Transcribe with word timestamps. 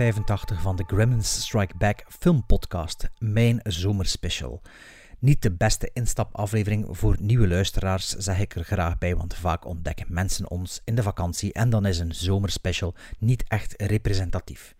185 0.00 0.60
van 0.62 0.76
de 0.76 0.84
Gremlins 0.86 1.40
Strike 1.40 1.76
Back 1.76 2.04
filmpodcast, 2.08 3.08
mijn 3.18 3.60
zomerspecial. 3.62 4.62
Niet 5.18 5.42
de 5.42 5.50
beste 5.50 5.90
instapaflevering 5.92 6.86
voor 6.90 7.16
nieuwe 7.20 7.48
luisteraars, 7.48 8.08
zeg 8.08 8.38
ik 8.38 8.54
er 8.54 8.64
graag 8.64 8.98
bij, 8.98 9.16
want 9.16 9.34
vaak 9.34 9.66
ontdekken 9.66 10.06
mensen 10.08 10.50
ons 10.50 10.80
in 10.84 10.94
de 10.94 11.02
vakantie 11.02 11.52
en 11.52 11.70
dan 11.70 11.86
is 11.86 11.98
een 11.98 12.14
zomerspecial 12.14 12.94
niet 13.18 13.44
echt 13.48 13.74
representatief. 13.76 14.74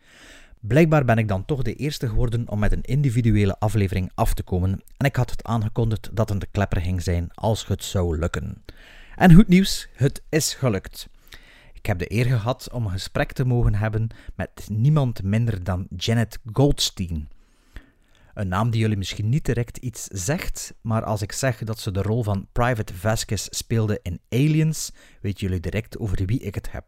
Blijkbaar 0.60 1.05
ben 1.05 1.19
ik 1.19 1.29
dan 1.29 1.45
toch 1.45 1.62
de 1.62 1.74
eerste 1.74 2.09
geworden 2.09 2.48
om 2.48 2.59
met 2.59 2.73
een 2.73 2.82
individuele 2.82 3.59
aflevering 3.59 4.10
af 4.15 4.34
te 4.34 4.43
komen 4.43 4.82
en 4.96 5.07
ik 5.07 5.16
had 5.16 5.30
het 5.30 5.45
aangekondigd 5.45 6.10
dat 6.12 6.30
een 6.30 6.43
klepper 6.51 6.80
ging 6.80 7.02
zijn 7.02 7.30
als 7.34 7.66
het 7.66 7.84
zou 7.84 8.18
lukken. 8.18 8.65
En 9.16 9.35
goed 9.35 9.48
nieuws, 9.48 9.88
het 9.93 10.23
is 10.29 10.54
gelukt. 10.54 11.09
Ik 11.80 11.86
heb 11.86 11.98
de 11.98 12.12
eer 12.12 12.24
gehad 12.26 12.68
om 12.73 12.84
een 12.84 12.90
gesprek 12.90 13.32
te 13.32 13.45
mogen 13.45 13.74
hebben 13.74 14.09
met 14.34 14.68
niemand 14.70 15.23
minder 15.23 15.64
dan 15.64 15.86
Janet 15.96 16.38
Goldstein. 16.52 17.28
Een 18.34 18.48
naam 18.48 18.70
die 18.70 18.80
jullie 18.80 18.96
misschien 18.96 19.28
niet 19.28 19.45
direct 19.45 19.76
iets 19.76 20.04
zegt, 20.06 20.74
maar 20.80 21.04
als 21.04 21.23
ik 21.23 21.32
zeg 21.32 21.58
dat 21.58 21.78
ze 21.78 21.90
de 21.90 22.02
rol 22.02 22.23
van 22.23 22.46
Private 22.52 22.95
Vasquez 22.95 23.46
speelde 23.51 23.98
in 24.02 24.20
Aliens, 24.28 24.92
weten 25.20 25.40
jullie 25.40 25.60
direct 25.60 25.98
over 25.98 26.24
wie 26.26 26.40
ik 26.40 26.54
het 26.54 26.73
heb. 26.73 26.84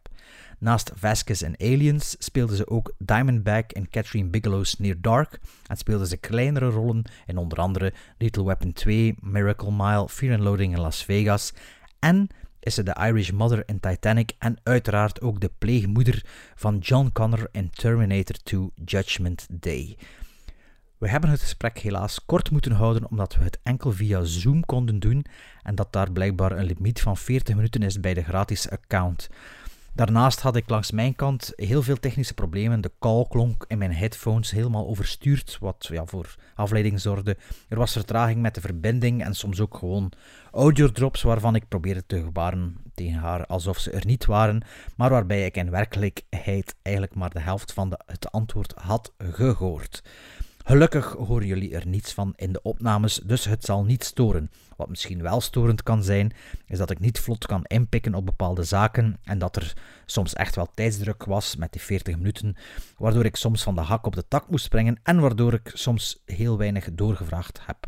Naast 0.59 0.91
Vasquez 0.95 1.43
in 1.43 1.57
Aliens 1.59 2.17
speelde 2.19 2.57
ze 2.57 2.69
ook 2.69 2.95
Diamondback 2.99 3.73
in 3.73 3.89
Catherine 3.91 4.29
Bigelow's 4.29 4.79
Near 4.79 5.01
Dark 5.01 5.41
en 5.67 5.77
speelde 5.77 6.07
ze 6.07 6.17
kleinere 6.17 6.69
rollen 6.69 7.05
in 7.27 7.37
onder 7.37 7.59
andere 7.59 7.93
Little 8.19 8.45
Weapon 8.45 8.73
2, 8.73 9.15
Miracle 9.21 9.73
Mile, 9.73 10.09
Fear 10.09 10.35
and 10.35 10.43
Loading 10.43 10.75
in 10.75 10.81
Las 10.81 11.05
Vegas 11.05 11.53
en 11.99 12.29
is 12.63 12.75
ze 12.75 12.83
de 12.83 12.97
Irish 13.01 13.31
Mother 13.31 13.63
in 13.67 13.81
Titanic 13.81 14.33
en 14.39 14.57
uiteraard 14.63 15.21
ook 15.21 15.41
de 15.41 15.51
pleegmoeder 15.59 16.25
van 16.55 16.79
John 16.79 17.11
Connor 17.13 17.49
in 17.53 17.71
Terminator 17.71 18.37
2 18.43 18.71
Judgment 18.85 19.47
Day. 19.51 19.97
We 20.99 21.09
hebben 21.09 21.31
het 21.31 21.41
gesprek 21.41 21.79
helaas 21.79 22.25
kort 22.25 22.51
moeten 22.51 22.73
houden 22.73 23.11
omdat 23.11 23.35
we 23.35 23.45
het 23.45 23.59
enkel 23.63 23.93
via 23.93 24.25
Zoom 24.25 24.65
konden 24.65 24.99
doen 24.99 25.25
en 25.63 25.75
dat 25.75 25.93
daar 25.93 26.13
blijkbaar 26.13 26.53
een 26.53 26.65
limiet 26.65 27.01
van 27.01 27.17
40 27.17 27.55
minuten 27.55 27.83
is 27.83 28.01
bij 28.01 28.15
de 28.15 28.23
gratis 28.23 28.71
account. 28.71 29.29
Daarnaast 29.95 30.41
had 30.41 30.57
ik 30.57 30.69
langs 30.69 30.91
mijn 30.91 31.15
kant 31.15 31.53
heel 31.57 31.83
veel 31.83 31.97
technische 31.97 32.35
problemen. 32.35 32.81
De 32.81 32.91
call 32.99 33.27
klonk 33.29 33.65
in 33.69 33.79
mijn 33.79 33.93
headphones 33.93 34.51
helemaal 34.51 34.87
overstuurd, 34.87 35.57
wat 35.61 35.89
ja, 35.91 36.07
voor 36.07 36.35
afleiding 36.55 37.01
zorgde. 37.01 37.37
Er 37.69 37.79
was 37.79 37.93
vertraging 37.93 38.41
met 38.41 38.55
de 38.55 38.61
verbinding 38.61 39.25
en 39.25 39.35
soms 39.35 39.61
ook 39.61 39.77
gewoon 39.77 40.13
audiodrops 40.51 41.23
waarvan 41.23 41.55
ik 41.55 41.69
probeerde 41.69 42.07
te 42.07 42.23
gebaren 42.23 42.77
tegen 42.95 43.19
haar 43.19 43.47
alsof 43.47 43.79
ze 43.79 43.91
er 43.91 44.07
niet 44.07 44.25
waren, 44.25 44.63
maar 44.97 45.11
waarbij 45.11 45.45
ik 45.45 45.57
in 45.57 45.71
werkelijkheid 45.71 46.75
eigenlijk 46.83 47.17
maar 47.17 47.31
de 47.31 47.41
helft 47.41 47.73
van 47.73 47.91
de, 47.91 47.99
het 48.07 48.31
antwoord 48.31 48.73
had 48.77 49.13
gehoord. 49.19 50.03
Gelukkig 50.65 51.13
horen 51.13 51.47
jullie 51.47 51.75
er 51.75 51.87
niets 51.87 52.13
van 52.13 52.33
in 52.37 52.53
de 52.53 52.63
opnames, 52.63 53.21
dus 53.25 53.45
het 53.45 53.65
zal 53.65 53.85
niet 53.85 54.05
storen. 54.05 54.51
Wat 54.77 54.89
misschien 54.89 55.23
wel 55.23 55.41
storend 55.41 55.83
kan 55.83 56.03
zijn, 56.03 56.33
is 56.67 56.79
dat 56.79 56.91
ik 56.91 56.99
niet 56.99 57.19
vlot 57.19 57.47
kan 57.47 57.65
inpikken 57.65 58.15
op 58.15 58.27
bepaalde 58.27 58.63
zaken 58.63 59.19
en 59.25 59.39
dat 59.39 59.57
er 59.57 59.73
soms 60.07 60.33
echt 60.35 60.57
wel 60.57 60.71
tijdsdruk 60.75 61.25
was 61.25 61.57
met 61.57 61.73
die 61.73 61.81
40 61.81 62.17
minuten, 62.17 62.57
waardoor 62.97 63.25
ik 63.25 63.37
soms 63.37 63.63
van 63.63 63.75
de 63.75 63.81
hak 63.81 64.07
op 64.07 64.15
de 64.15 64.29
tak 64.29 64.51
moest 64.51 64.65
springen 64.65 65.01
en 65.03 65.21
waardoor 65.21 65.53
ik 65.53 65.71
soms 65.75 66.23
heel 66.25 66.59
weinig 66.59 66.89
doorgevraagd 66.93 67.61
heb. 67.67 67.87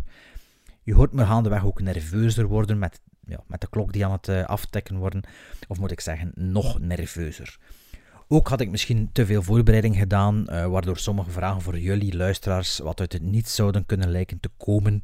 Je 0.83 0.94
hoort 0.94 1.12
me 1.12 1.25
gaandeweg 1.25 1.65
ook 1.65 1.81
nerveuzer 1.81 2.47
worden 2.47 2.78
met, 2.78 3.00
ja, 3.27 3.41
met 3.47 3.61
de 3.61 3.69
klok 3.71 3.93
die 3.93 4.05
aan 4.05 4.12
het 4.12 4.28
uh, 4.28 4.44
aftekken 4.44 4.97
worden, 4.97 5.23
of 5.69 5.78
moet 5.78 5.91
ik 5.91 6.00
zeggen, 6.00 6.33
nog 6.34 6.78
nerveuzer. 6.78 7.59
Ook 8.28 8.49
had 8.49 8.61
ik 8.61 8.71
misschien 8.71 9.11
te 9.12 9.27
veel 9.27 9.43
voorbereiding 9.43 9.97
gedaan, 9.97 10.47
uh, 10.49 10.67
waardoor 10.67 10.99
sommige 10.99 11.31
vragen 11.31 11.62
voor 11.62 11.78
jullie 11.78 12.17
luisteraars 12.17 12.78
wat 12.78 13.00
uit 13.00 13.12
het 13.12 13.23
niets 13.23 13.55
zouden 13.55 13.87
kunnen 13.87 14.11
lijken 14.11 14.41
te 14.41 14.50
komen. 14.56 15.03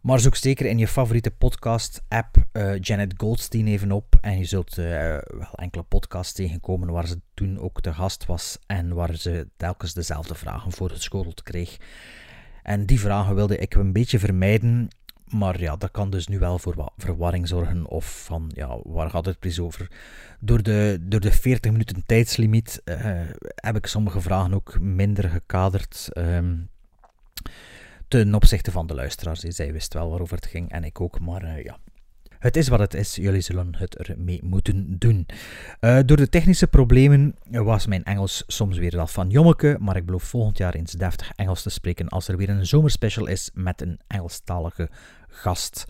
Maar 0.00 0.20
zoek 0.20 0.36
zeker 0.36 0.66
in 0.66 0.78
je 0.78 0.88
favoriete 0.88 1.30
podcast-app 1.30 2.36
uh, 2.52 2.78
Janet 2.78 3.14
Goldstein 3.16 3.66
even 3.66 3.92
op. 3.92 4.16
En 4.20 4.38
je 4.38 4.44
zult 4.44 4.78
uh, 4.78 4.84
wel 5.28 5.54
enkele 5.54 5.82
podcasts 5.82 6.32
tegenkomen 6.32 6.90
waar 6.90 7.06
ze 7.06 7.20
toen 7.34 7.58
ook 7.58 7.80
te 7.80 7.94
gast 7.94 8.26
was. 8.26 8.58
En 8.66 8.94
waar 8.94 9.16
ze 9.16 9.48
telkens 9.56 9.94
dezelfde 9.94 10.34
vragen 10.34 10.72
voor 10.72 10.90
geschoteld 10.90 11.42
kreeg. 11.42 11.76
En 12.62 12.86
die 12.86 13.00
vragen 13.00 13.34
wilde 13.34 13.58
ik 13.58 13.74
een 13.74 13.92
beetje 13.92 14.18
vermijden. 14.18 14.88
Maar 15.24 15.60
ja, 15.60 15.76
dat 15.76 15.90
kan 15.90 16.10
dus 16.10 16.26
nu 16.26 16.38
wel 16.38 16.58
voor 16.58 16.92
verwarring 16.96 17.48
zorgen. 17.48 17.86
Of 17.86 18.24
van, 18.24 18.50
ja, 18.54 18.78
waar 18.82 19.10
gaat 19.10 19.26
het 19.26 19.38
precies 19.38 19.60
over? 19.60 19.90
Door 20.40 20.62
de, 20.62 20.98
door 21.00 21.20
de 21.20 21.32
40 21.32 21.70
minuten 21.70 22.02
tijdslimiet 22.06 22.82
uh, 22.84 23.20
heb 23.54 23.76
ik 23.76 23.86
sommige 23.86 24.20
vragen 24.20 24.54
ook 24.54 24.80
minder 24.80 25.28
gekaderd. 25.28 26.08
Um, 26.14 26.70
ten 28.10 28.34
opzichte 28.34 28.70
van 28.70 28.86
de 28.86 28.94
luisteraars. 28.94 29.40
Zij 29.40 29.72
wist 29.72 29.94
wel 29.94 30.08
waarover 30.08 30.36
het 30.36 30.46
ging 30.46 30.70
en 30.70 30.84
ik 30.84 31.00
ook, 31.00 31.20
maar 31.20 31.44
uh, 31.44 31.64
ja. 31.64 31.78
Het 32.38 32.56
is 32.56 32.68
wat 32.68 32.78
het 32.78 32.94
is, 32.94 33.14
jullie 33.14 33.40
zullen 33.40 33.76
het 33.76 33.96
ermee 33.96 34.40
moeten 34.42 34.98
doen. 34.98 35.26
Uh, 35.80 35.98
door 36.04 36.16
de 36.16 36.28
technische 36.28 36.66
problemen 36.66 37.36
was 37.50 37.86
mijn 37.86 38.04
Engels 38.04 38.44
soms 38.46 38.78
weer 38.78 38.90
dat 38.90 39.10
van 39.10 39.30
jommeke, 39.30 39.76
maar 39.80 39.96
ik 39.96 40.06
beloof 40.06 40.22
volgend 40.22 40.58
jaar 40.58 40.74
eens 40.74 40.92
deftig 40.92 41.32
Engels 41.36 41.62
te 41.62 41.70
spreken 41.70 42.08
als 42.08 42.28
er 42.28 42.36
weer 42.36 42.48
een 42.48 42.66
zomerspecial 42.66 43.26
is 43.26 43.50
met 43.54 43.80
een 43.80 44.00
Engelstalige 44.06 44.88
gast. 45.28 45.84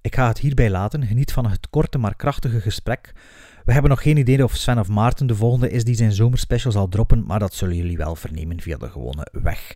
Ik 0.00 0.14
ga 0.14 0.28
het 0.28 0.38
hierbij 0.38 0.70
laten. 0.70 1.06
Geniet 1.06 1.32
van 1.32 1.50
het 1.50 1.70
korte 1.70 1.98
maar 1.98 2.16
krachtige 2.16 2.60
gesprek. 2.60 3.12
We 3.64 3.72
hebben 3.72 3.90
nog 3.90 4.02
geen 4.02 4.16
idee 4.16 4.44
of 4.44 4.56
Sven 4.56 4.78
of 4.78 4.88
Maarten 4.88 5.26
de 5.26 5.34
volgende 5.34 5.70
is 5.70 5.84
die 5.84 5.94
zijn 5.94 6.12
zomerspecial 6.12 6.72
zal 6.72 6.88
droppen, 6.88 7.24
maar 7.26 7.38
dat 7.38 7.54
zullen 7.54 7.76
jullie 7.76 7.96
wel 7.96 8.16
vernemen 8.16 8.60
via 8.60 8.76
de 8.76 8.90
gewone 8.90 9.26
weg. 9.32 9.72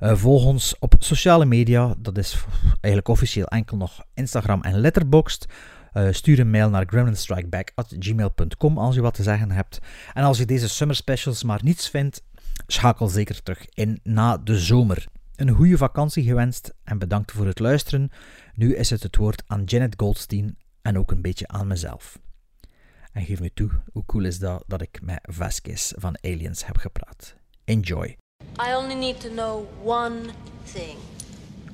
Uh, 0.00 0.14
volg 0.16 0.44
ons 0.44 0.76
op 0.78 0.94
sociale 0.98 1.44
media, 1.44 1.94
dat 1.98 2.18
is 2.18 2.44
eigenlijk 2.80 3.08
officieel 3.08 3.46
enkel 3.46 3.76
nog 3.76 4.04
Instagram 4.14 4.62
en 4.62 4.80
Letterboxd. 4.80 5.46
Uh, 5.94 6.08
stuur 6.10 6.40
een 6.40 6.50
mail 6.50 6.70
naar 6.70 6.84
gremlinstrikeback.gmail.com 6.86 8.78
als 8.78 8.94
je 8.94 9.00
wat 9.00 9.14
te 9.14 9.22
zeggen 9.22 9.50
hebt. 9.50 9.78
En 10.14 10.24
als 10.24 10.38
je 10.38 10.46
deze 10.46 10.68
summer 10.68 10.96
specials 10.96 11.42
maar 11.42 11.60
niets 11.62 11.88
vindt, 11.88 12.22
schakel 12.66 13.08
zeker 13.08 13.42
terug 13.42 13.66
in 13.74 14.00
na 14.02 14.38
de 14.38 14.58
zomer. 14.58 15.06
Een 15.36 15.50
goede 15.50 15.76
vakantie 15.76 16.24
gewenst 16.24 16.74
en 16.84 16.98
bedankt 16.98 17.32
voor 17.32 17.46
het 17.46 17.58
luisteren. 17.58 18.10
Nu 18.54 18.74
is 18.74 18.90
het 18.90 19.02
het 19.02 19.16
woord 19.16 19.42
aan 19.46 19.64
Janet 19.64 19.94
Goldstein 19.96 20.56
en 20.82 20.98
ook 20.98 21.10
een 21.10 21.22
beetje 21.22 21.48
aan 21.48 21.66
mezelf. 21.66 22.18
En 23.14 23.24
geef 23.24 23.40
me 23.40 23.50
toe, 23.54 23.70
hoe 23.92 24.04
cool 24.06 24.24
is 24.24 24.38
dat 24.38 24.64
dat 24.66 24.82
ik 24.82 24.98
met 25.02 25.18
Vasquez 25.22 25.92
van 25.96 26.18
Aliens 26.20 26.66
heb 26.66 26.76
gepraat. 26.76 27.34
Enjoy. 27.64 28.16
I 28.68 28.74
only 28.74 28.94
need 28.94 29.20
to 29.20 29.28
know 29.28 29.66
one 29.84 30.20
thing. 30.72 30.98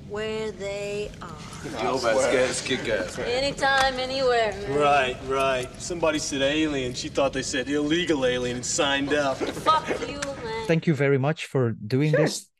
Where 0.08 0.52
they 0.58 1.10
are. 1.18 1.82
Joe 1.82 1.98
Vasquez, 1.98 2.62
kick 2.62 2.88
ass. 2.88 3.18
Anytime, 3.18 4.02
anywhere. 4.02 4.52
man. 4.68 4.78
Right, 4.78 5.16
right. 5.28 5.82
Somebody 5.82 6.18
said 6.18 6.42
alien. 6.42 6.94
She 6.94 7.08
thought 7.08 7.32
they 7.32 7.42
said 7.42 7.68
illegal 7.68 8.26
alien 8.26 8.56
and 8.56 8.66
signed 8.66 9.12
up. 9.14 9.36
Fuck 9.36 9.88
you, 10.08 10.20
man. 10.44 10.66
Thank 10.66 10.86
you 10.86 10.96
very 10.96 11.18
much 11.18 11.46
for 11.46 11.76
doing 11.86 12.12
this. 12.12 12.50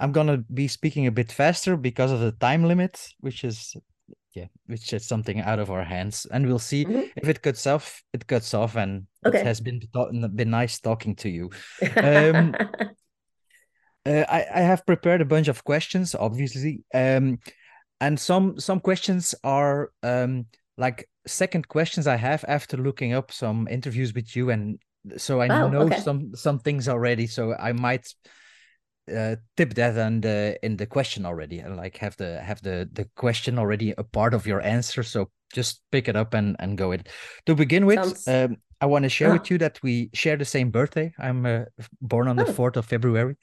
I'm 0.00 0.12
gonna 0.12 0.44
be 0.52 0.68
speaking 0.68 1.06
a 1.06 1.10
bit 1.10 1.32
faster 1.32 1.76
because 1.76 2.12
of 2.12 2.20
the 2.20 2.32
time 2.32 2.64
limit, 2.66 3.14
which 3.20 3.44
is 3.44 3.76
yeah, 4.34 4.46
which 4.66 4.92
is 4.92 5.06
something 5.06 5.40
out 5.40 5.58
of 5.58 5.70
our 5.70 5.84
hands, 5.84 6.26
and 6.30 6.46
we'll 6.46 6.58
see 6.58 6.84
Mhm. 6.84 7.10
if 7.16 7.28
it 7.28 7.42
cuts 7.42 7.66
off. 7.66 8.02
It 8.12 8.26
cuts 8.26 8.54
off, 8.54 8.76
and 8.76 9.06
Okay. 9.26 9.40
it 9.40 9.44
has 9.44 9.60
been 9.60 9.80
been 10.34 10.50
nice 10.50 10.80
talking 10.80 11.16
to 11.16 11.28
you. 11.28 11.50
Um, 12.02 12.54
Uh, 14.06 14.24
I, 14.28 14.46
I 14.54 14.60
have 14.60 14.86
prepared 14.86 15.20
a 15.20 15.24
bunch 15.26 15.48
of 15.48 15.64
questions, 15.64 16.14
obviously, 16.14 16.82
um, 16.94 17.38
and 18.00 18.18
some 18.18 18.58
some 18.58 18.80
questions 18.80 19.34
are 19.44 19.90
um, 20.02 20.46
like 20.78 21.08
second 21.26 21.68
questions 21.68 22.06
I 22.06 22.16
have 22.16 22.44
after 22.48 22.76
looking 22.76 23.12
up 23.12 23.32
some 23.32 23.68
interviews 23.68 24.14
with 24.14 24.34
you, 24.36 24.50
and 24.50 24.78
so 25.16 25.42
I 25.42 25.48
Oh, 25.50 25.68
know 25.68 25.82
okay. 25.82 26.00
some 26.00 26.34
some 26.34 26.58
things 26.60 26.88
already. 26.88 27.26
So 27.26 27.54
I 27.54 27.72
might 27.72 28.06
uh, 29.10 29.36
tip 29.56 29.74
that 29.74 29.96
in 29.96 30.20
the 30.20 30.58
in 30.62 30.76
the 30.76 30.86
question 30.86 31.26
already, 31.26 31.58
and 31.60 31.76
like 31.76 31.96
have 31.98 32.16
the 32.16 32.40
have 32.40 32.60
the 32.62 32.88
the 32.92 33.04
question 33.16 33.58
already 33.58 33.94
a 33.98 34.04
part 34.04 34.34
of 34.34 34.46
your 34.46 34.60
answer. 34.62 35.02
So 35.02 35.30
just 35.54 35.82
pick 35.90 36.08
it 36.08 36.16
up 36.16 36.34
and 36.34 36.56
and 36.58 36.78
go 36.78 36.92
it. 36.92 37.08
To 37.46 37.54
begin 37.54 37.86
with, 37.86 37.98
Sounds- 37.98 38.28
um, 38.28 38.56
I 38.80 38.86
want 38.86 39.02
to 39.04 39.08
share 39.08 39.30
Ah. 39.30 39.32
with 39.34 39.50
you 39.50 39.58
that 39.58 39.78
we 39.82 40.10
share 40.14 40.36
the 40.36 40.44
same 40.44 40.70
birthday. 40.70 41.12
I'm 41.18 41.44
uh, 41.46 41.64
born 42.00 42.28
on 42.28 42.36
the 42.36 42.46
Oh. 42.46 42.52
fourth 42.52 42.76
of 42.76 42.86
February. 42.86 43.36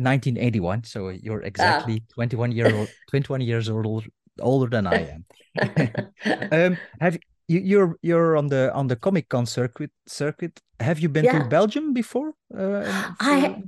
1981 0.00 0.84
so 0.84 1.08
you're 1.08 1.42
exactly 1.42 2.04
21 2.14 2.52
year 2.52 2.72
old 2.72 2.88
21 3.10 3.40
years 3.40 3.68
old 3.68 4.04
older 4.40 4.68
than 4.70 4.86
i 4.86 4.94
am 4.94 5.24
um 6.52 6.76
have 7.00 7.18
you, 7.48 7.58
you're 7.60 7.96
you're 8.02 8.36
on 8.36 8.46
the 8.48 8.70
on 8.74 8.86
the 8.86 8.94
Comic 8.94 9.28
Con 9.28 9.46
circuit 9.46 9.90
circuit. 10.06 10.60
Have 10.80 11.00
you 11.00 11.08
been 11.08 11.24
Yeah. 11.24 11.42
to 11.42 11.48
Belgium 11.48 11.94
before? 11.94 12.34
Uh, 12.54 12.84
I 13.18 13.62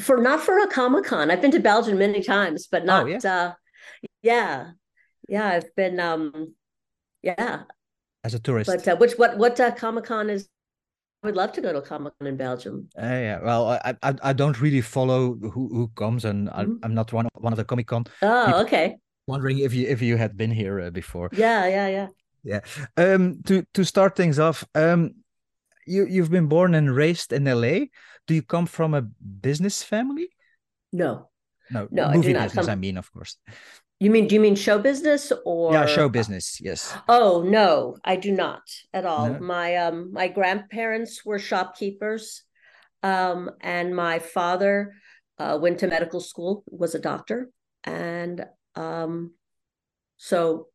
for 0.00 0.18
not 0.18 0.40
for 0.40 0.58
a 0.58 0.66
Comic 0.66 1.04
Con. 1.04 1.30
I've 1.30 1.40
been 1.42 1.50
to 1.52 1.60
Belgium 1.60 1.98
many 1.98 2.22
times, 2.22 2.66
but 2.70 2.84
not. 2.84 3.04
Oh, 3.04 3.06
yeah? 3.06 3.18
uh, 3.24 3.52
yeah, 4.22 4.70
yeah. 5.28 5.48
I've 5.48 5.74
been. 5.76 5.98
Um, 6.00 6.54
yeah, 7.22 7.62
as 8.24 8.34
a 8.34 8.38
tourist. 8.38 8.70
but 8.70 8.86
uh, 8.86 8.96
which 8.96 9.14
what 9.18 9.38
what 9.38 9.58
uh, 9.60 9.70
Comic 9.72 10.04
Con 10.04 10.30
is? 10.30 10.48
I 11.22 11.26
would 11.26 11.36
love 11.36 11.52
to 11.54 11.60
go 11.60 11.72
to 11.72 11.80
Comic 11.82 12.12
Con 12.18 12.28
in 12.28 12.36
Belgium. 12.36 12.88
Uh, 12.96 13.02
yeah, 13.02 13.40
well, 13.42 13.68
I, 13.70 13.94
I 14.02 14.14
I 14.22 14.32
don't 14.32 14.60
really 14.60 14.80
follow 14.82 15.34
who 15.34 15.68
who 15.68 15.88
comes, 15.96 16.24
and 16.24 16.48
I, 16.50 16.64
Mhm. 16.64 16.78
I'm 16.84 16.94
not 16.94 17.12
one 17.12 17.26
of, 17.26 17.32
one 17.42 17.52
of 17.52 17.56
the 17.56 17.64
Comic 17.64 17.86
Con. 17.88 18.04
Oh, 18.22 18.46
People- 18.46 18.60
okay. 18.60 18.96
Wondering 19.26 19.58
if 19.58 19.74
you 19.74 19.88
if 19.88 20.00
you 20.00 20.16
had 20.16 20.36
been 20.36 20.50
here 20.52 20.80
uh, 20.80 20.90
before. 20.90 21.28
Yeah, 21.32 21.66
yeah, 21.66 21.88
yeah, 21.88 22.06
yeah. 22.44 22.60
Um, 22.96 23.42
to 23.44 23.62
to 23.74 23.84
start 23.84 24.16
things 24.16 24.38
off, 24.38 24.64
um, 24.74 25.10
you 25.86 26.06
you've 26.06 26.30
been 26.30 26.46
born 26.46 26.74
and 26.74 26.94
raised 26.96 27.32
in 27.32 27.46
L.A. 27.48 27.90
Do 28.28 28.34
you 28.34 28.42
come 28.42 28.66
from 28.66 28.94
a 28.94 29.02
business 29.02 29.82
family? 29.82 30.28
No, 30.92 31.30
No, 31.70 31.88
No, 31.90 32.04
I 32.06 32.12
do 32.12 32.18
movie 32.18 32.32
not 32.34 32.44
business. 32.44 32.66
come- 32.66 32.72
I 32.72 32.76
mean, 32.76 32.96
of 32.96 33.12
course. 33.12 33.36
you 34.00 34.10
mean 34.10 34.28
do 34.28 34.34
you 34.36 34.40
mean 34.40 34.54
show 34.54 34.78
business 34.78 35.32
or 35.44 35.72
yeah, 35.72 35.86
show 35.86 36.08
business. 36.08 36.60
Yes. 36.60 36.94
Oh 37.08 37.42
no, 37.42 37.96
I 38.04 38.14
do 38.16 38.30
not 38.30 38.62
at 38.94 39.04
all. 39.04 39.32
No? 39.32 39.38
My 39.40 39.76
um 39.76 40.12
my 40.12 40.28
grandparents 40.28 41.24
were 41.24 41.38
shopkeepers, 41.40 42.44
um, 43.02 43.50
and 43.60 43.96
my 43.96 44.18
father 44.20 44.94
uh, 45.38 45.58
went 45.60 45.78
to 45.80 45.86
medical 45.88 46.20
school, 46.20 46.62
was 46.70 46.94
a 46.94 46.98
doctor, 47.00 47.50
and 47.84 48.44
um, 48.74 49.32
so 50.16 50.68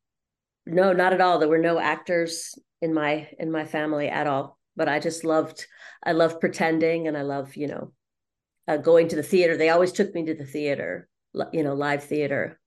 no, 0.65 0.94
not 0.94 1.13
at 1.13 1.21
all. 1.21 1.39
There 1.39 1.49
were 1.49 1.57
no 1.71 1.77
actors 1.79 2.57
in 2.81 2.94
my 2.94 3.29
in 3.39 3.51
my 3.51 3.65
family 3.65 4.09
at 4.09 4.27
all. 4.27 4.57
But 4.75 4.89
I 4.89 4.99
just 4.99 5.23
loved 5.23 5.65
I 6.03 6.11
loved 6.13 6.39
pretending, 6.39 7.07
and 7.07 7.17
I 7.17 7.21
love 7.21 7.55
you 7.55 7.67
know 7.67 7.93
uh, 8.67 8.77
going 8.77 9.07
to 9.09 9.15
the 9.15 9.23
theater. 9.23 9.57
They 9.57 9.69
always 9.69 9.91
took 9.91 10.13
me 10.13 10.25
to 10.25 10.33
the 10.33 10.45
theater, 10.45 11.07
you 11.51 11.63
know, 11.63 11.73
live 11.73 12.03
theater. 12.03 12.59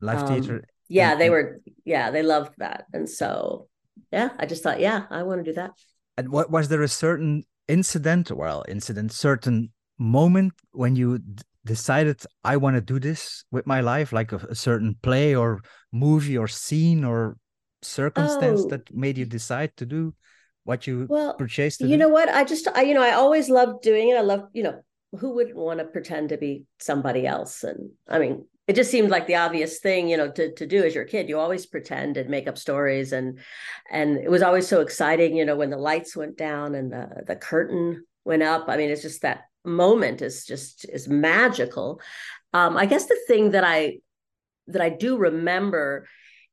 Live 0.00 0.22
Um, 0.22 0.26
theater. 0.28 0.64
Yeah, 0.88 1.14
they 1.14 1.30
were. 1.30 1.60
Yeah, 1.84 2.10
they 2.10 2.22
loved 2.22 2.54
that, 2.58 2.84
and 2.92 3.08
so 3.08 3.68
yeah, 4.12 4.30
I 4.38 4.46
just 4.46 4.62
thought, 4.62 4.80
yeah, 4.80 5.06
I 5.10 5.22
want 5.22 5.44
to 5.44 5.50
do 5.50 5.54
that. 5.54 5.72
And 6.16 6.28
what 6.30 6.50
was 6.50 6.68
there 6.68 6.82
a 6.82 6.88
certain 6.88 7.44
incident, 7.68 8.30
well, 8.30 8.64
incident, 8.68 9.12
certain 9.12 9.72
moment 9.98 10.52
when 10.72 10.96
you 10.96 11.18
d- 11.18 11.42
decided 11.64 12.22
I 12.44 12.56
want 12.56 12.76
to 12.76 12.80
do 12.80 12.98
this 12.98 13.44
with 13.50 13.66
my 13.66 13.80
life, 13.80 14.12
like 14.12 14.32
a, 14.32 14.36
a 14.50 14.54
certain 14.54 14.96
play 15.02 15.34
or 15.34 15.60
movie 15.92 16.36
or 16.36 16.48
scene 16.48 17.04
or 17.04 17.36
circumstance 17.82 18.64
Oh. 18.64 18.68
that 18.68 18.92
made 18.94 19.16
you 19.18 19.24
decide 19.24 19.76
to 19.76 19.86
do 19.86 20.14
what 20.64 20.86
you 20.86 21.10
Well, 21.10 21.34
purchased 21.36 21.80
you 21.80 21.96
do? 21.96 21.96
know 21.96 22.08
what? 22.08 22.28
I 22.28 22.44
just, 22.44 22.68
I, 22.68 22.82
you 22.82 22.94
know, 22.94 23.02
I 23.02 23.12
always 23.12 23.48
loved 23.48 23.82
doing 23.82 24.10
it. 24.10 24.16
I 24.16 24.22
love, 24.22 24.48
you 24.52 24.62
know, 24.62 24.82
who 25.18 25.34
wouldn't 25.34 25.56
want 25.56 25.78
to 25.80 25.84
pretend 25.84 26.30
to 26.30 26.36
be 26.38 26.64
somebody 26.78 27.26
else? 27.26 27.64
And 27.64 27.90
I 28.08 28.18
mean, 28.18 28.46
it 28.66 28.76
just 28.76 28.90
seemed 28.90 29.10
like 29.10 29.26
the 29.26 29.34
obvious 29.36 29.80
thing, 29.80 30.08
you 30.08 30.16
know, 30.16 30.30
to 30.30 30.54
to 30.54 30.66
do 30.66 30.84
as 30.84 30.94
your 30.94 31.04
kid. 31.04 31.28
You 31.28 31.38
always 31.38 31.66
pretend 31.66 32.16
and 32.16 32.30
make 32.30 32.46
up 32.46 32.56
stories, 32.56 33.12
and 33.12 33.40
and 33.90 34.16
it 34.16 34.30
was 34.30 34.40
always 34.42 34.68
so 34.68 34.80
exciting, 34.80 35.36
you 35.36 35.44
know, 35.44 35.56
when 35.56 35.70
the 35.70 35.76
lights 35.76 36.16
went 36.16 36.38
down 36.38 36.74
and 36.74 36.92
the 36.92 37.24
the 37.26 37.36
curtain 37.36 38.06
went 38.24 38.42
up. 38.42 38.66
I 38.68 38.76
mean, 38.76 38.88
it's 38.90 39.02
just 39.02 39.22
that 39.22 39.42
moment 39.64 40.22
is 40.22 40.46
just 40.46 40.84
is 40.88 41.08
magical. 41.08 42.00
Um, 42.52 42.76
I 42.76 42.86
guess 42.86 43.06
the 43.06 43.18
thing 43.26 43.50
that 43.50 43.64
I 43.64 43.98
that 44.68 44.80
I 44.80 44.90
do 44.90 45.16
remember 45.18 46.06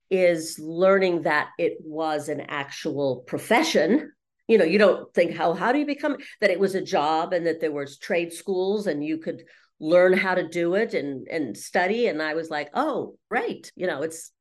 is 0.10 0.60
learning 0.60 1.24
that 1.24 1.50
it 1.58 1.78
was 1.82 2.30
an 2.30 2.42
actual 2.42 3.18
profession. 3.28 4.12
You 4.48 4.58
know 4.58 4.66
you 4.66 4.80
don't 4.80 5.14
think 5.14 5.36
how 5.36 5.54
how 5.54 5.72
do 5.72 5.80
you 5.80 5.86
become 5.86 6.18
that 6.42 6.50
it 6.50 6.60
was 6.60 6.74
a 6.74 6.82
job 6.82 7.34
and 7.34 7.46
that 7.46 7.62
there 7.62 7.72
was 7.72 8.00
trade 8.00 8.34
schools 8.34 8.88
and 8.88 9.06
you 9.06 9.20
could 9.20 9.44
learn 9.80 10.14
how 10.14 10.34
to 10.36 10.48
do 10.48 10.74
it 10.74 10.94
and 10.94 11.28
and 11.28 11.56
study? 11.56 12.08
And 12.08 12.22
i 12.22 12.34
was 12.34 12.50
like 12.50 12.70
oh 12.74 13.16
great 13.30 13.72
you 13.76 13.86
know 13.86 14.02
it's 14.02 14.32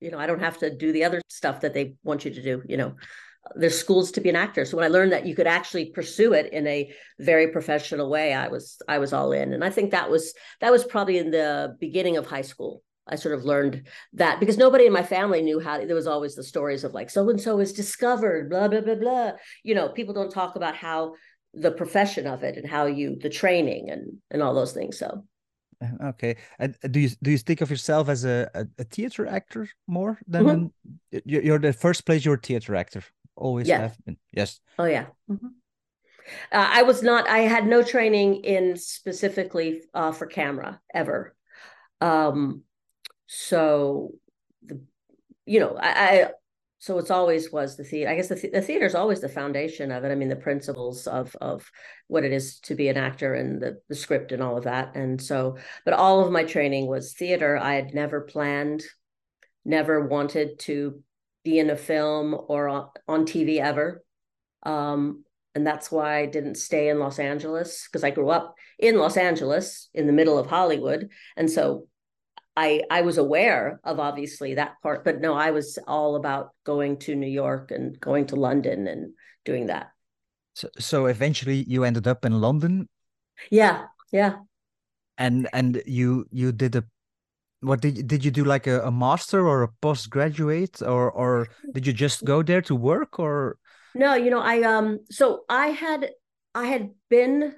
you 0.00 0.10
know 0.10 0.18
i 0.18 0.26
don't 0.26 0.40
have 0.40 0.58
to 0.58 0.74
do 0.74 0.92
the 0.92 1.04
other 1.04 1.20
stuff 1.28 1.60
that 1.60 1.74
they 1.74 1.94
want 2.02 2.24
you 2.24 2.30
to 2.32 2.42
do 2.42 2.62
you 2.66 2.76
know. 2.76 2.94
There's 3.54 3.78
schools 3.78 4.10
to 4.12 4.20
be 4.20 4.28
an 4.28 4.36
actor. 4.36 4.66
So 4.66 4.76
when 4.76 4.84
i 4.84 4.88
learned 4.88 5.12
that 5.12 5.26
you 5.26 5.34
could 5.34 5.46
actually 5.46 5.90
pursue 5.90 6.34
it 6.34 6.52
in 6.52 6.66
a 6.66 6.92
very 7.18 7.48
professional 7.48 8.10
way 8.10 8.34
i 8.34 8.48
was 8.48 8.76
i 8.88 8.98
was 8.98 9.12
all 9.12 9.32
in. 9.32 9.52
And 9.52 9.62
i 9.62 9.70
think 9.70 9.90
that 9.90 10.10
was 10.10 10.34
that 10.60 10.72
was 10.72 10.84
probably 10.84 11.18
in 11.18 11.30
the 11.30 11.76
beginning 11.78 12.16
of 12.16 12.26
high 12.26 12.42
school 12.42 12.82
I 13.08 13.16
sort 13.16 13.34
of 13.34 13.44
learned 13.44 13.86
that 14.14 14.40
because 14.40 14.58
nobody 14.58 14.86
in 14.86 14.92
my 14.92 15.02
family 15.02 15.42
knew 15.42 15.60
how 15.60 15.78
there 15.78 15.94
was 15.94 16.06
always 16.06 16.34
the 16.34 16.42
stories 16.44 16.84
of 16.84 16.94
like 16.94 17.10
so 17.10 17.28
and 17.30 17.40
so 17.40 17.58
is 17.60 17.72
discovered, 17.72 18.50
blah, 18.50 18.68
blah, 18.68 18.80
blah, 18.82 18.94
blah. 18.94 19.32
You 19.62 19.74
know, 19.74 19.88
people 19.88 20.14
don't 20.14 20.30
talk 20.30 20.56
about 20.56 20.76
how 20.76 21.14
the 21.54 21.70
profession 21.70 22.26
of 22.26 22.42
it 22.42 22.56
and 22.56 22.68
how 22.68 22.86
you 22.86 23.16
the 23.16 23.30
training 23.30 23.90
and 23.90 24.18
and 24.30 24.42
all 24.42 24.54
those 24.54 24.72
things. 24.72 24.98
So 24.98 25.24
Uh, 25.80 26.08
Okay. 26.10 26.36
And 26.58 26.74
uh, 26.84 26.88
do 26.88 27.00
you 27.00 27.10
do 27.22 27.30
you 27.30 27.38
think 27.38 27.60
of 27.62 27.70
yourself 27.70 28.08
as 28.08 28.24
a, 28.24 28.50
a, 28.54 28.66
a 28.78 28.84
theater 28.84 29.26
actor 29.26 29.68
more 29.86 30.18
than 30.26 30.44
Mhm. 30.44 30.52
an, 30.54 30.72
you- 31.24 31.42
you're 31.46 31.60
the 31.60 31.72
first 31.72 32.04
place 32.04 32.24
you're 32.24 32.34
a 32.42 32.46
theater 32.48 32.74
actor? 32.74 33.02
Always 33.36 33.68
Yeah. 33.68 33.80
have 33.82 33.96
been. 34.04 34.16
Yes. 34.32 34.60
oh 34.78 34.84
yeah. 34.86 35.06
Mhm. 35.28 35.50
Uh, 36.52 36.68
I 36.80 36.82
was 36.82 37.02
not, 37.02 37.28
I 37.28 37.38
had 37.48 37.66
no 37.66 37.82
training 37.82 38.44
in 38.44 38.76
specifically 38.76 39.82
uh, 39.94 40.12
for 40.12 40.26
camera 40.26 40.80
ever. 40.92 41.34
Um, 42.00 42.64
so 43.28 44.14
the, 44.64 44.80
you 45.46 45.60
know, 45.60 45.76
I, 45.78 45.88
I 45.88 46.30
so 46.80 46.98
it's 46.98 47.10
always 47.10 47.52
was 47.52 47.76
the 47.76 47.84
theater. 47.84 48.10
I 48.10 48.16
guess 48.16 48.28
the, 48.28 48.36
th- 48.36 48.52
the 48.52 48.62
theater 48.62 48.86
is 48.86 48.94
always 48.94 49.20
the 49.20 49.28
foundation 49.28 49.90
of 49.92 50.04
it. 50.04 50.10
I 50.10 50.14
mean, 50.14 50.28
the 50.28 50.36
principles 50.36 51.06
of 51.06 51.36
of 51.40 51.70
what 52.06 52.24
it 52.24 52.32
is 52.32 52.58
to 52.60 52.74
be 52.74 52.88
an 52.88 52.96
actor 52.96 53.34
and 53.34 53.60
the 53.60 53.80
the 53.88 53.94
script 53.94 54.32
and 54.32 54.42
all 54.42 54.56
of 54.56 54.64
that. 54.64 54.96
And 54.96 55.20
so, 55.20 55.58
but 55.84 55.94
all 55.94 56.24
of 56.24 56.32
my 56.32 56.44
training 56.44 56.86
was 56.86 57.12
theater. 57.12 57.58
I 57.58 57.74
had 57.74 57.94
never 57.94 58.22
planned, 58.22 58.84
never 59.64 60.06
wanted 60.06 60.58
to 60.60 61.02
be 61.44 61.58
in 61.58 61.70
a 61.70 61.76
film 61.76 62.36
or 62.48 62.68
on, 62.68 62.88
on 63.06 63.26
TV 63.26 63.58
ever. 63.58 64.02
Um, 64.62 65.24
and 65.54 65.66
that's 65.66 65.90
why 65.90 66.18
I 66.18 66.26
didn't 66.26 66.56
stay 66.56 66.88
in 66.88 66.98
Los 66.98 67.18
Angeles 67.18 67.86
because 67.86 68.04
I 68.04 68.10
grew 68.10 68.30
up 68.30 68.54
in 68.78 68.98
Los 68.98 69.16
Angeles 69.16 69.88
in 69.92 70.06
the 70.06 70.12
middle 70.12 70.38
of 70.38 70.46
Hollywood, 70.46 71.10
and 71.36 71.50
so 71.50 71.88
I 72.58 72.82
I 72.90 73.02
was 73.02 73.18
aware 73.18 73.80
of 73.84 74.00
obviously 74.00 74.54
that 74.54 74.74
part, 74.82 75.04
but 75.04 75.20
no, 75.20 75.34
I 75.34 75.50
was 75.52 75.78
all 75.86 76.16
about 76.16 76.50
going 76.64 76.98
to 77.00 77.14
New 77.14 77.28
York 77.44 77.70
and 77.70 77.98
going 78.00 78.26
to 78.28 78.36
London 78.36 78.86
and 78.88 79.14
doing 79.44 79.66
that. 79.66 79.92
So 80.54 80.68
so 80.78 81.06
eventually 81.06 81.64
you 81.66 81.84
ended 81.84 82.06
up 82.06 82.22
in 82.24 82.38
London 82.40 82.88
Yeah, 83.50 83.88
yeah. 84.12 84.40
and 85.16 85.48
and 85.52 85.82
you 85.86 86.26
you 86.30 86.52
did 86.52 86.76
a 86.76 86.84
what 87.60 87.80
did 87.82 87.98
you, 87.98 88.02
did 88.04 88.24
you 88.24 88.30
do 88.30 88.44
like 88.44 88.66
a, 88.66 88.82
a 88.82 88.92
master 88.92 89.46
or 89.48 89.62
a 89.62 89.68
postgraduate 89.82 90.82
or 90.82 91.10
or 91.10 91.48
did 91.74 91.86
you 91.86 91.92
just 91.92 92.24
go 92.24 92.42
there 92.42 92.62
to 92.62 92.74
work 92.74 93.18
or 93.18 93.58
No, 93.94 94.14
you 94.14 94.30
know, 94.30 94.40
I 94.40 94.62
um 94.62 95.00
so 95.10 95.44
I 95.48 95.68
had 95.68 96.10
I 96.54 96.66
had 96.66 96.90
been, 97.08 97.54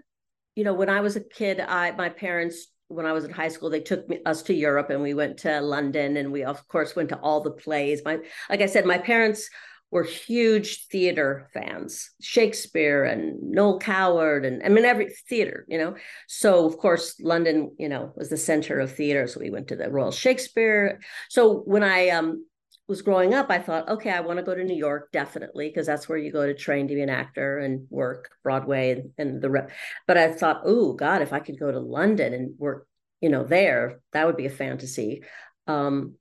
you 0.55 0.65
know, 0.65 0.75
when 0.75 0.89
I 0.89 1.01
was 1.01 1.17
a 1.17 1.21
kid, 1.21 1.61
I 1.61 1.93
my 1.93 2.09
parents 2.09 2.69
when 2.91 3.07
I 3.07 3.13
was 3.13 3.25
in 3.25 3.31
high 3.31 3.49
school, 3.49 3.71
they 3.71 3.81
took 3.81 4.09
me, 4.09 4.19
us 4.27 4.43
to 4.43 4.55
Europe 4.55 4.91
and 4.91 5.01
we 5.01 5.15
went 5.15 5.39
to 5.39 5.61
London 5.61 6.17
and 6.17 6.33
we 6.33 6.43
of 6.43 6.67
course 6.69 6.97
went 6.97 7.09
to 7.11 7.19
all 7.21 7.41
the 7.41 7.53
plays. 7.53 8.03
My 8.05 8.19
like 8.51 8.61
I 8.61 8.67
said, 8.67 8.85
my 8.85 8.99
parents 8.99 9.49
were 9.93 10.03
huge 10.03 10.87
theater 10.89 11.49
fans, 11.55 12.11
Shakespeare 12.21 13.05
and 13.05 13.41
Noel 13.43 13.79
Coward 13.79 14.45
and 14.45 14.63
I 14.65 14.69
mean 14.69 14.85
every 14.85 15.09
theater, 15.29 15.65
you 15.69 15.79
know. 15.79 15.95
So 16.27 16.67
of 16.67 16.79
course 16.79 17.21
London, 17.21 17.75
you 17.79 17.89
know, 17.89 18.13
was 18.17 18.29
the 18.29 18.37
center 18.37 18.81
of 18.81 18.95
theater. 18.95 19.29
So 19.29 19.41
we 19.41 19.51
went 19.51 19.69
to 19.69 19.77
the 19.77 19.89
Royal 19.89 20.13
Shakespeare. 20.13 21.01
So 21.29 21.61
when 21.61 21.85
I 21.85 22.09
um 22.09 22.45
was 22.91 23.03
growing 23.03 23.35
up, 23.35 23.47
I 23.51 23.61
thought, 23.61 23.89
okay, 23.89 24.11
I 24.11 24.21
want 24.21 24.39
to 24.39 24.45
go 24.45 24.53
to 24.53 24.65
New 24.65 24.77
York 24.77 25.13
definitely 25.13 25.69
because 25.69 25.87
that's 25.87 26.09
where 26.09 26.19
you 26.19 26.33
go 26.33 26.45
to 26.45 26.53
train 26.53 26.89
to 26.89 26.95
be 26.95 27.03
an 27.03 27.09
actor 27.09 27.59
and 27.59 27.87
work 27.89 28.29
Broadway 28.43 28.91
and, 28.91 29.11
and 29.17 29.41
the 29.41 29.49
rep. 29.49 29.71
But 30.09 30.19
I 30.19 30.33
thought, 30.33 30.63
oh 30.65 30.93
God, 30.95 31.23
if 31.23 31.33
I 31.33 31.39
could 31.39 31.59
go 31.59 31.71
to 31.71 31.79
London 31.79 32.35
and 32.35 32.59
work, 32.59 32.89
you 33.21 33.29
know, 33.29 33.45
there, 33.45 34.01
that 34.13 34.27
would 34.27 34.37
be 34.37 34.47
a 34.47 34.51
fantasy. 34.51 35.23
Um, 35.69 36.17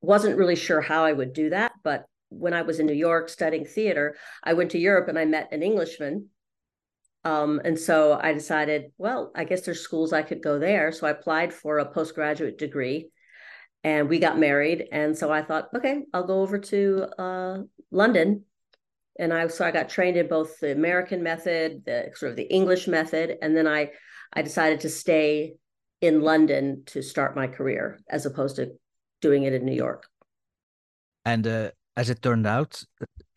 wasn't 0.00 0.36
really 0.36 0.56
sure 0.56 0.80
how 0.80 1.04
I 1.04 1.12
would 1.12 1.32
do 1.32 1.50
that, 1.50 1.72
but 1.84 2.06
when 2.28 2.54
I 2.54 2.62
was 2.62 2.80
in 2.80 2.86
New 2.86 2.92
York 2.92 3.28
studying 3.28 3.64
theater, 3.64 4.16
I 4.42 4.54
went 4.54 4.72
to 4.72 4.78
Europe 4.78 5.08
and 5.08 5.18
I 5.18 5.26
met 5.26 5.52
an 5.52 5.62
Englishman. 5.62 6.28
Um, 7.22 7.60
and 7.64 7.78
so 7.78 8.18
I 8.20 8.32
decided, 8.32 8.90
well, 8.98 9.30
I 9.36 9.44
guess 9.44 9.60
there's 9.60 9.80
schools 9.80 10.12
I 10.12 10.22
could 10.22 10.42
go 10.42 10.58
there. 10.58 10.90
So 10.90 11.06
I 11.06 11.10
applied 11.10 11.54
for 11.54 11.78
a 11.78 11.92
postgraduate 11.92 12.58
degree 12.58 13.10
and 13.84 14.08
we 14.08 14.18
got 14.18 14.38
married 14.38 14.88
and 14.92 15.16
so 15.16 15.30
i 15.32 15.42
thought 15.42 15.68
okay 15.74 16.02
i'll 16.12 16.26
go 16.26 16.42
over 16.42 16.58
to 16.58 17.06
uh, 17.18 17.58
london. 17.90 18.44
And 19.18 19.32
i 19.32 19.46
so 19.48 19.64
i 19.64 19.70
got 19.70 19.88
trained 19.88 20.16
in 20.16 20.28
both 20.28 20.60
the 20.60 20.72
american 20.72 21.22
method 21.22 21.82
the 21.84 22.10
sort 22.14 22.30
of 22.30 22.36
the 22.36 22.50
english 22.52 22.88
method 22.88 23.36
and 23.42 23.56
then 23.56 23.66
i 23.66 23.90
i 24.32 24.42
decided 24.42 24.80
to 24.80 24.88
stay 24.88 25.54
in 26.00 26.22
london 26.22 26.82
to 26.86 27.02
start 27.02 27.36
my 27.36 27.46
career 27.46 28.00
as 28.08 28.24
opposed 28.26 28.56
to 28.56 28.72
doing 29.20 29.42
it 29.42 29.52
in 29.52 29.64
new 29.66 29.74
york. 29.74 30.06
And 31.24 31.46
uh, 31.46 31.70
as 31.96 32.08
it 32.08 32.22
turned 32.22 32.46
out 32.46 32.82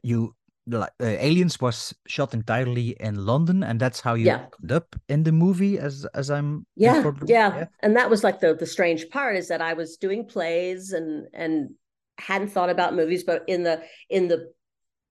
you 0.03 0.35
like 0.67 0.91
uh, 1.01 1.05
Aliens 1.05 1.59
was 1.59 1.93
shot 2.07 2.33
entirely 2.33 2.95
in 2.99 3.25
London, 3.25 3.63
and 3.63 3.79
that's 3.79 3.99
how 4.01 4.13
you 4.15 4.25
Yeah. 4.27 4.45
ended 4.61 4.71
up 4.71 4.95
in 5.09 5.23
the 5.23 5.31
movie. 5.31 5.77
As 5.79 6.05
as 6.13 6.29
I'm 6.29 6.65
yeah, 6.75 6.97
informed- 6.97 7.29
yeah 7.29 7.65
and 7.81 7.95
that 7.97 8.09
was 8.09 8.23
like 8.23 8.39
the 8.39 8.55
the 8.55 8.65
strange 8.65 9.09
part 9.09 9.35
is 9.35 9.47
that 9.47 9.61
i 9.61 9.73
was 9.73 9.97
doing 9.97 10.25
plays 10.25 10.93
and 10.93 11.27
and 11.33 11.69
hadn't 12.17 12.51
thought 12.51 12.69
about 12.69 12.95
movies 12.95 13.23
but 13.23 13.43
in 13.47 13.63
the 13.63 13.81
in 14.09 14.27
the 14.27 14.51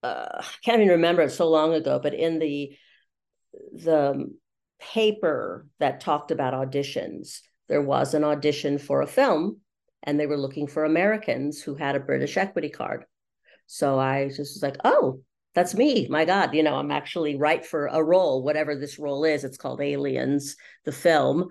uh 0.03 0.41
i 0.41 0.45
can't 0.65 0.81
even 0.81 0.89
remember 0.99 1.23
it 1.23 1.31
so 1.33 1.49
long 1.49 1.75
ago 1.75 1.99
but 2.03 2.15
in 2.15 2.39
the 2.39 2.77
the 3.73 4.31
paper 4.81 5.67
that 5.79 6.01
talked 6.01 6.31
about 6.31 6.55
auditions 6.55 7.41
there 7.69 7.83
was 7.83 8.15
an 8.15 8.25
audition 8.25 8.79
for 8.79 9.03
a 9.03 9.07
film 9.07 9.59
and 10.03 10.19
they 10.19 10.27
were 10.27 10.39
looking 10.39 10.67
for 10.67 10.85
americans 10.85 11.63
who 11.63 11.75
had 11.75 11.95
a 11.97 12.01
british 12.01 12.37
equity 12.37 12.69
card 12.71 13.05
so 13.67 13.99
i 13.99 14.27
just 14.29 14.39
was 14.57 14.63
like 14.63 14.77
oh 14.85 15.21
that's 15.55 15.75
me 15.75 16.07
my 16.09 16.25
god 16.25 16.55
you 16.55 16.63
know 16.63 16.75
i'm 16.75 16.91
actually 16.91 17.37
right 17.37 17.65
for 17.65 17.87
a 17.87 18.03
role 18.03 18.43
whatever 18.43 18.75
this 18.75 18.99
role 18.99 19.25
is 19.25 19.45
it's 19.45 19.57
called 19.57 19.81
aliens 19.81 20.57
the 20.85 20.93
film 20.93 21.49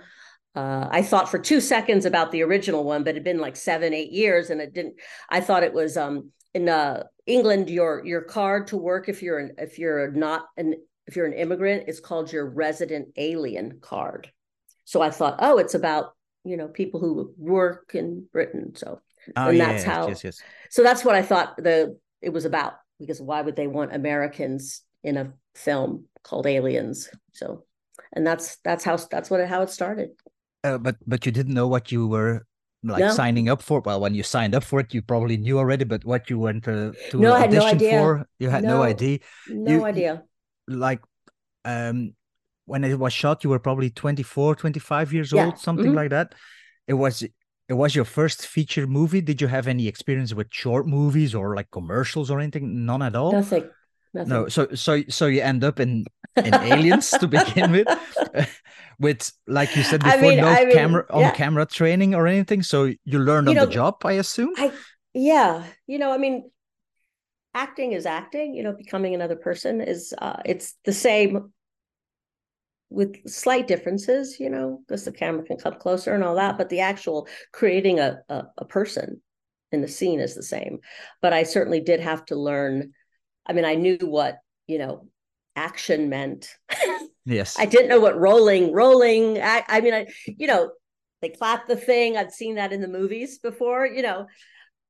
uh, 0.53 0.89
I 0.91 1.01
thought 1.01 1.31
for 1.31 1.39
two 1.39 1.61
seconds 1.61 2.05
about 2.05 2.33
the 2.33 2.41
original 2.41 2.83
one, 2.83 3.05
but 3.05 3.11
it'd 3.11 3.23
been 3.23 3.39
like 3.39 3.55
seven, 3.55 3.93
eight 3.93 4.11
years, 4.11 4.49
and 4.49 4.59
it 4.59 4.73
didn't. 4.73 4.95
I 5.29 5.39
thought 5.39 5.63
it 5.63 5.71
was 5.73 5.95
um, 5.95 6.31
in 6.53 6.67
uh, 6.67 7.03
England. 7.25 7.69
Your 7.69 8.03
your 8.05 8.21
card 8.23 8.67
to 8.67 8.75
work 8.75 9.07
if 9.07 9.23
you're 9.23 9.39
an 9.39 9.53
if 9.57 9.79
you're 9.79 10.11
not 10.11 10.43
an 10.57 10.75
if 11.07 11.15
you're 11.15 11.25
an 11.25 11.31
immigrant, 11.31 11.85
it's 11.87 12.01
called 12.01 12.33
your 12.33 12.49
resident 12.49 13.13
alien 13.15 13.79
card. 13.79 14.29
So 14.83 15.01
I 15.01 15.09
thought, 15.09 15.37
oh, 15.39 15.57
it's 15.57 15.73
about 15.73 16.15
you 16.43 16.57
know 16.57 16.67
people 16.67 16.99
who 16.99 17.33
work 17.37 17.91
in 17.93 18.27
Britain. 18.33 18.75
So 18.75 18.99
Oh, 19.37 19.49
and 19.49 19.57
yeah, 19.57 19.71
that's 19.71 19.83
how- 19.85 20.09
yes, 20.09 20.23
yes. 20.23 20.41
so 20.69 20.83
that's 20.83 21.05
what 21.05 21.15
I 21.15 21.21
thought 21.21 21.55
the 21.55 21.97
it 22.21 22.31
was 22.33 22.43
about 22.43 22.73
because 23.01 23.19
why 23.21 23.41
would 23.41 23.55
they 23.57 23.67
want 23.67 23.93
Americans 23.93 24.83
in 25.03 25.17
a 25.17 25.33
film 25.55 26.05
called 26.23 26.47
Aliens? 26.47 27.09
So, 27.33 27.65
and 28.13 28.25
that's 28.25 28.57
that's 28.63 28.83
how 28.83 28.95
that's 28.97 29.29
what 29.29 29.45
how 29.47 29.61
it 29.63 29.69
started. 29.69 30.11
Uh, 30.63 30.77
but 30.77 30.95
but 31.05 31.25
you 31.25 31.31
didn't 31.31 31.53
know 31.53 31.67
what 31.67 31.91
you 31.91 32.07
were 32.07 32.45
like 32.83 32.99
No. 32.99 33.11
signing 33.11 33.49
up 33.49 33.61
for. 33.61 33.81
Well, 33.81 33.99
when 33.99 34.13
you 34.15 34.23
signed 34.23 34.55
up 34.55 34.63
for 34.63 34.79
it, 34.79 34.93
you 34.93 35.01
probably 35.01 35.37
knew 35.37 35.57
already. 35.57 35.83
But 35.85 36.05
what 36.05 36.29
you 36.29 36.39
went 36.39 36.63
to, 36.65 36.93
to 37.11 37.19
No, 37.19 37.33
I 37.33 37.39
had 37.39 37.51
no 37.51 37.65
idea. 37.65 37.99
for, 37.99 38.25
you 38.39 38.49
had 38.49 38.63
no, 38.63 38.77
No. 38.77 38.83
idea. 38.83 39.19
No 39.49 39.71
You- 39.71 39.85
idea. 39.85 40.23
Like, 40.67 41.01
um, 41.65 42.15
when 42.65 42.83
it 42.83 42.97
was 42.97 43.13
shot, 43.13 43.43
you 43.43 43.49
were 43.49 43.59
probably 43.59 43.89
24, 43.89 44.55
25 44.55 45.11
years 45.13 45.31
Yeah, 45.31 45.45
old, 45.47 45.57
something 45.59 45.91
mhm. 45.91 45.95
like 45.95 46.09
that. 46.11 46.33
It 46.87 46.93
was 46.93 47.23
it 47.71 47.75
was 47.75 47.95
your 47.95 48.03
first 48.03 48.45
feature 48.45 48.85
movie. 48.85 49.21
Did 49.21 49.39
you 49.39 49.47
have 49.47 49.65
any 49.65 49.87
experience 49.87 50.33
with 50.33 50.47
short 50.51 50.85
movies 50.87 51.33
or 51.33 51.55
like 51.55 51.71
commercials 51.71 52.29
or 52.29 52.41
anything? 52.41 52.85
None 52.85 53.01
at 53.01 53.15
all. 53.15 53.31
Nothing. 53.31 53.69
Nothing. 54.13 54.29
No, 54.29 54.49
so 54.49 54.67
so 54.75 55.01
so 55.07 55.27
you 55.27 55.41
end 55.41 55.63
up 55.63 55.79
in 55.79 56.03
in 56.35 56.53
Aliens 56.73 57.11
to 57.11 57.29
begin 57.29 57.71
with, 57.71 57.87
with 58.99 59.31
like 59.47 59.73
you 59.77 59.83
said 59.83 60.03
I 60.03 60.17
before, 60.17 60.31
mean- 60.31 60.41
no 60.41 60.49
I 60.49 60.65
mean, 60.65 60.75
camera 60.75 61.05
on 61.11 61.21
yeah. 61.21 61.31
camera 61.31 61.65
training 61.65 62.13
or 62.13 62.27
anything. 62.27 62.61
So 62.61 62.91
you 63.05 63.19
learned 63.19 63.47
You 63.47 63.51
on 63.51 63.55
know, 63.55 63.65
the 63.67 63.71
job, 63.71 64.03
I 64.03 64.19
assume. 64.19 64.51
I 64.57 64.73
yeah, 65.13 65.63
you 65.87 65.97
know, 65.97 66.11
I 66.11 66.17
mean, 66.17 66.51
acting 67.53 67.93
is 67.93 68.05
acting. 68.05 68.53
You 68.53 68.63
know, 68.63 68.73
becoming 68.73 69.15
another 69.15 69.37
person 69.37 69.79
is 69.79 70.13
uh, 70.17 70.41
it's 70.43 70.75
the 70.83 70.91
same 70.91 71.53
with 72.91 73.27
slight 73.27 73.67
differences. 73.67 74.39
You 74.39 74.49
know, 74.49 74.81
because 74.85 75.05
the 75.05 75.11
camera 75.11 75.43
can 75.43 75.57
come 75.57 75.75
closer 75.75 76.13
and 76.13 76.23
all 76.23 76.35
that, 76.35 76.57
but 76.57 76.69
the 76.69 76.81
actual 76.81 77.27
creating 77.51 77.99
a, 77.99 78.19
a 78.29 78.43
a 78.59 78.65
person 78.65 79.21
in 79.71 79.81
the 79.81 79.87
scene 79.87 80.19
is 80.19 80.35
the 80.35 80.43
same. 80.43 80.79
But 81.21 81.33
I 81.33 81.43
certainly 81.43 81.79
did 81.79 81.99
have 82.01 82.25
to 82.25 82.35
learn. 82.35 82.91
I 83.47 83.53
mean, 83.53 83.65
I 83.65 83.75
knew 83.75 83.97
what 83.97 84.37
you 84.67 84.77
know 84.77 85.07
action 85.55 86.09
meant. 86.09 86.55
yes. 87.25 87.57
I 87.59 87.65
didn't 87.65 87.89
know 87.89 87.99
what 87.99 88.19
rolling, 88.19 88.73
rolling. 88.73 89.41
I, 89.41 89.63
I 89.67 89.81
mean, 89.81 89.93
I, 89.93 90.07
you 90.25 90.47
know, 90.47 90.71
they 91.21 91.29
clap 91.29 91.67
the 91.67 91.75
thing. 91.75 92.17
I've 92.17 92.31
seen 92.31 92.55
that 92.55 92.73
in 92.73 92.81
the 92.81 92.87
movies 92.87 93.39
before, 93.39 93.85
you 93.85 94.01
know, 94.01 94.27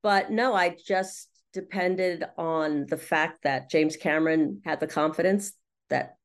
but 0.04 0.32
no, 0.32 0.54
I 0.54 0.76
just 0.86 1.30
depended 1.54 2.24
on 2.38 2.86
the 2.88 2.98
fact 2.98 3.44
that 3.44 3.70
James 3.70 3.98
Cameron 3.98 4.62
had 4.64 4.80
the 4.80 4.88
confidence 4.88 5.54
that 5.90 6.16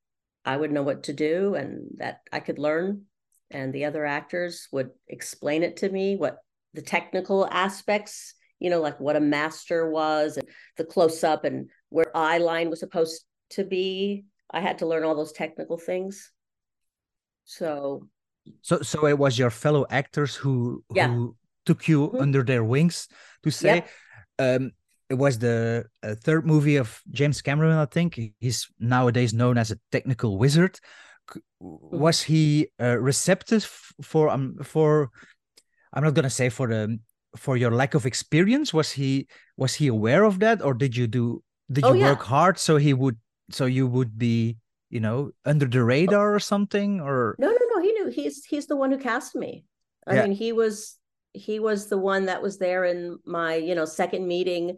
I 0.47 0.55
would 0.55 0.71
know 0.71 0.81
what 0.81 1.03
to 1.03 1.13
do 1.13 1.55
and 1.55 1.91
that 1.97 2.21
I 2.31 2.39
could 2.39 2.57
learn, 2.57 3.03
and 3.51 3.73
the 3.73 3.83
other 3.85 4.05
actors 4.05 4.67
would 4.71 4.91
explain 5.07 5.61
it 5.61 5.77
to 5.77 5.89
me, 5.89 6.15
what 6.15 6.37
the 6.73 6.81
technical 6.81 7.45
aspects, 7.51 8.33
you 8.57 8.69
know, 8.69 8.79
like 8.79 8.97
what 8.99 9.17
a 9.17 9.19
master 9.19 9.91
was, 9.91 10.37
and 10.37 10.47
the 10.77 10.85
close 10.85 11.23
up, 11.23 11.43
and 11.43 11.69
where 11.89 12.15
eye 12.15 12.37
line 12.39 12.69
was 12.69 12.79
supposed 12.79 13.25
to 13.51 13.65
be. 13.65 14.23
I 14.49 14.61
had 14.61 14.77
to 14.79 14.85
learn 14.87 15.03
all 15.03 15.15
those 15.15 15.33
technical 15.33 15.77
things. 15.77 16.31
So 17.43 18.07
So 18.61 18.81
so 18.81 19.05
it 19.07 19.19
was 19.19 19.37
your 19.37 19.51
fellow 19.51 19.85
actors 19.89 20.35
who 20.35 20.83
Yeah. 20.95 21.09
who 21.11 21.35
took 21.65 21.87
you 21.87 22.07
Mhm. 22.07 22.21
under 22.21 22.43
their 22.43 22.63
wings 22.63 23.09
to 23.43 23.51
say. 23.51 23.75
Yep. 23.75 23.89
Um, 24.39 24.71
it 25.09 25.15
was 25.15 25.39
the 25.39 25.85
uh, 26.03 26.15
third 26.23 26.45
movie 26.45 26.75
of 26.77 27.01
James 27.11 27.41
Cameron, 27.41 27.77
I 27.77 27.85
think. 27.85 28.19
He's 28.39 28.67
nowadays 28.79 29.33
known 29.33 29.57
as 29.57 29.71
a 29.71 29.79
technical 29.91 30.37
wizard. 30.37 30.79
Mm-hmm. 31.61 31.97
Was 31.99 32.21
he 32.23 32.69
uh, 32.81 32.97
receptive 32.99 33.63
for 34.01 34.29
um 34.29 34.57
for? 34.63 35.09
I'm 35.93 36.03
not 36.03 36.13
gonna 36.13 36.29
say 36.29 36.49
for 36.49 36.67
the 36.67 36.99
for 37.35 37.57
your 37.57 37.71
lack 37.71 37.93
of 37.93 38.05
experience. 38.05 38.73
Was 38.73 38.91
he 38.91 39.27
was 39.57 39.73
he 39.75 39.87
aware 39.87 40.23
of 40.23 40.39
that, 40.39 40.61
or 40.61 40.73
did 40.73 40.95
you 40.95 41.07
do 41.07 41.43
did 41.71 41.83
Oh, 41.83 41.93
you 41.93 42.01
yeah. 42.01 42.11
work 42.11 42.23
hard 42.23 42.57
so 42.59 42.77
he 42.77 42.93
would 42.93 43.17
so 43.51 43.65
you 43.65 43.87
would 43.87 44.17
be 44.17 44.57
you 44.89 44.99
know 44.99 45.31
under 45.45 45.65
the 45.65 45.83
radar 45.83 46.33
or 46.35 46.39
something 46.39 47.01
or 47.01 47.35
no, 47.39 47.47
no, 47.49 47.57
no. 47.75 47.81
He 47.81 47.91
knew 47.93 48.07
he's 48.09 48.45
he's 48.45 48.67
the 48.67 48.75
one 48.75 48.91
who 48.91 48.97
cast 48.97 49.35
me. 49.35 49.65
I 50.07 50.15
Yeah. 50.15 50.23
mean, 50.23 50.31
he 50.31 50.51
was 50.53 50.97
he 51.33 51.59
was 51.59 51.87
the 51.87 51.97
one 51.97 52.25
that 52.25 52.41
was 52.41 52.57
there 52.57 52.85
in 52.85 53.19
my 53.25 53.55
you 53.55 53.75
know 53.75 53.85
second 53.85 54.27
meeting, 54.27 54.77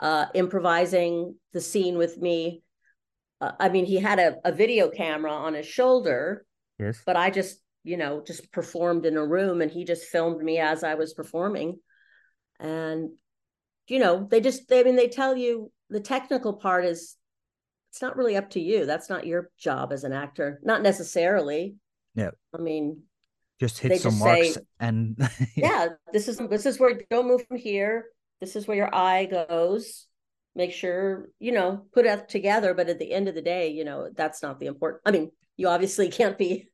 uh, 0.00 0.26
improvising 0.34 1.36
the 1.52 1.60
scene 1.60 1.96
with 1.96 2.18
me. 2.18 2.62
Uh, 3.40 3.52
I 3.60 3.68
mean, 3.68 3.84
he 3.84 3.96
had 3.96 4.18
a, 4.18 4.36
a 4.44 4.52
video 4.52 4.88
camera 4.88 5.32
on 5.32 5.54
his 5.54 5.66
shoulder, 5.66 6.44
yes 6.78 7.00
but 7.04 7.16
I 7.16 7.30
just 7.30 7.60
you 7.84 7.96
know 7.96 8.22
just 8.26 8.50
performed 8.52 9.06
in 9.06 9.16
a 9.16 9.26
room, 9.26 9.60
and 9.60 9.70
he 9.70 9.84
just 9.84 10.06
filmed 10.06 10.42
me 10.42 10.58
as 10.58 10.82
I 10.82 10.94
was 10.94 11.14
performing, 11.14 11.78
and 12.58 13.10
you 13.86 13.98
know 13.98 14.26
they 14.30 14.40
just 14.40 14.68
they, 14.68 14.80
I 14.80 14.82
mean 14.82 14.96
they 14.96 15.08
tell 15.08 15.36
you 15.36 15.70
the 15.90 16.00
technical 16.00 16.54
part 16.54 16.84
is 16.84 17.16
it's 17.90 18.00
not 18.00 18.16
really 18.16 18.36
up 18.36 18.50
to 18.50 18.60
you. 18.60 18.86
That's 18.86 19.10
not 19.10 19.26
your 19.26 19.50
job 19.58 19.92
as 19.92 20.04
an 20.04 20.12
actor, 20.12 20.60
not 20.62 20.82
necessarily. 20.82 21.74
Yeah. 22.14 22.30
I 22.54 22.58
mean, 22.58 23.02
just 23.58 23.78
hit 23.78 24.00
some 24.00 24.12
just 24.12 24.24
marks 24.24 24.54
say- 24.54 24.60
and 24.78 25.16
yeah, 25.56 25.88
this 26.12 26.28
is 26.28 26.38
this 26.38 26.66
is 26.66 26.78
where 26.78 27.00
don't 27.10 27.28
move 27.28 27.46
from 27.46 27.58
here. 27.58 28.06
This 28.40 28.56
is 28.56 28.66
where 28.66 28.76
your 28.76 28.94
eye 28.94 29.26
goes. 29.26 30.06
Make 30.54 30.72
sure 30.72 31.28
you 31.38 31.52
know 31.52 31.86
put 31.92 32.06
it 32.06 32.28
together. 32.28 32.74
But 32.74 32.88
at 32.88 32.98
the 32.98 33.12
end 33.12 33.28
of 33.28 33.34
the 33.34 33.42
day, 33.42 33.68
you 33.68 33.84
know 33.84 34.08
that's 34.14 34.42
not 34.42 34.58
the 34.58 34.66
important. 34.66 35.02
I 35.06 35.10
mean, 35.10 35.30
you 35.56 35.68
obviously 35.68 36.08
can't 36.20 36.38
be. 36.38 36.66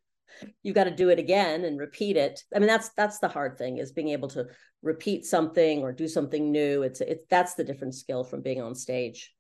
you've 0.63 0.75
got 0.75 0.85
to 0.85 0.91
do 0.91 1.09
it 1.09 1.19
again 1.19 1.65
and 1.65 1.79
repeat 1.79 2.17
it. 2.17 2.43
I 2.55 2.59
mean, 2.59 2.69
that's 2.69 2.91
that's 2.97 3.19
the 3.19 3.29
hard 3.29 3.59
thing 3.59 3.79
is 3.79 3.93
being 3.93 4.09
able 4.11 4.29
to 4.29 4.47
repeat 4.83 5.25
something 5.25 5.83
or 5.83 5.93
do 5.93 6.09
something 6.09 6.51
new. 6.53 6.83
It's 6.83 7.01
it's 7.01 7.25
that's 7.29 7.55
the 7.55 7.65
different 7.65 7.95
skill 7.95 8.25
from 8.25 8.43
being 8.43 8.61
on 8.63 8.75
stage. 8.75 9.33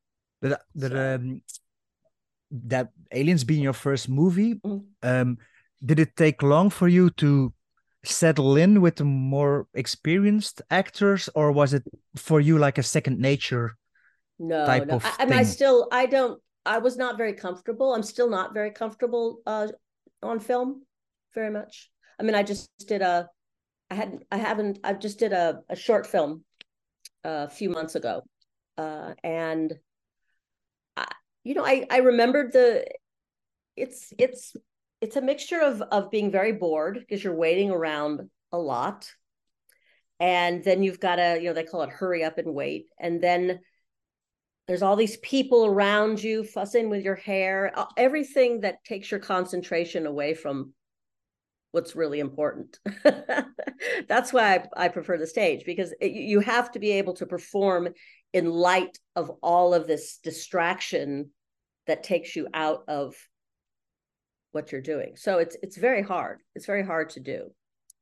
But 0.42 0.61
that 0.75 0.90
So- 0.92 1.14
um, 1.14 1.42
that 2.68 2.90
Aliens 3.12 3.45
being 3.45 3.62
your 3.62 3.73
first 3.73 4.09
movie, 4.09 4.54
Mhm. 4.54 4.85
um, 5.02 5.38
did 5.85 5.99
it 5.99 6.14
take 6.16 6.42
long 6.42 6.71
for 6.71 6.88
you 6.88 7.11
to 7.23 7.52
settle 8.09 8.57
in 8.57 8.81
with 8.81 8.97
the 8.97 9.05
more 9.05 9.67
experienced 9.75 10.63
actors, 10.71 11.29
or 11.35 11.53
was 11.53 11.75
it 11.75 11.85
for 12.17 12.41
you 12.41 12.59
like 12.59 12.79
a 12.79 12.83
second 12.83 13.19
nature? 13.19 13.77
no 14.39 14.67
type 14.67 14.87
no 14.87 14.97
of 14.97 15.05
I, 15.05 15.15
I 15.21 15.25
mean 15.25 15.39
i 15.39 15.43
still 15.43 15.89
i 15.93 16.07
don't 16.07 16.41
i 16.65 16.79
was 16.79 16.97
not 16.97 17.17
very 17.17 17.33
comfortable. 17.33 17.95
I'm 17.95 18.03
still 18.03 18.29
not 18.29 18.53
very 18.53 18.71
comfortable 18.71 19.41
uh 19.47 19.69
on 20.23 20.41
film 20.41 20.83
very 21.35 21.51
much. 21.51 21.91
I 22.19 22.23
mean 22.23 22.35
i 22.35 22.43
just 22.43 22.71
did 22.87 23.03
a 23.03 23.29
i 23.91 23.95
hadn't 23.95 24.25
i 24.31 24.37
haven't 24.37 24.79
i 24.85 24.93
just 24.93 25.19
did 25.19 25.33
a, 25.33 25.61
a 25.69 25.77
short 25.77 26.07
film 26.07 26.45
uh, 27.25 27.47
a 27.49 27.51
few 27.51 27.71
months 27.71 27.95
ago. 27.95 28.23
Uh 28.77 29.15
and 29.23 29.73
I, 30.97 31.07
you 31.45 31.55
know 31.55 31.65
i 31.65 31.87
i 31.91 31.99
remembered 31.99 32.53
the 32.53 32.85
it's 33.77 34.13
it's 34.19 34.57
it's 35.07 35.17
a 35.17 35.23
mixture 35.23 35.61
of 35.61 35.81
of 35.83 36.11
being 36.11 36.33
very 36.33 36.53
bored 36.53 36.99
because 36.99 37.23
you're 37.23 37.35
waiting 37.35 37.71
around 37.71 38.29
a 38.51 38.59
lot 38.59 39.09
and 40.19 40.65
then 40.65 40.83
you've 40.83 40.99
got 40.99 41.17
to 41.17 41.39
you 41.41 41.49
know 41.49 41.53
they 41.53 41.63
call 41.63 41.83
it 41.83 41.91
hurry 41.91 42.25
up 42.25 42.39
and 42.39 42.53
wait 42.53 42.87
and 42.99 43.23
then 43.23 43.61
there's 44.67 44.83
all 44.83 44.97
these 44.97 45.17
people 45.19 45.65
around 45.65 46.21
you 46.21 46.43
fussing 46.43 46.91
with 46.91 47.05
your 47.05 47.15
hair 47.15 47.73
everything 47.97 48.63
that 48.63 48.85
takes 48.85 49.11
your 49.11 49.21
concentration 49.21 50.07
away 50.07 50.35
from 50.35 50.73
what's 51.73 51.95
really 51.95 52.21
important. 52.21 52.79
That's 54.09 54.33
why 54.33 54.55
I, 54.55 54.85
I, 54.85 54.89
prefer 54.89 55.19
the 55.19 55.27
stage 55.27 55.67
because 55.67 55.93
it, 56.01 56.13
you 56.13 56.41
have 56.41 56.73
to 56.73 56.79
be 56.79 56.93
able 56.93 57.13
to 57.15 57.27
perform 57.27 57.89
in 58.33 58.49
light 58.49 58.99
of 59.15 59.31
all 59.43 59.75
of 59.75 59.87
this 59.87 60.19
distraction 60.23 61.33
that 61.87 62.03
takes 62.03 62.35
you 62.35 62.49
out 62.55 62.85
of 62.89 63.15
what 64.57 64.73
you're 64.73 64.89
doing. 64.95 65.13
So 65.17 65.39
it's 65.39 65.57
it's 65.63 65.77
very 65.77 66.03
hard. 66.03 66.41
It's 66.57 66.67
very 66.73 66.85
hard 66.85 67.11
to 67.11 67.21
do. 67.21 67.41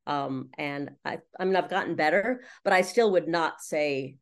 Um, 0.06 0.50
and 0.56 0.90
I 1.04 1.18
I 1.38 1.44
mean 1.44 1.56
I've 1.56 1.74
gotten 1.76 1.96
better, 1.96 2.26
but 2.62 2.72
I 2.72 2.82
still 2.82 3.10
would 3.12 3.28
not 3.28 3.60
say 3.60 4.16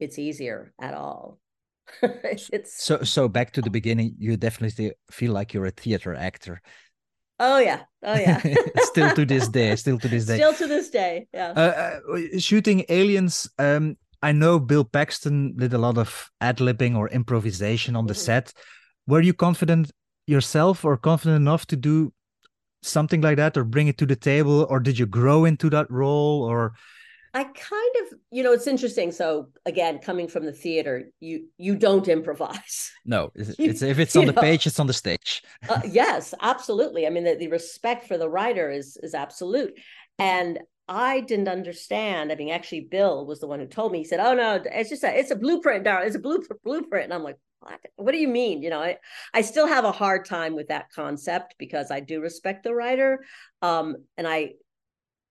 it's 0.00 0.18
easier 0.18 0.72
at 0.80 0.94
all. 0.94 1.38
it's 2.02 2.82
so 2.82 3.02
so 3.02 3.28
back 3.28 3.52
to 3.52 3.60
the 3.60 3.74
beginning. 3.78 4.16
You 4.18 4.36
definitely 4.36 4.92
feel 5.10 5.32
like 5.32 5.52
you're 5.52 5.66
a 5.66 5.80
theater 5.82 6.14
actor. 6.14 6.62
Oh 7.38 7.58
yeah, 7.58 7.80
oh 8.02 8.18
yeah. 8.26 8.40
still 8.90 9.14
to 9.14 9.24
this 9.26 9.48
day, 9.48 9.76
still 9.76 9.98
to 9.98 10.08
this 10.08 10.24
day. 10.24 10.36
Still 10.36 10.54
to 10.54 10.66
this 10.66 10.88
day, 10.88 11.26
yeah. 11.34 11.50
Uh, 11.50 12.00
uh, 12.14 12.38
shooting 12.38 12.84
aliens. 12.88 13.50
Um, 13.58 13.96
I 14.22 14.32
know 14.32 14.58
Bill 14.58 14.84
Paxton 14.84 15.56
did 15.56 15.74
a 15.74 15.78
lot 15.78 15.98
of 15.98 16.30
ad 16.40 16.58
libbing 16.58 16.96
or 16.96 17.08
improvisation 17.10 17.96
on 17.96 18.06
the 18.06 18.14
mm-hmm. 18.14 18.20
set. 18.20 18.52
Were 19.06 19.20
you 19.20 19.34
confident 19.34 19.90
yourself 20.26 20.84
or 20.84 20.96
confident 20.96 21.36
enough 21.36 21.66
to 21.66 21.76
do 21.76 22.12
something 22.82 23.20
like 23.20 23.36
that 23.36 23.56
or 23.56 23.64
bring 23.64 23.88
it 23.88 23.98
to 23.98 24.06
the 24.06 24.16
table, 24.16 24.66
or 24.70 24.80
did 24.80 24.98
you 24.98 25.06
grow 25.06 25.44
into 25.44 25.70
that 25.70 25.90
role, 25.90 26.42
or? 26.42 26.72
I 27.32 27.44
kind 27.44 27.94
of, 28.02 28.18
you 28.30 28.44
know, 28.44 28.52
it's 28.52 28.68
interesting. 28.68 29.10
So 29.10 29.48
again, 29.66 29.98
coming 29.98 30.28
from 30.28 30.46
the 30.46 30.52
theater, 30.52 31.06
you 31.18 31.48
you 31.56 31.74
don't 31.74 32.06
improvise. 32.06 32.92
No, 33.04 33.32
it's, 33.34 33.56
it's 33.58 33.82
if 33.82 33.98
it's 33.98 34.14
on 34.14 34.26
the 34.26 34.32
know? 34.32 34.40
page, 34.40 34.66
it's 34.66 34.78
on 34.78 34.86
the 34.86 34.92
stage. 34.92 35.42
uh, 35.68 35.80
yes, 35.88 36.32
absolutely. 36.40 37.06
I 37.06 37.10
mean, 37.10 37.24
the, 37.24 37.34
the 37.34 37.48
respect 37.48 38.06
for 38.06 38.16
the 38.16 38.28
writer 38.28 38.70
is 38.70 38.96
is 39.02 39.14
absolute, 39.14 39.78
and 40.18 40.60
I 40.86 41.22
didn't 41.22 41.48
understand. 41.48 42.30
I 42.30 42.36
mean, 42.36 42.50
actually, 42.50 42.88
Bill 42.90 43.26
was 43.26 43.40
the 43.40 43.46
one 43.46 43.58
who 43.58 43.66
told 43.66 43.90
me. 43.90 43.98
He 43.98 44.04
said, 44.04 44.20
"Oh 44.20 44.34
no, 44.34 44.62
it's 44.64 44.90
just 44.90 45.02
a 45.02 45.18
it's 45.18 45.30
a 45.30 45.36
blueprint, 45.36 45.84
darling. 45.84 46.06
It's 46.06 46.16
a 46.16 46.20
blueprint, 46.20 46.62
blueprint." 46.62 47.04
And 47.04 47.14
I'm 47.14 47.24
like, 47.24 47.38
what? 47.96 48.12
do 48.12 48.18
you 48.18 48.28
mean? 48.28 48.62
You 48.62 48.70
know, 48.70 48.80
I 48.80 48.98
I 49.32 49.42
still 49.42 49.66
have 49.66 49.84
a 49.84 49.92
hard 49.92 50.24
time 50.24 50.54
with 50.54 50.68
that 50.68 50.90
concept 50.94 51.54
because 51.58 51.90
I 51.90 52.00
do 52.00 52.20
respect 52.20 52.64
the 52.64 52.74
writer, 52.74 53.24
um, 53.62 53.96
and 54.16 54.26
I 54.26 54.54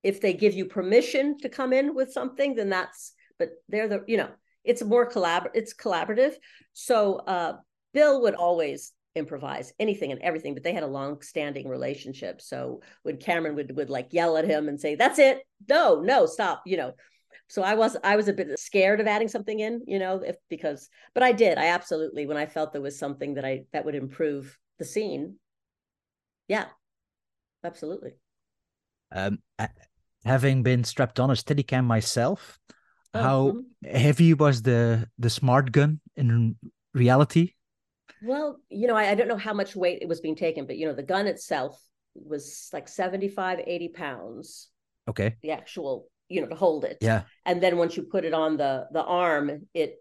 if 0.03 0.19
they 0.19 0.33
give 0.33 0.53
you 0.53 0.65
permission 0.65 1.37
to 1.39 1.49
come 1.49 1.73
in 1.73 1.95
with 1.95 2.11
something 2.11 2.55
then 2.55 2.69
that's 2.69 3.13
but 3.39 3.49
they're 3.69 3.87
the 3.87 4.03
you 4.07 4.17
know 4.17 4.29
it's 4.63 4.83
more 4.83 5.09
collabor 5.09 5.49
it's 5.53 5.73
collaborative 5.73 6.33
so 6.73 7.15
uh 7.15 7.53
bill 7.93 8.21
would 8.21 8.35
always 8.35 8.91
improvise 9.15 9.71
anything 9.79 10.11
and 10.11 10.21
everything 10.21 10.53
but 10.53 10.63
they 10.63 10.73
had 10.73 10.83
a 10.83 10.87
long 10.87 11.21
standing 11.21 11.67
relationship 11.67 12.41
so 12.41 12.81
when 13.03 13.17
cameron 13.17 13.55
would 13.55 13.75
would 13.75 13.89
like 13.89 14.11
yell 14.11 14.37
at 14.37 14.45
him 14.45 14.67
and 14.67 14.79
say 14.79 14.95
that's 14.95 15.19
it 15.19 15.39
no 15.69 16.01
no 16.01 16.25
stop 16.25 16.61
you 16.65 16.77
know 16.77 16.93
so 17.47 17.61
i 17.61 17.75
was 17.75 17.97
i 18.03 18.15
was 18.15 18.27
a 18.27 18.33
bit 18.33 18.57
scared 18.59 18.99
of 18.99 19.07
adding 19.07 19.27
something 19.27 19.59
in 19.59 19.81
you 19.87 19.99
know 19.99 20.21
if 20.25 20.35
because 20.49 20.89
but 21.13 21.23
i 21.23 21.31
did 21.31 21.57
i 21.57 21.67
absolutely 21.67 22.25
when 22.25 22.37
i 22.37 22.45
felt 22.45 22.71
there 22.71 22.81
was 22.81 22.97
something 22.97 23.35
that 23.35 23.45
i 23.45 23.63
that 23.73 23.85
would 23.85 23.95
improve 23.95 24.57
the 24.79 24.85
scene 24.85 25.35
yeah 26.47 26.65
absolutely 27.63 28.11
um 29.11 29.39
having 30.25 30.63
been 30.63 30.83
strapped 30.83 31.19
on 31.19 31.29
a 31.29 31.33
Steadicam 31.33 31.85
myself, 31.85 32.59
oh, 33.13 33.21
how 33.21 33.47
mm-hmm. 33.51 33.97
heavy 33.97 34.33
was 34.33 34.61
the 34.61 35.07
the 35.17 35.29
smart 35.29 35.71
gun 35.71 35.99
in 36.15 36.55
reality? 36.93 37.53
Well, 38.21 38.57
you 38.69 38.87
know, 38.87 38.95
I, 38.95 39.09
I, 39.09 39.15
don't 39.15 39.27
know 39.27 39.37
how 39.37 39.53
much 39.53 39.75
weight 39.75 39.99
it 40.01 40.07
was 40.07 40.21
being 40.21 40.35
taken, 40.35 40.65
but 40.65 40.77
you 40.77 40.87
know, 40.87 40.93
the 40.93 41.03
gun 41.03 41.27
itself 41.27 41.81
was 42.15 42.69
like 42.71 42.87
75, 42.87 43.59
80 43.65 43.89
pounds. 43.89 44.69
Okay. 45.09 45.35
The 45.41 45.51
actual, 45.51 46.07
you 46.33 46.41
know, 46.41 46.47
to 46.47 46.55
hold 46.55 46.83
it. 46.85 46.97
Yeah. 47.01 47.23
And 47.45 47.61
then 47.61 47.77
once 47.77 47.95
you 47.97 48.03
put 48.03 48.25
it 48.25 48.33
on 48.33 48.57
the 48.57 48.87
the 48.91 49.03
arm, 49.03 49.67
it 49.73 49.99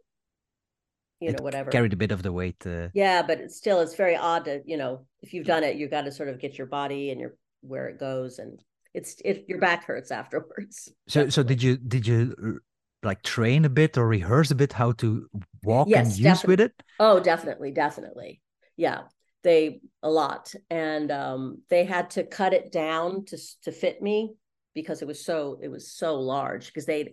you 1.20 1.28
it 1.30 1.38
know 1.38 1.44
whatever 1.44 1.70
carried 1.70 1.92
a 1.92 1.96
bit 1.96 2.10
of 2.10 2.20
the 2.24 2.32
weight 2.32 2.60
uh... 2.66 2.88
yeah 2.94 3.22
but 3.22 3.38
it's 3.38 3.56
still 3.56 3.78
it's 3.78 3.94
very 3.94 4.16
odd 4.16 4.44
to 4.44 4.60
you 4.66 4.76
know 4.76 5.06
if 5.20 5.32
you've 5.32 5.46
done 5.46 5.62
it 5.62 5.76
you've 5.76 5.92
got 5.92 6.02
to 6.02 6.10
sort 6.10 6.28
of 6.28 6.40
get 6.40 6.58
your 6.58 6.66
body 6.66 7.10
and 7.12 7.20
your 7.20 7.36
where 7.60 7.86
it 7.86 7.96
goes 7.96 8.40
and 8.40 8.60
it's 8.94 9.16
if 9.24 9.48
your 9.48 9.58
back 9.58 9.84
hurts 9.84 10.10
afterwards. 10.10 10.92
So 11.08 11.28
so 11.28 11.42
did 11.42 11.62
you 11.62 11.76
did 11.76 12.06
you 12.06 12.60
like 13.02 13.22
train 13.22 13.64
a 13.64 13.68
bit 13.68 13.96
or 13.98 14.06
rehearse 14.06 14.50
a 14.50 14.54
bit 14.54 14.72
how 14.72 14.92
to 14.92 15.28
walk 15.64 15.88
yes, 15.88 16.16
and 16.16 16.18
use 16.18 16.44
with 16.44 16.60
it? 16.60 16.72
Oh, 17.00 17.18
definitely, 17.18 17.72
definitely. 17.72 18.40
Yeah. 18.76 19.02
They 19.42 19.80
a 20.02 20.10
lot. 20.10 20.54
And 20.70 21.10
um 21.10 21.62
they 21.68 21.84
had 21.84 22.10
to 22.10 22.24
cut 22.24 22.52
it 22.52 22.70
down 22.70 23.24
to 23.26 23.38
to 23.62 23.72
fit 23.72 24.02
me 24.02 24.34
because 24.74 25.02
it 25.02 25.08
was 25.08 25.24
so 25.24 25.58
it 25.62 25.68
was 25.68 25.90
so 25.90 26.18
large 26.18 26.66
because 26.66 26.86
they 26.86 27.12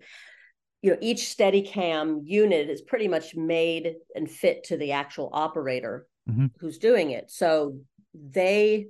you 0.82 0.92
know 0.92 0.98
each 1.02 1.36
steadicam 1.36 2.22
unit 2.24 2.70
is 2.70 2.82
pretty 2.82 3.08
much 3.08 3.36
made 3.36 3.96
and 4.16 4.30
fit 4.30 4.64
to 4.64 4.78
the 4.78 4.92
actual 4.92 5.30
operator 5.34 6.08
mm-hmm. 6.30 6.48
who's 6.60 6.78
doing 6.78 7.12
it 7.12 7.30
so 7.30 7.78
they 8.14 8.88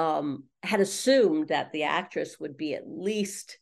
um, 0.00 0.44
had 0.62 0.80
assumed 0.80 1.48
that 1.48 1.72
the 1.72 1.84
actress 1.84 2.38
would 2.40 2.56
be 2.56 2.74
at 2.74 2.88
least 2.88 3.58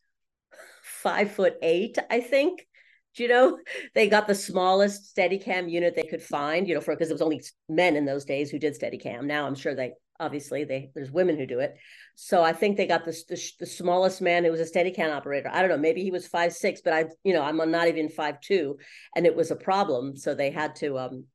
five 0.83 1.31
foot 1.31 1.55
eight, 1.61 1.97
I 2.09 2.21
think. 2.21 2.65
Do 3.15 3.23
you 3.23 3.29
know, 3.29 3.59
they 3.95 4.07
got 4.07 4.27
the 4.27 4.35
smallest 4.35 5.15
Steadicam 5.15 5.69
unit 5.69 5.95
they 5.95 6.03
could 6.03 6.23
find, 6.23 6.67
you 6.67 6.75
know, 6.75 6.81
for 6.81 6.95
because 6.95 7.09
it 7.09 7.13
was 7.13 7.21
only 7.21 7.41
men 7.67 7.95
in 7.95 8.05
those 8.05 8.25
days 8.25 8.49
who 8.49 8.59
did 8.59 8.79
Steadicam. 8.79 9.25
Now 9.25 9.45
I'm 9.45 9.55
sure 9.55 9.75
they 9.75 9.93
obviously 10.19 10.63
they 10.63 10.91
there's 10.93 11.11
women 11.11 11.37
who 11.37 11.45
do 11.45 11.59
it. 11.59 11.75
So 12.15 12.43
I 12.43 12.53
think 12.53 12.77
they 12.77 12.87
got 12.87 13.05
the, 13.05 13.11
the, 13.29 13.41
the 13.59 13.65
smallest 13.65 14.21
man 14.21 14.43
who 14.43 14.51
was 14.51 14.59
a 14.59 14.65
Steadicam 14.65 15.13
operator. 15.15 15.49
I 15.51 15.61
don't 15.61 15.69
know, 15.69 15.77
maybe 15.77 16.03
he 16.03 16.11
was 16.11 16.27
five 16.27 16.53
six, 16.53 16.81
but 16.81 16.93
I, 16.93 17.05
you 17.23 17.33
know, 17.33 17.41
I'm 17.41 17.57
not 17.71 17.87
even 17.87 18.09
five 18.09 18.39
two, 18.41 18.77
and 19.15 19.25
it 19.25 19.35
was 19.35 19.51
a 19.51 19.55
problem. 19.55 20.15
So 20.15 20.35
they 20.35 20.51
had 20.51 20.75
to, 20.77 20.97
um, 20.99 21.25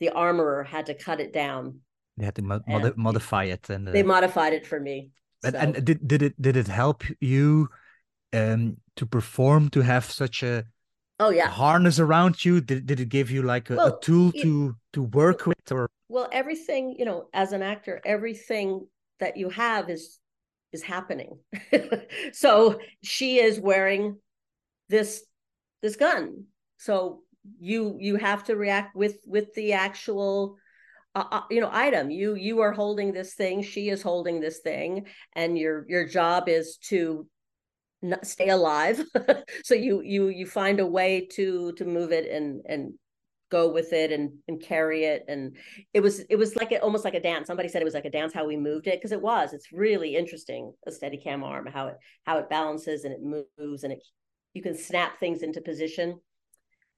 the 0.00 0.10
armorer 0.10 0.64
had 0.64 0.86
to 0.86 0.94
cut 0.94 1.20
it 1.20 1.32
down 1.32 1.80
they 2.16 2.24
had 2.24 2.34
to 2.36 2.42
mo- 2.42 2.62
mod- 2.66 2.96
modify 2.96 3.44
it, 3.44 3.68
and 3.70 3.88
uh, 3.88 3.92
they 3.92 4.02
modified 4.02 4.52
it 4.52 4.66
for 4.66 4.78
me. 4.78 5.10
So. 5.42 5.48
And, 5.48 5.76
and 5.76 5.84
did 5.84 6.06
did 6.06 6.22
it 6.22 6.40
did 6.40 6.56
it 6.56 6.68
help 6.68 7.02
you 7.20 7.68
um 8.32 8.76
to 8.96 9.06
perform 9.06 9.68
to 9.70 9.80
have 9.80 10.04
such 10.04 10.42
a 10.42 10.64
oh 11.20 11.30
yeah 11.30 11.48
harness 11.48 11.98
around 11.98 12.44
you? 12.44 12.60
Did 12.60 12.86
did 12.86 13.00
it 13.00 13.08
give 13.08 13.30
you 13.30 13.42
like 13.42 13.70
a, 13.70 13.76
well, 13.76 13.86
a 13.94 14.00
tool 14.00 14.32
it, 14.34 14.42
to 14.42 14.76
to 14.92 15.02
work 15.02 15.46
with 15.46 15.72
or? 15.72 15.88
Well, 16.08 16.28
everything 16.32 16.96
you 16.98 17.04
know, 17.04 17.28
as 17.32 17.52
an 17.52 17.62
actor, 17.62 18.00
everything 18.04 18.86
that 19.20 19.36
you 19.36 19.50
have 19.50 19.90
is 19.90 20.18
is 20.72 20.82
happening. 20.82 21.38
so 22.32 22.78
she 23.02 23.38
is 23.38 23.60
wearing 23.60 24.18
this 24.88 25.24
this 25.82 25.96
gun. 25.96 26.44
So 26.78 27.22
you 27.58 27.96
you 28.00 28.16
have 28.16 28.44
to 28.44 28.56
react 28.56 28.96
with 28.96 29.18
with 29.26 29.54
the 29.54 29.74
actual 29.74 30.56
uh, 31.14 31.42
you 31.50 31.60
know 31.60 31.70
item 31.72 32.10
you 32.10 32.34
you 32.34 32.60
are 32.60 32.72
holding 32.72 33.12
this 33.12 33.34
thing 33.34 33.62
she 33.62 33.88
is 33.88 34.02
holding 34.02 34.40
this 34.40 34.60
thing 34.60 35.06
and 35.34 35.56
your 35.56 35.84
your 35.88 36.06
job 36.08 36.48
is 36.48 36.76
to 36.78 37.26
stay 38.22 38.48
alive 38.48 39.04
so 39.64 39.74
you 39.74 40.00
you 40.02 40.28
you 40.28 40.46
find 40.46 40.80
a 40.80 40.86
way 40.86 41.26
to 41.26 41.72
to 41.72 41.84
move 41.84 42.12
it 42.12 42.30
and 42.30 42.62
and 42.66 42.94
go 43.50 43.70
with 43.70 43.92
it 43.92 44.10
and 44.10 44.32
and 44.48 44.60
carry 44.60 45.04
it 45.04 45.24
and 45.28 45.56
it 45.92 46.00
was 46.00 46.20
it 46.20 46.36
was 46.36 46.56
like 46.56 46.72
a, 46.72 46.80
almost 46.80 47.04
like 47.04 47.14
a 47.14 47.20
dance 47.20 47.46
somebody 47.46 47.68
said 47.68 47.80
it 47.80 47.84
was 47.84 47.94
like 47.94 48.04
a 48.04 48.10
dance 48.10 48.32
how 48.32 48.46
we 48.46 48.56
moved 48.56 48.86
it 48.86 48.98
because 48.98 49.12
it 49.12 49.20
was 49.20 49.52
it's 49.52 49.72
really 49.72 50.16
interesting 50.16 50.72
a 50.86 50.92
steady 50.92 51.16
cam 51.16 51.44
arm 51.44 51.66
how 51.66 51.86
it 51.86 51.96
how 52.24 52.38
it 52.38 52.50
balances 52.50 53.04
and 53.04 53.14
it 53.14 53.20
moves 53.22 53.84
and 53.84 53.92
it 53.92 54.02
you 54.54 54.62
can 54.62 54.76
snap 54.76 55.18
things 55.20 55.42
into 55.42 55.60
position 55.60 56.18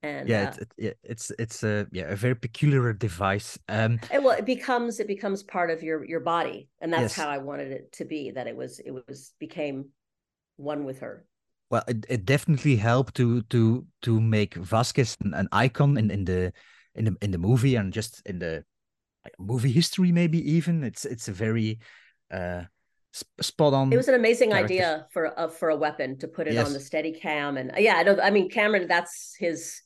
and 0.03 0.29
yeah, 0.29 0.55
uh, 0.61 0.65
it, 0.77 0.99
it's 1.03 1.33
it's 1.39 1.63
a 1.63 1.87
yeah 1.91 2.05
a 2.05 2.17
very 2.17 2.37
peculiar 2.37 2.93
device. 2.93 3.59
Um, 3.69 3.99
and 4.11 4.25
well, 4.25 4.37
it 4.37 4.45
becomes 4.45 5.01
it 5.01 5.07
becomes 5.07 5.43
part 5.43 5.71
of 5.71 5.83
your 5.83 6.05
your 6.05 6.21
body, 6.21 6.69
and 6.81 6.93
that's 6.93 7.17
yes. 7.17 7.17
how 7.17 7.29
I 7.29 7.39
wanted 7.39 7.73
it 7.73 7.93
to 7.93 8.05
be. 8.05 8.31
That 8.31 8.47
it 8.47 8.57
was 8.57 8.79
it 8.79 8.91
was 8.91 9.33
became 9.41 9.87
one 10.57 10.85
with 10.85 11.01
her. 11.01 11.25
Well, 11.71 11.83
it, 11.89 12.07
it 12.09 12.25
definitely 12.25 12.77
helped 12.77 13.15
to 13.17 13.43
to 13.43 13.85
to 14.03 14.21
make 14.21 14.55
Vasquez 14.55 15.17
an, 15.25 15.35
an 15.35 15.49
icon 15.53 15.97
in, 15.99 16.11
in 16.11 16.25
the 16.25 16.53
in 16.95 17.05
the 17.07 17.17
in 17.21 17.31
the 17.31 17.39
movie 17.39 17.75
and 17.75 17.93
just 17.93 18.23
in 18.27 18.39
the 18.39 18.65
movie 19.41 19.73
history 19.73 20.13
maybe 20.13 20.39
even 20.39 20.85
it's 20.85 21.05
it's 21.05 21.27
a 21.27 21.33
very 21.33 21.81
uh 22.31 22.63
spot 23.41 23.73
on. 23.73 23.93
It 23.93 23.97
was 23.97 24.09
an 24.09 24.15
amazing 24.15 24.51
character. 24.51 24.75
idea 24.75 25.07
for 25.13 25.33
a 25.37 25.49
for 25.49 25.71
a 25.71 25.77
weapon 25.77 26.19
to 26.19 26.29
put 26.29 26.47
it 26.47 26.55
yes. 26.55 26.67
on 26.67 26.73
the 26.73 26.81
steady 26.81 27.13
cam 27.13 27.57
and 27.57 27.73
yeah, 27.79 27.97
I 27.97 28.03
know 28.03 28.19
I 28.23 28.31
mean 28.31 28.51
Cameron 28.51 28.87
that's 28.89 29.35
his 29.39 29.81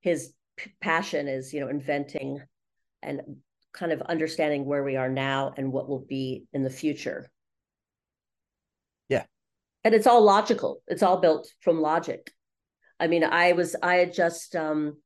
his 0.00 0.32
passion 0.80 1.28
is 1.28 1.52
you 1.52 1.60
know 1.60 1.68
inventing 1.68 2.40
and 3.02 3.20
kind 3.72 3.92
of 3.92 4.00
understanding 4.02 4.64
where 4.64 4.82
we 4.82 4.96
are 4.96 5.08
now 5.08 5.54
and 5.56 5.72
what 5.72 5.88
will 5.88 6.04
be 6.08 6.44
in 6.52 6.62
the 6.62 6.70
future 6.70 7.30
and 9.84 9.94
it's 9.94 10.06
all 10.06 10.22
logical 10.22 10.82
it's 10.88 11.02
all 11.02 11.20
built 11.20 11.48
from 11.60 11.80
logic 11.80 12.32
i 12.98 13.06
mean 13.06 13.24
i 13.24 13.52
was 13.52 13.76
i 13.82 13.96
had 13.96 14.12
just 14.12 14.54
um 14.56 14.96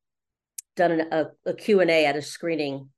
done 0.76 0.92
an, 0.92 1.08
a, 1.12 1.26
a 1.46 1.54
q&a 1.54 2.06
at 2.06 2.16
a 2.16 2.22
screening 2.22 2.88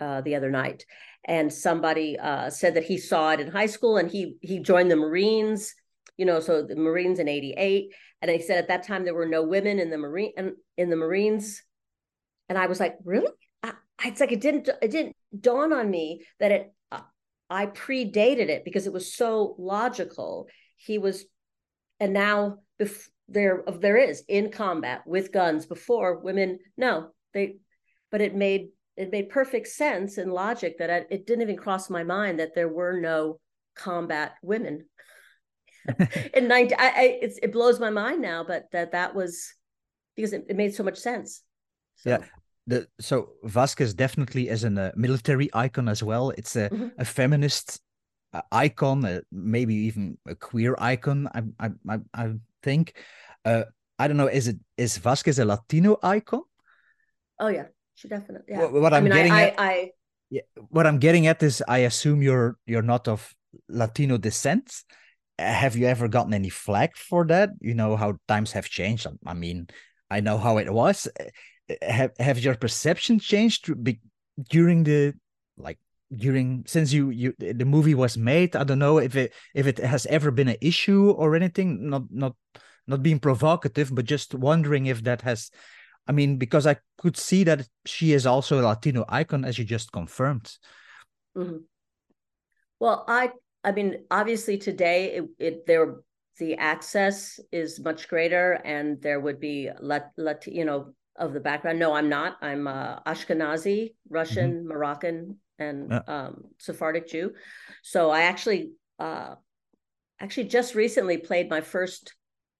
uh, 0.00 0.20
the 0.22 0.34
other 0.34 0.50
night, 0.50 0.84
and 1.24 1.52
somebody 1.52 2.18
uh, 2.18 2.50
said 2.50 2.74
that 2.74 2.84
he 2.84 2.98
saw 2.98 3.30
it 3.30 3.40
in 3.40 3.48
high 3.48 3.66
school, 3.66 3.96
and 3.96 4.10
he 4.10 4.36
he 4.40 4.58
joined 4.58 4.90
the 4.90 4.96
Marines. 4.96 5.74
You 6.16 6.26
know, 6.26 6.40
so 6.40 6.62
the 6.62 6.76
Marines 6.76 7.18
in 7.18 7.28
'88, 7.28 7.92
and 8.22 8.30
he 8.30 8.42
said 8.42 8.58
at 8.58 8.68
that 8.68 8.86
time 8.86 9.04
there 9.04 9.14
were 9.14 9.26
no 9.26 9.42
women 9.42 9.78
in 9.78 9.90
the 9.90 9.98
Marine 9.98 10.32
in 10.76 10.90
the 10.90 10.96
Marines, 10.96 11.62
and 12.48 12.58
I 12.58 12.66
was 12.66 12.80
like, 12.80 12.96
really? 13.04 13.30
I, 13.62 13.72
it's 14.04 14.20
like 14.20 14.32
it 14.32 14.40
didn't 14.40 14.68
it 14.82 14.90
didn't 14.90 15.16
dawn 15.38 15.72
on 15.72 15.90
me 15.90 16.24
that 16.40 16.52
it 16.52 16.74
uh, 16.92 17.00
I 17.50 17.66
predated 17.66 18.48
it 18.48 18.64
because 18.64 18.86
it 18.86 18.92
was 18.92 19.14
so 19.14 19.54
logical. 19.58 20.48
He 20.76 20.98
was, 20.98 21.24
and 22.00 22.12
now 22.12 22.58
bef- 22.80 23.08
there 23.28 23.64
there 23.66 23.96
is 23.96 24.22
in 24.28 24.50
combat 24.50 25.02
with 25.06 25.32
guns. 25.32 25.66
Before 25.66 26.18
women, 26.18 26.58
no, 26.76 27.08
they, 27.34 27.56
but 28.10 28.20
it 28.20 28.34
made 28.34 28.68
it 28.96 29.10
made 29.10 29.28
perfect 29.28 29.68
sense 29.68 30.18
and 30.18 30.32
logic 30.32 30.78
that 30.78 30.90
I, 30.90 31.04
it 31.10 31.26
didn't 31.26 31.42
even 31.42 31.56
cross 31.56 31.90
my 31.90 32.02
mind 32.02 32.38
that 32.38 32.54
there 32.54 32.68
were 32.68 32.98
no 32.98 33.40
combat 33.74 34.34
women. 34.42 34.86
in 36.34 36.48
19, 36.48 36.76
I, 36.78 36.88
I 36.88 37.18
it 37.20 37.52
blows 37.52 37.78
my 37.78 37.90
mind 37.90 38.22
now, 38.22 38.44
but 38.44 38.64
that 38.72 38.92
that 38.92 39.14
was 39.14 39.54
because 40.14 40.32
it, 40.32 40.46
it 40.48 40.56
made 40.56 40.74
so 40.74 40.82
much 40.82 40.98
sense. 40.98 41.42
So. 41.96 42.10
Yeah, 42.10 42.18
the 42.66 42.88
so 43.00 43.30
Vasquez 43.44 43.94
definitely 43.94 44.48
is 44.48 44.64
a 44.64 44.68
uh, 44.68 44.90
military 44.96 45.48
icon 45.54 45.88
as 45.88 46.02
well. 46.02 46.30
It's 46.30 46.56
a, 46.56 46.68
mm-hmm. 46.68 46.88
a 46.98 47.04
feminist 47.04 47.80
icon, 48.52 49.04
uh, 49.04 49.20
maybe 49.30 49.74
even 49.74 50.18
a 50.26 50.34
queer 50.34 50.74
icon. 50.78 51.28
I 51.34 51.70
I 51.88 51.98
I, 52.14 52.34
think. 52.62 52.94
Uh, 53.44 53.64
I 53.98 54.08
don't 54.08 54.16
know. 54.16 54.26
Is 54.26 54.48
it 54.48 54.58
is 54.76 54.98
Vasquez 54.98 55.38
a 55.38 55.44
Latino 55.44 55.98
icon? 56.02 56.42
Oh 57.38 57.48
yeah, 57.48 57.66
she 57.94 58.08
definitely. 58.08 58.46
Yeah. 58.48 58.60
What, 58.62 58.72
what 58.72 58.94
I'm 58.94 58.98
I 58.98 59.08
mean, 59.08 59.12
getting 59.12 59.32
I, 59.32 59.42
at, 59.42 59.60
I, 59.60 59.70
I, 59.70 59.90
yeah, 60.30 60.42
what 60.68 60.86
I'm 60.86 60.98
getting 60.98 61.26
at 61.26 61.42
is, 61.42 61.62
I 61.68 61.78
assume 61.78 62.22
you're 62.22 62.58
you're 62.66 62.82
not 62.82 63.08
of 63.08 63.34
Latino 63.68 64.18
descent. 64.18 64.82
Have 65.38 65.76
you 65.76 65.86
ever 65.86 66.08
gotten 66.08 66.34
any 66.34 66.48
flack 66.48 66.96
for 66.96 67.26
that? 67.26 67.50
You 67.60 67.74
know 67.74 67.96
how 67.96 68.18
times 68.26 68.52
have 68.52 68.68
changed. 68.68 69.06
I 69.26 69.34
mean, 69.34 69.68
I 70.10 70.20
know 70.20 70.38
how 70.38 70.58
it 70.58 70.72
was 70.72 71.08
have 71.82 72.12
have 72.18 72.38
your 72.38 72.54
perception 72.54 73.18
changed 73.18 73.70
during 74.50 74.84
the 74.84 75.14
during 76.14 76.64
since 76.66 76.92
you 76.92 77.10
you 77.10 77.34
the 77.38 77.64
movie 77.64 77.94
was 77.94 78.16
made 78.16 78.54
i 78.54 78.62
don't 78.62 78.78
know 78.78 78.98
if 78.98 79.16
it 79.16 79.32
if 79.54 79.66
it 79.66 79.78
has 79.78 80.06
ever 80.06 80.30
been 80.30 80.48
an 80.48 80.56
issue 80.60 81.10
or 81.10 81.34
anything 81.34 81.90
not 81.90 82.02
not 82.10 82.36
not 82.86 83.02
being 83.02 83.18
provocative 83.18 83.92
but 83.92 84.04
just 84.04 84.34
wondering 84.34 84.86
if 84.86 85.02
that 85.02 85.22
has 85.22 85.50
i 86.06 86.12
mean 86.12 86.36
because 86.36 86.66
i 86.66 86.76
could 86.98 87.16
see 87.16 87.42
that 87.42 87.66
she 87.84 88.12
is 88.12 88.24
also 88.24 88.60
a 88.60 88.62
latino 88.62 89.04
icon 89.08 89.44
as 89.44 89.58
you 89.58 89.64
just 89.64 89.90
confirmed 89.90 90.58
mm-hmm. 91.36 91.56
well 92.78 93.04
i 93.08 93.30
i 93.64 93.72
mean 93.72 93.96
obviously 94.10 94.56
today 94.56 95.16
it, 95.16 95.24
it 95.40 95.66
there 95.66 95.96
the 96.38 96.54
access 96.54 97.40
is 97.50 97.80
much 97.80 98.08
greater 98.08 98.60
and 98.64 99.02
there 99.02 99.18
would 99.18 99.40
be 99.40 99.70
let 99.80 100.12
let 100.16 100.46
you 100.46 100.64
know 100.64 100.94
of 101.18 101.32
the 101.32 101.40
background. 101.40 101.78
No, 101.78 101.94
I'm 101.94 102.08
not. 102.10 102.36
I'm 102.42 102.66
uh, 102.66 103.00
Ashkenazi, 103.00 103.94
Russian, 104.10 104.52
mm-hmm. 104.52 104.68
Moroccan, 104.68 105.38
and 105.58 105.90
yeah. 105.90 106.00
um, 106.06 106.44
Sephardic 106.58 107.08
Jew. 107.08 107.32
So 107.82 108.10
I 108.10 108.22
actually, 108.22 108.72
uh, 108.98 109.34
actually 110.20 110.44
just 110.44 110.74
recently 110.74 111.18
played 111.18 111.48
my 111.50 111.60
first 111.60 112.14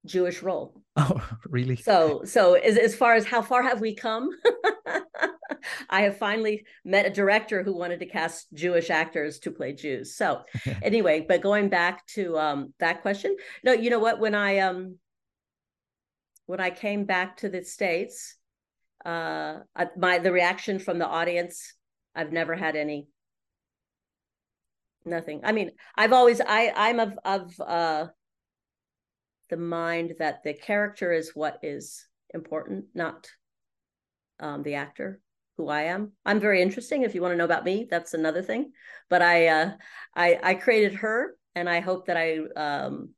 Jewish 0.05 0.43
role. 0.43 0.81
Oh, 0.99 1.23
really? 1.45 1.77
So, 1.77 2.23
so 2.25 2.55
as, 2.55 2.79
as 2.79 2.97
far 2.97 3.17
as 3.17 3.27
how 3.27 3.43
far 3.43 3.63
have 3.63 3.83
we 3.83 3.95
come? 3.95 4.31
I 5.91 6.03
have 6.03 6.17
finally 6.17 6.65
met 6.87 7.05
a 7.05 7.11
director 7.11 7.63
who 7.63 7.77
wanted 7.77 8.01
to 8.01 8.07
cast 8.07 8.47
Jewish 8.55 8.89
actors 8.89 9.39
to 9.41 9.51
play 9.51 9.75
Jews. 9.75 10.17
So, 10.17 10.43
anyway, 10.83 11.25
but 11.29 11.43
going 11.43 11.69
back 11.69 12.07
to 12.15 12.39
um, 12.39 12.73
that 12.81 13.03
question, 13.03 13.37
no, 13.63 13.73
you 13.73 13.91
know 13.91 13.99
what? 13.99 14.21
When 14.21 14.35
I 14.35 14.61
um, 14.61 14.97
when 16.47 16.61
I 16.61 16.71
came 16.71 17.05
back 17.05 17.37
to 17.39 17.51
the 17.51 17.63
states, 17.63 18.37
uh 19.05 19.59
my 19.99 20.19
the 20.19 20.33
reaction 20.33 20.79
from 20.79 20.99
the 20.99 21.07
audience 21.07 21.75
i've 22.17 22.33
never 22.33 22.55
had 22.57 22.75
any. 22.75 23.09
Nothing. 25.05 25.43
I 25.45 25.53
mean 25.53 25.71
i've 25.95 26.13
always 26.13 26.41
i 26.41 26.73
i'm 26.75 26.99
of 26.99 27.17
of 27.25 27.61
uh 27.61 28.07
the 29.51 29.57
mind 29.57 30.15
that 30.19 30.43
the 30.43 30.53
character 30.53 31.13
is 31.13 31.31
what 31.33 31.61
is 31.63 32.05
important 32.35 32.87
not 32.93 33.29
um 34.41 34.65
the 34.65 34.75
actor 34.75 35.21
who 35.57 35.69
i 35.69 35.83
am. 35.83 36.13
I'm 36.25 36.41
very 36.41 36.61
interesting 36.61 37.03
if 37.03 37.15
you 37.15 37.23
want 37.23 37.33
to 37.33 37.37
know 37.37 37.45
about 37.45 37.65
me 37.65 37.87
that's 37.89 38.15
another 38.15 38.43
thing. 38.43 38.73
But 39.09 39.23
i 39.23 39.47
uh 39.47 39.71
i 40.17 40.41
i 40.43 40.55
created 40.55 40.95
her 40.95 41.37
and 41.55 41.69
i 41.69 41.79
hope 41.81 42.07
that 42.07 42.17
i 42.17 42.39
um 42.57 43.11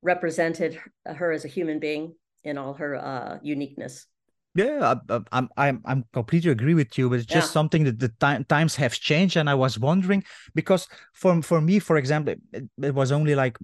represented 0.00 0.80
her 1.04 1.30
as 1.30 1.44
a 1.44 1.48
human 1.48 1.78
being 1.78 2.14
in 2.42 2.56
all 2.56 2.72
her 2.74 2.96
uh 2.96 3.38
uniqueness 3.42 4.06
yeah, 4.54 4.94
I, 5.08 5.20
I'm 5.30 5.48
I'm 5.56 5.82
I'm 5.84 6.04
completely 6.12 6.50
agree 6.50 6.74
with 6.74 6.98
you, 6.98 7.08
but 7.08 7.20
it's 7.20 7.26
just 7.26 7.48
yeah. 7.48 7.52
something 7.52 7.84
that 7.84 8.00
the 8.00 8.08
time, 8.08 8.44
times 8.44 8.74
have 8.76 8.94
changed, 8.94 9.36
and 9.36 9.48
I 9.48 9.54
was 9.54 9.78
wondering 9.78 10.24
because 10.54 10.88
for 11.12 11.40
for 11.42 11.60
me, 11.60 11.78
for 11.78 11.96
example, 11.96 12.34
it, 12.52 12.64
it, 12.82 12.94
was 12.94 13.12
only 13.12 13.34
like 13.34 13.58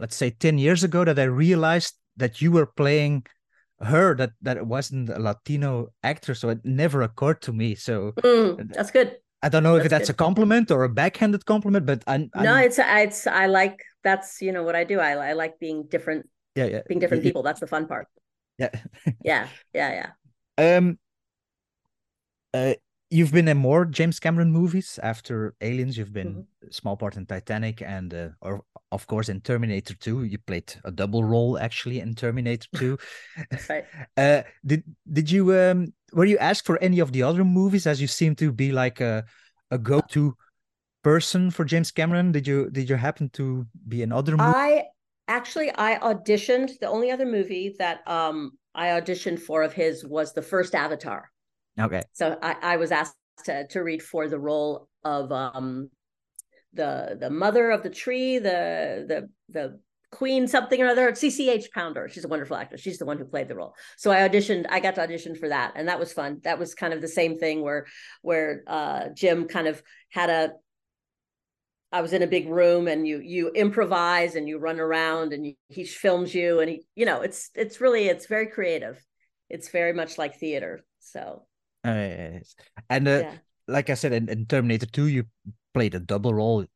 let's 0.00 0.16
say 0.16 0.30
ten 0.30 0.58
years 0.58 0.82
ago 0.82 1.04
that 1.04 1.18
I 1.18 1.24
realized 1.24 1.94
that 2.16 2.42
you 2.42 2.50
were 2.50 2.66
playing 2.66 3.24
her 3.80 4.16
that 4.16 4.32
that 4.42 4.56
it 4.56 4.66
wasn't 4.66 5.10
a 5.10 5.18
Latino 5.20 5.88
actor, 6.02 6.34
so 6.34 6.48
it 6.48 6.64
never 6.64 7.02
occurred 7.02 7.40
to 7.42 7.52
me. 7.52 7.76
So 7.76 8.12
mm, 8.18 8.72
that's 8.74 8.90
good. 8.90 9.16
I 9.42 9.48
don't 9.48 9.62
know 9.62 9.74
that's 9.74 9.86
if 9.86 9.90
that's 9.90 10.08
good. 10.08 10.14
a 10.14 10.16
compliment 10.16 10.72
or 10.72 10.82
a 10.82 10.88
backhanded 10.88 11.46
compliment, 11.46 11.86
but 11.86 12.02
I, 12.08 12.28
I 12.34 12.42
no, 12.42 12.56
it's 12.56 12.80
it's 12.80 13.28
I 13.28 13.46
like 13.46 13.80
that's 14.02 14.42
you 14.42 14.50
know 14.50 14.64
what 14.64 14.74
I 14.74 14.82
do. 14.82 14.98
I 14.98 15.12
I 15.12 15.32
like 15.34 15.60
being 15.60 15.86
different. 15.88 16.28
Yeah, 16.56 16.66
yeah, 16.66 16.80
being 16.88 16.98
different 16.98 17.22
people. 17.22 17.44
That's 17.44 17.60
the 17.60 17.68
fun 17.68 17.86
part. 17.86 18.08
Yeah. 18.58 18.70
yeah, 19.22 19.48
yeah, 19.74 19.92
yeah. 19.92 20.10
Um 20.58 20.98
uh 22.54 22.74
you've 23.10 23.32
been 23.32 23.48
in 23.48 23.58
more 23.58 23.84
James 23.84 24.18
Cameron 24.18 24.50
movies 24.50 24.98
after 25.02 25.54
Aliens. 25.60 25.98
You've 25.98 26.12
been 26.12 26.28
mm-hmm. 26.28 26.70
small 26.70 26.96
part 26.96 27.16
in 27.16 27.26
Titanic 27.26 27.82
and 27.82 28.12
uh, 28.14 28.28
or 28.40 28.62
of 28.90 29.06
course 29.06 29.28
in 29.28 29.42
Terminator 29.42 29.94
2. 29.94 30.24
You 30.24 30.38
played 30.38 30.72
a 30.84 30.90
double 30.90 31.24
role 31.24 31.58
actually 31.58 32.00
in 32.00 32.14
Terminator 32.14 32.68
2. 32.76 32.98
right. 33.68 33.84
Uh 34.16 34.42
did 34.64 34.82
did 35.12 35.30
you 35.30 35.54
um 35.54 35.92
were 36.12 36.24
you 36.24 36.38
asked 36.38 36.64
for 36.64 36.78
any 36.78 37.00
of 37.00 37.12
the 37.12 37.22
other 37.22 37.44
movies 37.44 37.86
as 37.86 38.00
you 38.00 38.06
seem 38.06 38.34
to 38.36 38.50
be 38.52 38.72
like 38.72 39.00
a 39.00 39.24
a 39.70 39.78
go-to 39.78 40.34
person 41.02 41.50
for 41.50 41.64
James 41.64 41.90
Cameron? 41.90 42.32
Did 42.32 42.46
you 42.46 42.70
did 42.70 42.88
you 42.88 42.96
happen 42.96 43.28
to 43.30 43.66
be 43.86 44.02
in 44.02 44.12
other 44.12 44.36
movies? 44.36 44.54
I 44.56 44.84
actually 45.28 45.70
I 45.74 45.98
auditioned. 45.98 46.78
The 46.78 46.88
only 46.88 47.10
other 47.10 47.26
movie 47.26 47.74
that 47.78 48.06
um 48.06 48.52
I 48.74 48.88
auditioned 48.88 49.40
for 49.40 49.62
of 49.62 49.72
his 49.72 50.04
was 50.04 50.32
the 50.32 50.42
first 50.42 50.74
Avatar. 50.74 51.30
Okay. 51.78 52.02
So 52.12 52.38
I, 52.42 52.56
I 52.62 52.76
was 52.76 52.92
asked 52.92 53.16
to 53.44 53.66
to 53.68 53.80
read 53.80 54.02
for 54.02 54.28
the 54.28 54.38
role 54.38 54.88
of 55.04 55.32
um 55.32 55.90
the 56.72 57.16
the 57.18 57.30
mother 57.30 57.70
of 57.70 57.82
the 57.82 57.90
tree, 57.90 58.38
the 58.38 59.04
the 59.08 59.28
the 59.48 59.80
queen 60.12 60.46
something 60.46 60.80
or 60.80 60.86
other 60.86 61.10
cch 61.10 61.70
pounder 61.72 62.08
she's 62.08 62.24
a 62.24 62.28
wonderful 62.28 62.56
actress 62.56 62.80
she's 62.80 62.96
the 62.96 63.04
one 63.04 63.18
who 63.18 63.24
played 63.24 63.48
the 63.48 63.56
role 63.56 63.74
so 63.98 64.10
i 64.10 64.26
auditioned 64.26 64.64
i 64.70 64.78
got 64.78 64.94
to 64.94 65.02
audition 65.02 65.34
for 65.34 65.48
that 65.48 65.72
and 65.74 65.88
that 65.88 65.98
was 65.98 66.12
fun 66.12 66.40
that 66.44 66.60
was 66.60 66.74
kind 66.74 66.94
of 66.94 67.00
the 67.00 67.08
same 67.08 67.36
thing 67.36 67.60
where 67.60 67.86
where 68.22 68.62
uh 68.68 69.08
jim 69.14 69.48
kind 69.48 69.66
of 69.66 69.82
had 70.10 70.30
a 70.30 70.52
I 71.92 72.00
was 72.00 72.12
in 72.12 72.22
a 72.22 72.26
big 72.26 72.48
room 72.48 72.88
and 72.88 73.06
you 73.06 73.20
you 73.20 73.50
improvise 73.50 74.34
and 74.34 74.48
you 74.48 74.58
run 74.58 74.80
around 74.80 75.32
and 75.32 75.46
you, 75.46 75.54
he 75.68 75.84
films 75.84 76.34
you 76.34 76.60
and 76.60 76.68
he 76.68 76.86
you 76.94 77.06
know 77.06 77.22
it's 77.22 77.50
it's 77.54 77.80
really 77.80 78.08
it's 78.08 78.26
very 78.26 78.46
creative. 78.46 79.02
It's 79.48 79.68
very 79.68 79.92
much 79.92 80.18
like 80.18 80.36
theater. 80.36 80.84
So 81.00 81.46
uh, 81.84 82.40
and 82.90 83.08
uh, 83.08 83.20
yeah. 83.22 83.34
like 83.68 83.90
I 83.90 83.94
said 83.94 84.12
in, 84.12 84.28
in, 84.28 84.46
Terminator 84.46 84.86
2 84.86 85.06
you 85.06 85.24
played 85.72 85.94
a 85.94 86.00
double 86.00 86.34
role. 86.34 86.66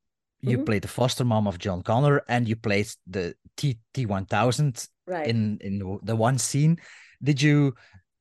You 0.43 0.57
mm-hmm. 0.57 0.65
played 0.65 0.83
the 0.83 0.89
foster 0.89 1.25
mom 1.25 1.47
of 1.47 1.59
John 1.59 1.83
Connor 1.83 2.23
and 2.29 2.49
you 2.49 2.57
played 2.57 2.89
the 3.07 3.35
T 3.57 3.79
T 3.93 4.07
one 4.07 4.25
thousand 4.25 4.87
right. 5.07 5.27
in 5.27 5.59
in 5.61 5.99
the 6.03 6.17
one 6.17 6.39
scene. 6.39 6.79
Did 7.23 7.43
you 7.43 7.75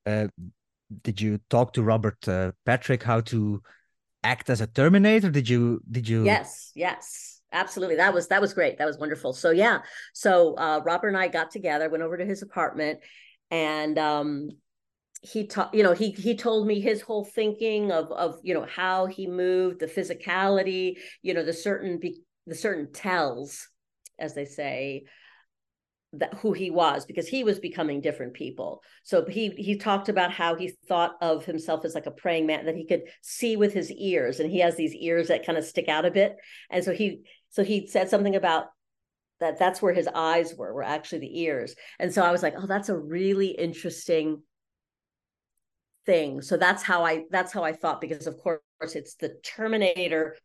uh, 0.06 0.28
did 1.04 1.22
you 1.22 1.40
talk 1.50 1.74
to 1.74 1.84
Robert 1.84 2.28
uh, 2.28 2.52
Patrick 2.66 3.04
how 3.04 3.22
to 3.22 3.62
act 4.24 4.50
as 4.50 4.62
a 4.62 4.68
Terminator? 4.68 5.30
Did 5.30 5.50
you 5.50 5.82
did 5.90 6.08
you? 6.08 6.26
Yes, 6.26 6.72
yes, 6.76 7.42
absolutely. 7.52 7.98
That 7.98 8.14
was 8.14 8.28
that 8.28 8.42
was 8.42 8.54
great. 8.54 8.78
That 8.78 8.86
was 8.86 8.98
wonderful. 8.98 9.34
So 9.34 9.52
yeah, 9.52 9.80
so 10.14 10.56
uh, 10.56 10.82
Robert 10.86 11.10
and 11.10 11.18
I 11.18 11.28
got 11.28 11.52
together, 11.52 11.90
went 11.90 12.04
over 12.04 12.18
to 12.18 12.26
his 12.26 12.42
apartment, 12.42 13.00
and 13.52 13.98
um, 13.98 14.50
he 15.22 15.48
taught 15.48 15.74
you 15.74 15.84
know 15.84 15.94
he 15.94 16.12
he 16.12 16.36
told 16.36 16.68
me 16.68 16.80
his 16.80 17.02
whole 17.02 17.26
thinking 17.26 17.92
of 17.92 18.12
of 18.12 18.40
you 18.44 18.54
know 18.54 18.66
how 18.66 19.06
he 19.06 19.28
moved 19.28 19.80
the 19.80 19.86
physicality 19.86 20.96
you 21.22 21.34
know 21.34 21.44
the 21.44 21.54
certain 21.54 22.00
be, 22.00 22.22
the 22.48 22.56
certain 22.56 22.92
tells 22.94 23.68
as 24.18 24.34
they 24.34 24.46
say 24.46 25.04
that 26.14 26.34
who 26.36 26.54
he 26.54 26.72
was 26.72 27.06
because 27.06 27.28
he 27.28 27.44
was 27.44 27.60
becoming 27.60 28.02
different 28.02 28.34
people. 28.34 28.82
So 29.04 29.26
he 29.26 29.50
he 29.50 29.78
talked 29.78 30.10
about 30.10 30.32
how 30.32 30.56
he 30.56 30.74
thought 30.88 31.16
of 31.22 31.46
himself 31.46 31.86
as 31.86 31.94
like 31.94 32.08
a 32.08 32.12
praying 32.12 32.48
man 32.48 32.66
that 32.66 32.76
he 32.76 32.86
could 32.86 33.04
see 33.22 33.56
with 33.58 33.74
his 33.74 33.92
ears 33.92 34.40
and 34.40 34.50
he 34.50 34.60
has 34.60 34.76
these 34.76 34.96
ears 34.96 35.28
that 35.28 35.46
kind 35.46 35.58
of 35.58 35.66
stick 35.66 35.88
out 35.88 36.06
a 36.06 36.12
bit. 36.12 36.36
And 36.72 36.84
so 36.84 36.94
he 36.94 37.22
so 37.50 37.64
he 37.64 37.88
said 37.88 38.10
something 38.10 38.36
about 38.36 38.68
that 39.40 39.60
that's 39.60 39.82
where 39.82 39.94
his 39.94 40.08
eyes 40.14 40.56
were 40.56 40.74
were 40.74 40.84
actually 40.84 41.20
the 41.20 41.42
ears. 41.42 41.76
And 42.00 42.12
so 42.12 42.24
I 42.24 42.32
was 42.32 42.42
like, 42.42 42.56
"Oh, 42.58 42.66
that's 42.66 42.90
a 42.90 42.98
really 42.98 43.50
interesting 43.50 44.42
thing." 46.08 46.42
So 46.42 46.58
that's 46.58 46.82
how 46.82 47.06
I 47.06 47.26
that's 47.30 47.54
how 47.54 47.64
I 47.64 47.74
thought 47.74 48.02
because 48.02 48.26
of 48.26 48.38
course 48.40 48.62
it's 48.82 49.16
the 49.16 49.36
Terminator 49.44 50.36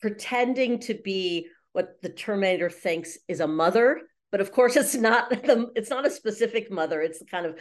pretending 0.00 0.80
to 0.80 0.94
be 0.94 1.46
what 1.72 2.00
the 2.02 2.08
Terminator 2.08 2.70
thinks 2.70 3.18
is 3.28 3.40
a 3.40 3.46
mother, 3.46 4.00
but 4.30 4.40
of 4.40 4.52
course 4.52 4.76
it's 4.76 4.94
not 4.94 5.30
the 5.30 5.70
it's 5.74 5.90
not 5.90 6.06
a 6.06 6.10
specific 6.10 6.70
mother. 6.70 7.00
It's 7.00 7.18
the 7.18 7.26
kind 7.26 7.46
of 7.46 7.58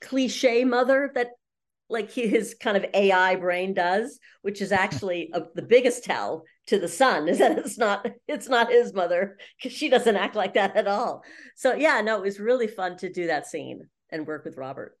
cliche 0.00 0.64
mother 0.64 1.10
that 1.14 1.28
like 1.90 2.12
his 2.12 2.54
kind 2.60 2.76
of 2.76 2.84
AI 2.92 3.36
brain 3.36 3.72
does, 3.72 4.18
which 4.42 4.60
is 4.60 4.72
actually 4.72 5.30
a, 5.32 5.42
the 5.54 5.62
biggest 5.62 6.04
tell 6.04 6.44
to 6.66 6.78
the 6.78 6.88
son 6.88 7.28
is 7.28 7.38
that 7.38 7.58
it's 7.58 7.78
not 7.78 8.06
it's 8.26 8.48
not 8.48 8.70
his 8.70 8.92
mother 8.92 9.38
because 9.56 9.76
she 9.76 9.88
doesn't 9.88 10.16
act 10.16 10.36
like 10.36 10.54
that 10.54 10.76
at 10.76 10.86
all. 10.86 11.22
So 11.56 11.74
yeah, 11.74 12.00
no, 12.00 12.16
it 12.16 12.22
was 12.22 12.40
really 12.40 12.66
fun 12.66 12.96
to 12.98 13.10
do 13.10 13.28
that 13.28 13.46
scene 13.46 13.88
and 14.10 14.26
work 14.26 14.44
with 14.44 14.56
Robert. 14.56 14.97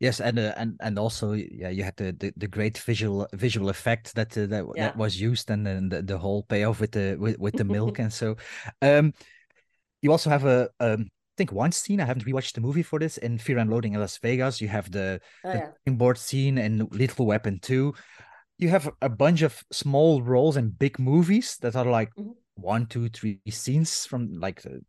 Yes, 0.00 0.18
and 0.18 0.38
uh, 0.38 0.54
and 0.56 0.76
and 0.80 0.98
also 0.98 1.32
yeah, 1.34 1.68
you 1.68 1.84
had 1.84 1.96
the, 1.98 2.12
the, 2.12 2.32
the 2.34 2.48
great 2.48 2.78
visual 2.78 3.28
visual 3.34 3.68
effect 3.68 4.14
that 4.14 4.36
uh, 4.36 4.46
that 4.46 4.64
yeah. 4.74 4.86
that 4.86 4.96
was 4.96 5.20
used, 5.20 5.50
and 5.50 5.66
then 5.66 5.90
the, 5.90 6.00
the 6.00 6.16
whole 6.16 6.42
payoff 6.44 6.80
with 6.80 6.92
the 6.92 7.16
with, 7.20 7.38
with 7.38 7.54
the 7.54 7.64
milk, 7.64 7.98
and 8.02 8.10
so, 8.10 8.36
um, 8.80 9.12
you 10.00 10.10
also 10.10 10.30
have 10.30 10.46
a 10.46 10.70
um, 10.80 11.10
I 11.10 11.36
think 11.36 11.52
one 11.52 11.72
scene 11.72 12.00
I 12.00 12.06
haven't 12.06 12.24
rewatched 12.24 12.54
the 12.54 12.62
movie 12.62 12.82
for 12.82 12.98
this 12.98 13.18
in 13.18 13.36
Fear 13.36 13.58
and 13.58 13.70
Loathing 13.70 13.92
in 13.92 14.00
Las 14.00 14.16
Vegas. 14.16 14.62
You 14.62 14.68
have 14.68 14.90
the, 14.90 15.20
oh, 15.44 15.52
the 15.52 15.58
yeah. 15.86 15.92
board 15.92 16.16
scene 16.16 16.56
in 16.56 16.88
Lethal 16.90 17.26
Weapon 17.26 17.58
two. 17.60 17.92
You 18.56 18.70
have 18.70 18.90
a 19.02 19.08
bunch 19.10 19.42
of 19.42 19.62
small 19.70 20.22
roles 20.22 20.56
in 20.56 20.70
big 20.70 20.98
movies 20.98 21.58
that 21.60 21.76
are 21.76 21.84
like 21.84 22.14
mm-hmm. 22.14 22.30
one, 22.54 22.86
two, 22.86 23.10
three 23.10 23.40
scenes 23.50 24.06
from 24.06 24.40
like 24.40 24.62
the, 24.62 24.80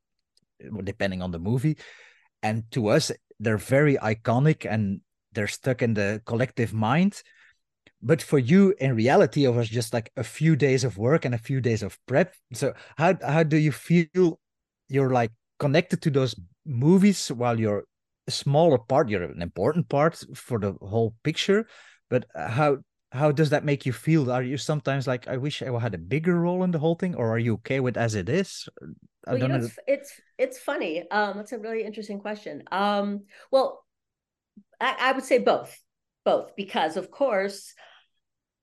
depending 0.84 1.22
on 1.22 1.32
the 1.32 1.40
movie. 1.40 1.78
And 2.44 2.70
to 2.72 2.88
us, 2.88 3.12
they're 3.40 3.58
very 3.58 3.98
iconic 3.98 4.70
and 4.70 5.02
they're 5.34 5.48
stuck 5.48 5.82
in 5.82 5.94
the 5.94 6.22
collective 6.26 6.74
mind. 6.74 7.22
But 8.02 8.22
for 8.22 8.40
you 8.40 8.74
in 8.80 8.96
reality 8.96 9.46
it 9.46 9.50
was 9.50 9.70
just 9.70 9.94
like 9.94 10.12
a 10.16 10.24
few 10.24 10.56
days 10.56 10.84
of 10.84 10.98
work 10.98 11.26
and 11.26 11.36
a 11.36 11.40
few 11.40 11.62
days 11.62 11.84
of 11.84 11.98
prep. 12.08 12.34
So 12.54 12.74
how 12.98 13.18
how 13.26 13.44
do 13.44 13.58
you 13.58 13.72
feel 13.72 14.40
you're 14.88 15.12
like 15.12 15.32
connected 15.60 16.02
to 16.04 16.10
those 16.10 16.36
movies 16.66 17.30
while 17.32 17.60
you're 17.60 17.86
a 18.28 18.32
smaller 18.32 18.78
part 18.78 19.10
you're 19.10 19.24
an 19.24 19.42
important 19.42 19.90
part 19.90 20.24
for 20.36 20.60
the 20.60 20.74
whole 20.82 21.16
picture? 21.24 21.68
But 22.10 22.26
how 22.36 22.80
how 23.12 23.32
does 23.32 23.50
that 23.50 23.66
make 23.66 23.86
you 23.86 23.94
feel? 23.94 24.32
Are 24.32 24.44
you 24.44 24.58
sometimes 24.58 25.06
like 25.06 25.28
i 25.28 25.38
wish 25.38 25.62
i 25.62 25.80
had 25.80 25.94
a 25.94 26.06
bigger 26.14 26.40
role 26.40 26.64
in 26.64 26.72
the 26.72 26.80
whole 26.80 26.96
thing 26.96 27.16
or 27.16 27.30
are 27.30 27.40
you 27.40 27.54
okay 27.56 27.80
with 27.80 27.98
as 27.98 28.16
it 28.16 28.30
is 28.30 28.68
I 29.28 29.32
well, 29.32 29.42
you 29.42 29.48
know, 29.48 29.58
know, 29.58 29.66
It's, 29.66 29.80
it's 29.88 30.22
it's 30.38 30.60
funny 30.60 31.10
um 31.12 31.38
that's 31.38 31.52
a 31.52 31.60
really 31.60 31.84
interesting 31.84 32.20
question. 32.20 32.64
Um 32.72 33.26
well 33.52 33.86
I, 34.80 34.96
I 35.00 35.12
would 35.12 35.24
say 35.26 35.38
both 35.38 35.78
both 36.24 36.56
because 36.56 36.98
of 36.98 37.10
course 37.10 37.74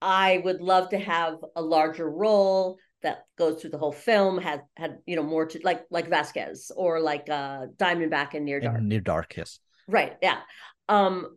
i 0.00 0.40
would 0.44 0.60
love 0.60 0.90
to 0.90 0.98
have 0.98 1.38
a 1.56 1.62
larger 1.62 2.08
role 2.08 2.78
that 3.02 3.26
goes 3.36 3.60
through 3.60 3.70
the 3.70 3.78
whole 3.78 3.92
film 3.92 4.38
had 4.38 4.62
had 4.76 4.98
you 5.06 5.16
know 5.16 5.22
more 5.22 5.46
to 5.46 5.60
like 5.62 5.84
like 5.90 6.08
vasquez 6.08 6.70
or 6.76 7.00
like 7.00 7.28
uh 7.30 7.66
diamondback 7.76 8.34
and 8.34 8.44
near 8.44 8.60
dark. 8.60 8.80
Near 8.82 9.00
dark 9.00 9.36
yes. 9.36 9.60
Right 9.86 10.16
yeah. 10.22 10.40
Um 10.88 11.36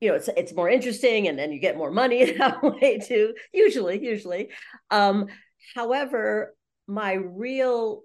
you 0.00 0.10
know 0.10 0.16
it's 0.16 0.28
it's 0.36 0.52
more 0.52 0.68
interesting 0.68 1.28
and 1.28 1.38
then 1.38 1.52
you 1.52 1.60
get 1.60 1.78
more 1.78 1.90
money 1.90 2.32
that 2.38 2.62
way 2.62 2.98
too 2.98 3.34
usually 3.52 4.04
usually. 4.04 4.50
Um 4.90 5.26
however 5.74 6.54
my 6.86 7.14
real 7.14 8.02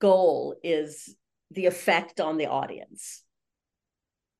goal 0.00 0.56
is 0.62 1.16
the 1.50 1.66
effect 1.66 2.20
on 2.20 2.36
the 2.36 2.46
audience 2.46 3.24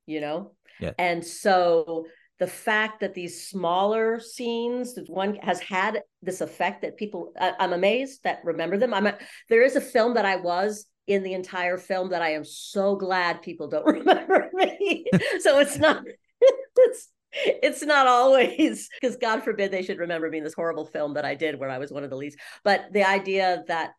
you 0.07 0.21
know? 0.21 0.53
Yeah. 0.81 0.93
And 0.99 1.25
so 1.25 2.07
the 2.39 2.47
fact 2.47 3.01
that 3.01 3.15
these 3.15 3.47
smaller 3.47 4.21
scenes 4.21 4.95
that 4.95 5.09
one 5.09 5.37
has 5.37 5.61
had 5.61 6.03
this 6.21 6.41
effect 6.41 6.83
that 6.83 6.97
people 6.97 7.33
I, 7.41 7.55
am 7.61 7.73
amazed 7.73 8.25
that 8.25 8.41
remember 8.45 8.77
them. 8.77 8.93
I'm 8.93 9.07
a, 9.07 9.17
there 9.49 9.63
is 9.63 9.77
a 9.77 9.81
film 9.81 10.15
that 10.15 10.25
i 10.25 10.37
was 10.37 10.87
in 11.07 11.23
the 11.23 11.35
entire 11.35 11.79
film 11.79 12.11
that 12.11 12.23
i 12.23 12.31
am 12.31 12.45
so 12.45 12.97
glad 12.97 13.43
people 13.43 13.69
don't 13.69 13.87
remember 13.99 14.51
me. 14.53 15.07
So 15.41 15.61
it's 15.61 15.79
not 15.79 16.03
it's 16.41 17.09
it's 17.37 17.83
not 17.83 18.07
always 18.07 18.89
because 19.01 19.17
God 19.17 19.43
forbid 19.43 19.73
they 19.73 19.83
should 19.83 19.99
remember 19.99 20.31
me 20.31 20.39
in 20.39 20.45
this 20.45 20.55
horrible 20.55 20.87
film 20.87 21.15
that 21.15 21.25
I 21.25 21.35
did 21.35 21.59
where 21.59 21.71
I 21.71 21.79
was 21.79 21.91
one 21.91 22.05
of 22.05 22.11
the 22.11 22.17
leads. 22.17 22.37
But 22.63 22.93
the 22.93 23.05
idea 23.05 23.65
that 23.67 23.93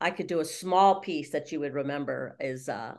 I 0.00 0.10
could 0.10 0.26
do 0.26 0.40
a 0.40 0.44
small 0.44 1.00
piece 1.00 1.30
that 1.30 1.52
you 1.52 1.60
would 1.60 1.74
remember 1.74 2.36
is 2.40 2.68
uh 2.68 2.94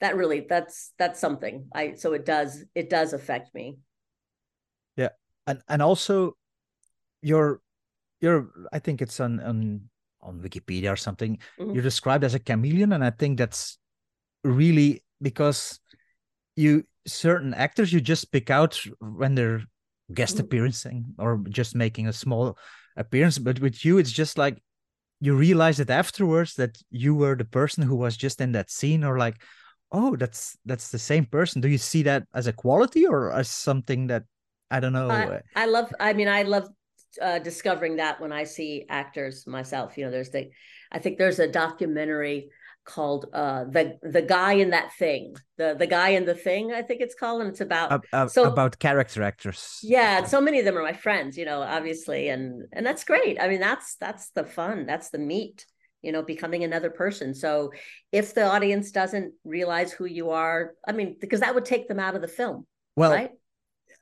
that 0.00 0.16
really 0.16 0.46
that's 0.48 0.92
that's 0.98 1.20
something. 1.20 1.68
I 1.74 1.94
so 1.94 2.12
it 2.12 2.26
does 2.26 2.64
it 2.74 2.90
does 2.90 3.12
affect 3.12 3.54
me. 3.54 3.78
Yeah. 4.96 5.10
And 5.46 5.62
and 5.68 5.80
also 5.80 6.36
you're 7.22 7.60
you're 8.20 8.50
I 8.72 8.80
think 8.80 9.00
it's 9.00 9.20
on 9.20 9.40
on 9.40 9.88
on 10.20 10.40
Wikipedia 10.40 10.92
or 10.92 10.96
something. 10.96 11.38
Mm-hmm. 11.58 11.74
You're 11.74 11.82
described 11.82 12.24
as 12.24 12.34
a 12.34 12.38
chameleon, 12.38 12.92
and 12.92 13.04
I 13.04 13.10
think 13.10 13.38
that's 13.38 13.78
really 14.44 15.02
because 15.20 15.78
you 16.56 16.84
certain 17.06 17.54
actors 17.54 17.92
you 17.92 18.00
just 18.00 18.32
pick 18.32 18.50
out 18.50 18.80
when 19.00 19.34
they're 19.34 19.62
guest 20.12 20.36
mm-hmm. 20.36 20.44
appearancing 20.44 21.14
or 21.18 21.42
just 21.48 21.74
making 21.74 22.06
a 22.06 22.12
small 22.12 22.58
appearance 22.96 23.38
but 23.38 23.58
with 23.60 23.84
you 23.84 23.98
it's 23.98 24.12
just 24.12 24.36
like 24.36 24.62
you 25.22 25.36
realize 25.36 25.78
it 25.78 25.88
afterwards 25.88 26.54
that 26.56 26.76
you 26.90 27.14
were 27.14 27.36
the 27.36 27.44
person 27.44 27.84
who 27.84 27.94
was 27.94 28.16
just 28.16 28.40
in 28.40 28.50
that 28.52 28.72
scene 28.72 29.04
or 29.04 29.18
like 29.18 29.40
oh 29.92 30.16
that's 30.16 30.58
that's 30.64 30.90
the 30.90 30.98
same 30.98 31.24
person. 31.24 31.60
Do 31.60 31.68
you 31.68 31.78
see 31.78 32.02
that 32.02 32.26
as 32.34 32.48
a 32.48 32.52
quality 32.52 33.06
or 33.06 33.30
as 33.30 33.48
something 33.48 34.08
that 34.08 34.24
i 34.72 34.80
don't 34.80 34.94
know 34.94 35.10
i, 35.10 35.40
I 35.54 35.66
love 35.66 35.92
i 36.00 36.12
mean 36.14 36.28
i 36.28 36.42
love 36.42 36.66
uh, 37.20 37.38
discovering 37.38 37.96
that 37.96 38.20
when 38.20 38.32
i 38.32 38.44
see 38.44 38.86
actors 38.88 39.46
myself 39.46 39.98
you 39.98 40.04
know 40.04 40.10
there's 40.10 40.30
the 40.30 40.50
i 40.90 40.98
think 40.98 41.18
there's 41.18 41.38
a 41.38 41.46
documentary 41.46 42.48
called 42.84 43.26
uh 43.32 43.64
the 43.64 43.96
the 44.02 44.22
guy 44.22 44.54
in 44.54 44.70
that 44.70 44.92
thing 44.94 45.34
the 45.56 45.76
the 45.78 45.86
guy 45.86 46.10
in 46.10 46.24
the 46.24 46.34
thing 46.34 46.72
i 46.72 46.82
think 46.82 47.00
it's 47.00 47.14
called 47.14 47.40
and 47.40 47.50
it's 47.50 47.60
about 47.60 48.04
uh, 48.12 48.26
so 48.26 48.44
about 48.44 48.78
character 48.78 49.22
actors. 49.22 49.78
Yeah 49.82 50.24
so 50.24 50.40
many 50.40 50.58
of 50.58 50.64
them 50.64 50.76
are 50.76 50.82
my 50.82 50.92
friends 50.92 51.36
you 51.36 51.44
know 51.44 51.62
obviously 51.62 52.28
and 52.28 52.64
and 52.72 52.84
that's 52.84 53.04
great. 53.04 53.40
I 53.40 53.48
mean 53.48 53.60
that's 53.60 53.96
that's 53.96 54.30
the 54.30 54.44
fun 54.44 54.86
that's 54.86 55.10
the 55.10 55.18
meat 55.18 55.66
you 56.02 56.10
know 56.12 56.22
becoming 56.22 56.64
another 56.64 56.90
person. 56.90 57.34
So 57.34 57.70
if 58.12 58.34
the 58.34 58.44
audience 58.44 58.90
doesn't 58.90 59.32
realize 59.44 59.92
who 59.92 60.04
you 60.04 60.30
are 60.30 60.74
i 60.86 60.92
mean 60.92 61.16
because 61.20 61.40
that 61.40 61.54
would 61.54 61.64
take 61.64 61.88
them 61.88 61.98
out 61.98 62.14
of 62.14 62.20
the 62.20 62.28
film 62.28 62.66
well 62.94 63.12
right? 63.12 63.30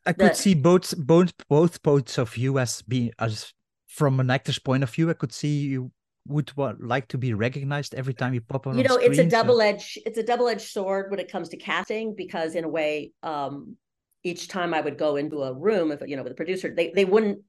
i 0.04 0.12
could 0.12 0.30
the, 0.30 0.34
see 0.34 0.54
both 0.54 0.94
both 0.98 1.32
both 1.48 1.82
points 1.82 2.18
of 2.18 2.32
view 2.32 2.58
as 2.58 2.82
being 2.82 3.12
as 3.18 3.52
from 3.86 4.20
an 4.20 4.30
actor's 4.30 4.58
point 4.58 4.82
of 4.82 4.90
view 4.90 5.08
i 5.08 5.14
could 5.14 5.32
see 5.32 5.60
you 5.60 5.90
would 6.30 6.50
what, 6.50 6.80
like 6.80 7.08
to 7.08 7.18
be 7.18 7.34
recognized 7.34 7.94
every 7.94 8.14
time 8.14 8.32
you 8.32 8.40
pop 8.40 8.66
on 8.66 8.78
you 8.78 8.84
know 8.84 8.94
screen, 8.94 9.10
it's 9.10 9.18
a 9.18 9.26
double 9.26 9.60
edged 9.60 9.98
it's 10.06 10.18
a 10.18 10.22
double 10.22 10.48
edged 10.48 10.68
sword 10.68 11.10
when 11.10 11.20
it 11.20 11.30
comes 11.30 11.48
to 11.50 11.56
casting 11.56 12.14
because 12.14 12.54
in 12.54 12.64
a 12.64 12.68
way 12.68 13.12
um 13.22 13.76
each 14.22 14.48
time 14.48 14.72
i 14.72 14.80
would 14.80 14.96
go 14.96 15.16
into 15.16 15.42
a 15.42 15.52
room 15.52 15.90
if 15.90 16.00
you 16.06 16.16
know 16.16 16.22
with 16.22 16.32
a 16.32 16.36
producer 16.36 16.72
they 16.74 16.92
they 16.94 17.04
wouldn't 17.04 17.40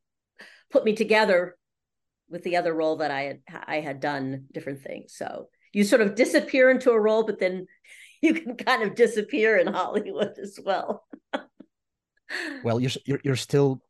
put 0.72 0.84
me 0.84 0.94
together 0.94 1.56
with 2.30 2.44
the 2.44 2.58
other 2.58 2.74
role 2.74 2.98
that 2.98 3.12
i 3.12 3.22
had 3.22 3.40
i 3.68 3.76
had 3.82 4.00
done 4.00 4.46
different 4.52 4.82
things. 4.82 5.14
So 5.16 5.50
you 5.74 5.84
sort 5.84 6.02
of 6.02 6.16
disappear 6.16 6.70
into 6.70 6.92
a 6.92 7.00
role 7.00 7.24
but 7.24 7.40
then 7.40 7.68
you 8.22 8.34
can 8.34 8.56
kind 8.56 8.84
of 8.84 8.96
disappear 8.96 9.58
in 9.58 9.68
hollywood 9.68 10.38
as 10.42 10.60
well. 10.64 11.06
Well 12.64 12.80
you're, 12.80 12.92
you're 13.06 13.22
you're 13.24 13.36
still 13.36 13.82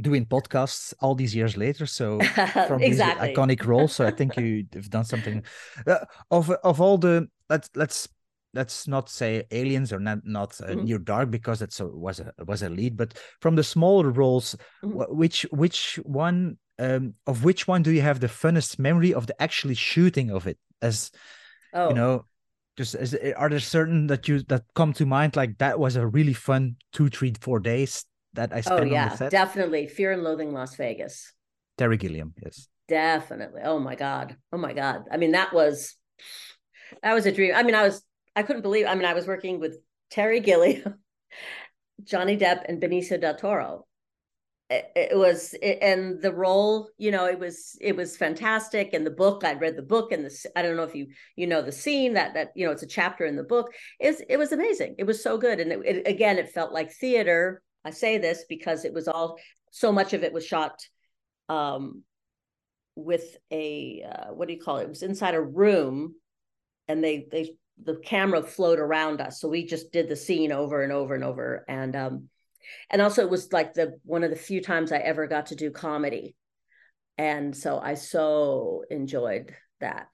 doing 0.00 0.26
podcasts 0.26 0.92
all 1.00 1.14
these 1.14 1.34
years 1.34 1.56
later 1.56 1.86
so 1.86 2.18
from 2.66 2.82
exactly. 2.82 3.28
these 3.28 3.36
iconic 3.36 3.64
roles 3.64 3.94
so 3.94 4.04
i 4.04 4.10
think 4.10 4.36
you've 4.38 4.90
done 4.90 5.04
something 5.04 5.42
uh, 5.86 6.04
of 6.30 6.50
of 6.50 6.80
all 6.80 6.98
the 6.98 7.28
let's 7.48 7.70
let's 7.74 8.08
let's 8.54 8.88
not 8.88 9.08
say 9.08 9.44
aliens 9.50 9.92
or 9.92 10.00
not 10.00 10.18
not 10.24 10.60
uh, 10.60 10.68
mm-hmm. 10.68 10.84
near 10.84 10.98
dark 10.98 11.30
because 11.30 11.62
it's 11.62 11.80
a, 11.80 11.86
was 11.86 12.20
a 12.20 12.32
was 12.44 12.62
a 12.62 12.68
lead 12.68 12.96
but 12.96 13.14
from 13.40 13.56
the 13.56 13.64
smaller 13.64 14.10
roles 14.10 14.56
mm-hmm. 14.82 15.16
which 15.16 15.42
which 15.50 15.96
one 16.04 16.56
um, 16.78 17.14
of 17.26 17.44
which 17.44 17.68
one 17.68 17.82
do 17.82 17.92
you 17.92 18.00
have 18.00 18.18
the 18.18 18.26
funnest 18.26 18.78
memory 18.78 19.14
of 19.14 19.26
the 19.26 19.42
actually 19.42 19.74
shooting 19.74 20.30
of 20.30 20.46
it 20.46 20.58
as 20.82 21.12
oh. 21.72 21.88
you 21.88 21.94
know 21.94 22.24
just 22.76 22.96
is, 22.96 23.16
are 23.36 23.48
there 23.48 23.60
certain 23.60 24.08
that 24.08 24.26
you 24.26 24.42
that 24.44 24.64
come 24.74 24.92
to 24.92 25.06
mind 25.06 25.36
like 25.36 25.58
that 25.58 25.78
was 25.78 25.94
a 25.94 26.06
really 26.06 26.32
fun 26.32 26.76
two 26.92 27.08
three 27.08 27.32
four 27.40 27.60
days 27.60 28.04
that 28.34 28.52
I 28.52 28.60
spent 28.60 28.80
oh, 28.80 28.84
yeah, 28.84 29.04
on 29.04 29.10
the 29.10 29.16
set? 29.16 29.30
Definitely. 29.30 29.86
Fear 29.88 30.12
and 30.12 30.22
Loathing 30.22 30.52
Las 30.52 30.76
Vegas. 30.76 31.32
Terry 31.78 31.96
Gilliam, 31.96 32.34
yes. 32.42 32.68
Definitely. 32.88 33.62
Oh 33.64 33.78
my 33.78 33.94
God. 33.94 34.36
Oh 34.52 34.58
my 34.58 34.72
God. 34.72 35.04
I 35.10 35.16
mean, 35.16 35.32
that 35.32 35.52
was 35.52 35.96
that 37.02 37.14
was 37.14 37.26
a 37.26 37.32
dream. 37.32 37.52
I 37.54 37.62
mean, 37.62 37.74
I 37.74 37.82
was 37.82 38.02
I 38.36 38.42
couldn't 38.42 38.62
believe. 38.62 38.86
I 38.86 38.94
mean, 38.94 39.06
I 39.06 39.14
was 39.14 39.26
working 39.26 39.60
with 39.60 39.78
Terry 40.10 40.40
Gilliam, 40.40 40.94
Johnny 42.04 42.36
Depp, 42.36 42.64
and 42.68 42.80
Benicio 42.80 43.20
del 43.20 43.36
Toro. 43.36 43.86
It, 44.70 44.90
it 44.96 45.16
was, 45.16 45.54
it, 45.60 45.78
and 45.82 46.22
the 46.22 46.32
role, 46.32 46.88
you 46.96 47.10
know, 47.10 47.26
it 47.26 47.38
was 47.38 47.76
it 47.80 47.96
was 47.96 48.16
fantastic. 48.16 48.92
And 48.92 49.06
the 49.06 49.10
book, 49.10 49.44
I'd 49.44 49.60
read 49.60 49.76
the 49.76 49.82
book, 49.82 50.10
and 50.10 50.24
this 50.24 50.46
I 50.56 50.62
don't 50.62 50.76
know 50.76 50.82
if 50.82 50.94
you 50.94 51.08
you 51.36 51.46
know 51.46 51.62
the 51.62 51.72
scene 51.72 52.14
that 52.14 52.34
that 52.34 52.50
you 52.54 52.66
know 52.66 52.72
it's 52.72 52.82
a 52.82 52.86
chapter 52.86 53.24
in 53.24 53.36
the 53.36 53.42
book. 53.42 53.72
Is 54.00 54.22
it 54.28 54.36
was 54.36 54.52
amazing. 54.52 54.96
It 54.98 55.04
was 55.04 55.22
so 55.22 55.38
good, 55.38 55.60
and 55.60 55.84
it, 55.84 56.06
again, 56.06 56.38
it 56.38 56.50
felt 56.50 56.72
like 56.72 56.92
theater. 56.92 57.62
I 57.84 57.90
say 57.90 58.18
this 58.18 58.44
because 58.48 58.84
it 58.84 58.94
was 58.94 59.08
all 59.08 59.38
so 59.70 59.92
much 59.92 60.12
of 60.12 60.22
it 60.22 60.32
was 60.32 60.46
shot 60.46 60.80
um, 61.48 62.02
with 62.94 63.36
a 63.50 64.04
uh, 64.08 64.32
what 64.32 64.48
do 64.48 64.54
you 64.54 64.60
call 64.60 64.78
it? 64.78 64.84
It 64.84 64.88
was 64.88 65.02
inside 65.02 65.34
a 65.34 65.42
room, 65.42 66.14
and 66.88 67.02
they 67.02 67.26
they 67.30 67.56
the 67.82 67.96
camera 68.04 68.42
flowed 68.42 68.78
around 68.78 69.20
us, 69.20 69.40
so 69.40 69.48
we 69.48 69.66
just 69.66 69.92
did 69.92 70.08
the 70.08 70.16
scene 70.16 70.52
over 70.52 70.82
and 70.82 70.92
over 70.92 71.14
and 71.14 71.24
over, 71.24 71.64
and 71.68 71.96
um, 71.96 72.28
and 72.90 73.02
also 73.02 73.22
it 73.22 73.30
was 73.30 73.52
like 73.52 73.74
the 73.74 73.98
one 74.04 74.24
of 74.24 74.30
the 74.30 74.36
few 74.36 74.62
times 74.62 74.92
I 74.92 74.98
ever 74.98 75.26
got 75.26 75.46
to 75.46 75.56
do 75.56 75.70
comedy, 75.70 76.36
and 77.18 77.56
so 77.56 77.78
I 77.78 77.94
so 77.94 78.84
enjoyed 78.90 79.54
that. 79.80 80.08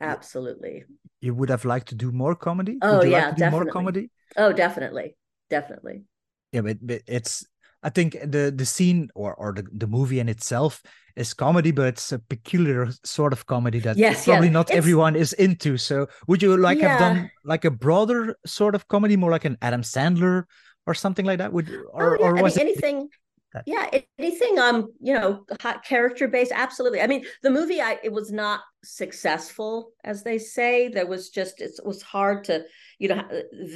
Absolutely. 0.00 0.84
You 1.20 1.34
would 1.34 1.48
have 1.48 1.64
liked 1.64 1.88
to 1.88 1.94
do 1.94 2.12
more 2.12 2.34
comedy? 2.34 2.78
Oh 2.82 3.02
yeah, 3.02 3.26
like 3.26 3.28
to 3.30 3.34
do 3.34 3.40
definitely. 3.40 3.64
more 3.64 3.72
comedy? 3.72 4.10
Oh, 4.36 4.52
definitely, 4.52 5.16
definitely. 5.48 6.04
Yeah, 6.52 6.62
but, 6.62 6.78
but 6.80 7.02
it's 7.06 7.44
I 7.82 7.90
think 7.90 8.12
the 8.12 8.52
the 8.54 8.66
scene 8.66 9.10
or 9.14 9.34
or 9.34 9.52
the, 9.52 9.64
the 9.72 9.86
movie 9.86 10.20
in 10.20 10.28
itself 10.28 10.82
is 11.16 11.32
comedy, 11.34 11.70
but 11.70 11.86
it's 11.88 12.12
a 12.12 12.18
peculiar 12.18 12.88
sort 13.04 13.32
of 13.32 13.46
comedy 13.46 13.78
that 13.80 13.96
Yes, 13.96 14.24
probably 14.24 14.48
yes. 14.48 14.52
not 14.52 14.66
It's- 14.70 14.78
everyone 14.78 15.16
is 15.16 15.32
into. 15.34 15.76
So 15.76 16.06
would 16.26 16.42
you 16.42 16.56
like 16.56 16.80
have 16.80 16.98
done 16.98 17.30
like 17.44 17.64
a 17.64 17.70
broader 17.70 18.36
sort 18.44 18.74
of 18.74 18.86
comedy, 18.88 19.16
more 19.16 19.30
like 19.30 19.44
an 19.44 19.56
Adam 19.62 19.82
Sandler 19.82 20.44
or 20.86 20.94
something 20.94 21.24
like 21.24 21.38
that? 21.38 21.52
Would 21.52 21.70
or 21.92 22.18
oh, 22.18 22.20
yeah. 22.20 22.26
or 22.26 22.38
I 22.38 22.42
was 22.42 22.56
mean, 22.56 22.66
it 22.66 22.70
anything. 22.70 23.08
That- 23.56 23.64
Yeah, 23.66 24.00
anything. 24.18 24.58
Um, 24.58 24.92
you 25.00 25.14
know, 25.14 25.44
hot 25.60 25.84
character 25.84 26.28
based. 26.28 26.52
Absolutely. 26.54 27.00
I 27.00 27.06
mean, 27.06 27.24
the 27.42 27.50
movie. 27.50 27.80
I 27.80 27.98
it 28.02 28.12
was 28.12 28.30
not 28.30 28.60
successful, 28.84 29.92
as 30.04 30.22
they 30.22 30.38
say. 30.38 30.88
There 30.88 31.06
was 31.06 31.30
just 31.30 31.60
it 31.60 31.72
was 31.84 32.02
hard 32.02 32.44
to, 32.44 32.64
you 32.98 33.08
know, 33.08 33.22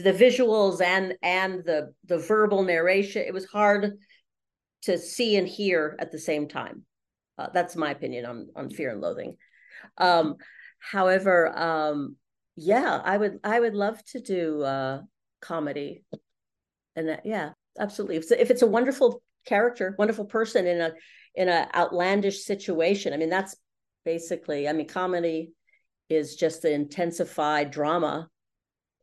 the 0.04 0.12
visuals 0.12 0.80
and 0.80 1.14
and 1.22 1.64
the 1.64 1.92
the 2.06 2.18
verbal 2.18 2.62
narration. 2.62 3.22
It 3.26 3.34
was 3.34 3.46
hard 3.46 3.98
to 4.82 4.98
see 4.98 5.36
and 5.36 5.48
hear 5.48 5.96
at 5.98 6.12
the 6.12 6.18
same 6.18 6.48
time. 6.48 6.84
Uh, 7.38 7.48
that's 7.52 7.76
my 7.76 7.90
opinion 7.90 8.26
on 8.26 8.48
on 8.54 8.70
Fear 8.70 8.92
and 8.92 9.00
Loathing. 9.00 9.36
Um, 9.98 10.36
however, 10.78 11.58
um, 11.58 12.16
yeah, 12.56 13.00
I 13.02 13.16
would 13.16 13.38
I 13.44 13.58
would 13.60 13.74
love 13.74 14.04
to 14.12 14.20
do 14.20 14.62
uh, 14.62 15.00
comedy, 15.40 16.04
and 16.94 17.08
that, 17.08 17.24
yeah, 17.24 17.50
absolutely. 17.78 18.16
If 18.16 18.24
it's, 18.24 18.32
if 18.32 18.50
it's 18.50 18.62
a 18.62 18.66
wonderful 18.66 19.22
character, 19.46 19.94
wonderful 19.98 20.24
person 20.24 20.66
in 20.66 20.80
a 20.80 20.92
in 21.34 21.48
a 21.48 21.68
outlandish 21.74 22.44
situation, 22.44 23.12
I 23.12 23.16
mean 23.16 23.30
that's 23.30 23.56
basically. 24.04 24.68
I 24.68 24.72
mean, 24.72 24.88
comedy 24.88 25.52
is 26.08 26.36
just 26.36 26.62
the 26.62 26.72
intensified 26.72 27.70
drama. 27.70 28.28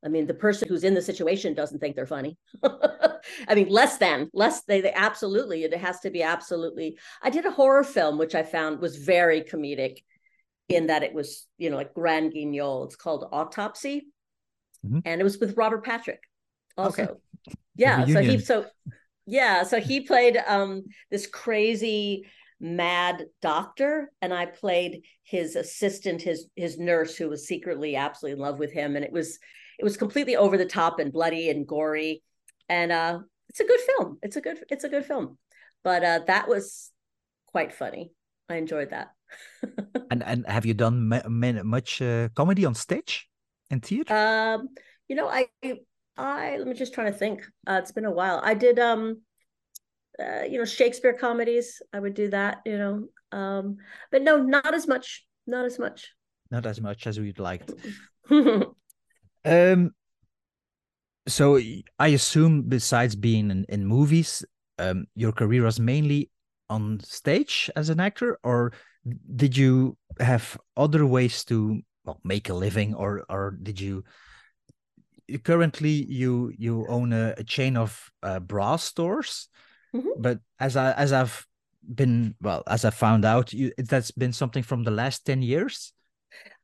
I 0.05 0.09
mean, 0.09 0.27
the 0.27 0.33
person 0.33 0.67
who's 0.67 0.83
in 0.83 0.93
the 0.93 1.01
situation 1.01 1.53
doesn't 1.53 1.79
think 1.79 1.95
they're 1.95 2.05
funny. 2.05 2.37
I 2.63 3.55
mean, 3.55 3.69
less 3.69 3.97
than, 3.97 4.29
less 4.33 4.63
they, 4.63 4.81
they 4.81 4.93
absolutely, 4.93 5.63
it 5.63 5.73
has 5.73 5.99
to 6.01 6.11
be 6.11 6.21
absolutely. 6.21 6.97
I 7.21 7.29
did 7.29 7.45
a 7.45 7.51
horror 7.51 7.83
film, 7.83 8.17
which 8.17 8.35
I 8.35 8.43
found 8.43 8.79
was 8.79 8.97
very 8.97 9.41
comedic 9.41 9.97
in 10.69 10.87
that 10.87 11.03
it 11.03 11.13
was, 11.13 11.47
you 11.57 11.69
know, 11.69 11.77
like 11.77 11.93
Grand 11.93 12.33
Guignol. 12.33 12.85
It's 12.85 12.95
called 12.95 13.27
Autopsy. 13.31 14.07
Mhm. 14.85 15.01
And 15.05 15.19
it 15.19 15.23
was 15.23 15.39
with 15.39 15.57
Robert 15.57 15.83
Patrick 15.83 16.21
also. 16.77 17.03
Okay. 17.03 17.13
Yeah. 17.75 18.05
So 18.05 18.21
he, 18.21 18.39
so, 18.39 18.65
yeah. 19.27 19.63
So 19.63 19.79
he 19.79 20.01
played 20.01 20.37
um 20.47 20.85
this 21.11 21.27
crazy 21.27 22.25
mad 22.59 23.25
doctor 23.41 24.11
and 24.21 24.33
I 24.33 24.47
played 24.47 25.03
his 25.23 25.55
assistant, 25.55 26.21
his 26.21 26.47
his 26.55 26.79
nurse 26.79 27.15
who 27.15 27.29
was 27.29 27.45
secretly 27.45 27.95
absolutely 27.95 28.39
in 28.39 28.39
love 28.39 28.57
with 28.57 28.71
him. 28.71 28.95
And 28.95 29.05
it 29.05 29.11
was 29.11 29.37
it 29.77 29.83
was 29.83 29.97
completely 29.97 30.35
over 30.37 30.57
the 30.57 30.65
top 30.65 30.99
and 30.99 31.11
bloody 31.11 31.49
and 31.49 31.67
gory. 31.67 32.23
And 32.69 32.91
uh 32.91 33.19
it's 33.49 33.59
a 33.59 33.65
good 33.65 33.81
film. 33.81 34.17
It's 34.23 34.37
a 34.37 34.41
good 34.41 34.59
it's 34.69 34.85
a 34.85 34.89
good 34.89 35.05
film. 35.05 35.37
But 35.83 36.03
uh 36.03 36.19
that 36.27 36.47
was 36.47 36.91
quite 37.47 37.73
funny. 37.73 38.11
I 38.49 38.55
enjoyed 38.55 38.91
that. 38.91 39.11
and 40.09 40.23
and 40.23 40.47
have 40.47 40.65
you 40.65 40.73
done 40.73 41.09
much 41.65 42.01
uh, 42.01 42.29
comedy 42.29 42.63
on 42.63 42.75
stage 42.75 43.27
in 43.69 43.81
theater? 43.81 44.15
Um, 44.15 44.69
you 45.09 45.17
know, 45.17 45.27
I 45.27 45.47
I 46.17 46.57
let 46.57 46.67
me 46.67 46.73
just 46.73 46.93
try 46.93 47.05
to 47.05 47.11
think. 47.11 47.43
Uh, 47.67 47.79
it's 47.81 47.91
been 47.91 48.05
a 48.05 48.11
while. 48.11 48.41
I 48.43 48.53
did 48.53 48.79
um 48.79 49.21
uh, 50.19 50.43
you 50.49 50.57
know, 50.57 50.65
Shakespeare 50.65 51.13
comedies. 51.13 51.81
I 51.93 51.99
would 51.99 52.13
do 52.13 52.29
that, 52.29 52.61
you 52.65 52.77
know. 52.77 53.37
Um, 53.37 53.77
but 54.11 54.21
no, 54.23 54.41
not 54.41 54.73
as 54.73 54.87
much. 54.87 55.25
Not 55.45 55.65
as 55.65 55.77
much. 55.77 56.13
Not 56.49 56.65
as 56.65 56.81
much 56.81 57.07
as 57.07 57.19
we'd 57.19 57.39
liked. 57.39 57.71
Um, 59.45 59.91
so 61.25 61.57
I 61.99 62.07
assume 62.09 62.63
besides 62.63 63.15
being 63.15 63.49
in, 63.49 63.65
in 63.69 63.85
movies, 63.85 64.43
um, 64.77 65.05
your 65.15 65.31
career 65.31 65.63
was 65.63 65.79
mainly 65.79 66.29
on 66.69 66.99
stage 66.99 67.69
as 67.77 67.89
an 67.89 68.01
actor, 68.01 68.37
or 68.43 68.73
did 69.37 69.55
you 69.55 69.97
have 70.19 70.57
other 70.75 71.05
ways 71.05 71.45
to 71.45 71.79
well, 72.03 72.19
make 72.25 72.49
a 72.49 72.53
living, 72.53 72.93
or 72.93 73.23
or 73.29 73.57
did 73.63 73.79
you? 73.79 74.03
Currently, 75.43 76.05
you 76.07 76.53
you 76.57 76.85
own 76.87 77.13
a, 77.13 77.33
a 77.37 77.43
chain 77.43 77.77
of 77.77 78.09
uh, 78.23 78.39
bra 78.39 78.77
stores, 78.77 79.49
Mhm. 79.93 80.11
but 80.17 80.39
as 80.59 80.75
I 80.75 80.91
as 80.93 81.11
I've 81.11 81.45
been 81.83 82.35
well 82.41 82.63
as 82.67 82.85
I 82.85 82.91
found 82.91 83.25
out, 83.25 83.53
you 83.53 83.71
that's 83.77 84.11
been 84.11 84.33
something 84.33 84.63
from 84.63 84.83
the 84.83 84.91
last 84.91 85.25
ten 85.25 85.41
years. 85.41 85.93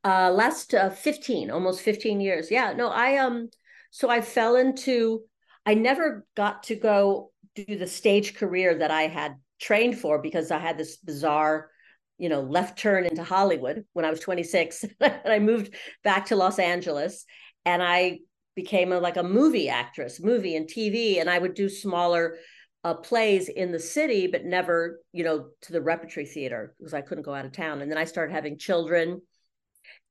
uh 0.04 0.30
last 0.30 0.74
uh, 0.74 0.90
15 0.90 1.50
almost 1.50 1.80
15 1.80 2.20
years 2.20 2.50
yeah 2.50 2.72
no 2.72 2.88
i 2.88 3.16
um 3.18 3.48
so 3.90 4.08
i 4.10 4.20
fell 4.20 4.56
into 4.56 5.22
i 5.66 5.74
never 5.74 6.26
got 6.36 6.62
to 6.64 6.74
go 6.76 7.30
do 7.54 7.76
the 7.76 7.86
stage 7.86 8.34
career 8.34 8.78
that 8.78 8.90
i 8.90 9.02
had 9.02 9.34
trained 9.60 9.98
for 9.98 10.20
because 10.20 10.50
i 10.50 10.58
had 10.58 10.76
this 10.76 10.96
bizarre 10.98 11.70
you 12.18 12.28
know 12.28 12.40
left 12.42 12.78
turn 12.78 13.04
into 13.06 13.24
hollywood 13.24 13.84
when 13.92 14.04
i 14.04 14.10
was 14.10 14.20
26 14.20 14.84
and 15.00 15.32
i 15.32 15.38
moved 15.38 15.74
back 16.02 16.26
to 16.26 16.36
los 16.36 16.58
angeles 16.58 17.24
and 17.64 17.82
i 17.82 18.18
became 18.54 18.92
a, 18.92 18.98
like 18.98 19.16
a 19.16 19.22
movie 19.22 19.68
actress 19.68 20.20
movie 20.20 20.56
and 20.56 20.68
tv 20.68 21.20
and 21.20 21.28
i 21.28 21.38
would 21.38 21.54
do 21.54 21.68
smaller 21.68 22.36
uh, 22.84 22.94
plays 22.94 23.48
in 23.48 23.72
the 23.72 23.80
city 23.80 24.26
but 24.26 24.44
never 24.44 25.00
you 25.12 25.24
know 25.24 25.46
to 25.62 25.72
the 25.72 25.80
repertory 25.80 26.26
theater 26.26 26.74
because 26.78 26.92
i 26.92 27.00
couldn't 27.00 27.24
go 27.24 27.34
out 27.34 27.46
of 27.46 27.52
town. 27.52 27.80
And 27.80 27.90
then 27.90 27.98
i 27.98 28.04
started 28.04 28.32
having 28.32 28.58
children. 28.58 29.22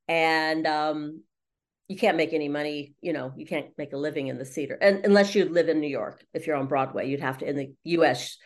And 0.07 0.67
um 0.67 1.21
you 1.87 1.97
can't 1.97 2.17
make 2.17 2.33
any 2.33 2.49
money 2.49 2.95
you 3.01 3.13
know 3.13 3.31
you 3.37 3.45
can't 3.45 3.67
make 3.77 3.93
a 3.93 3.97
living 3.97 4.27
in 4.27 4.37
the 4.37 4.45
theater 4.45 4.77
and 4.81 5.05
unless 5.05 5.35
you 5.35 5.45
live 5.45 5.69
in 5.69 5.79
new 5.79 5.87
york. 5.87 6.25
If 6.33 6.47
you're 6.47 6.55
on 6.55 6.67
broadway 6.67 7.07
you'd 7.09 7.21
have 7.21 7.37
to 7.37 7.47
in 7.47 7.55
the 7.55 7.73
us 7.85 8.37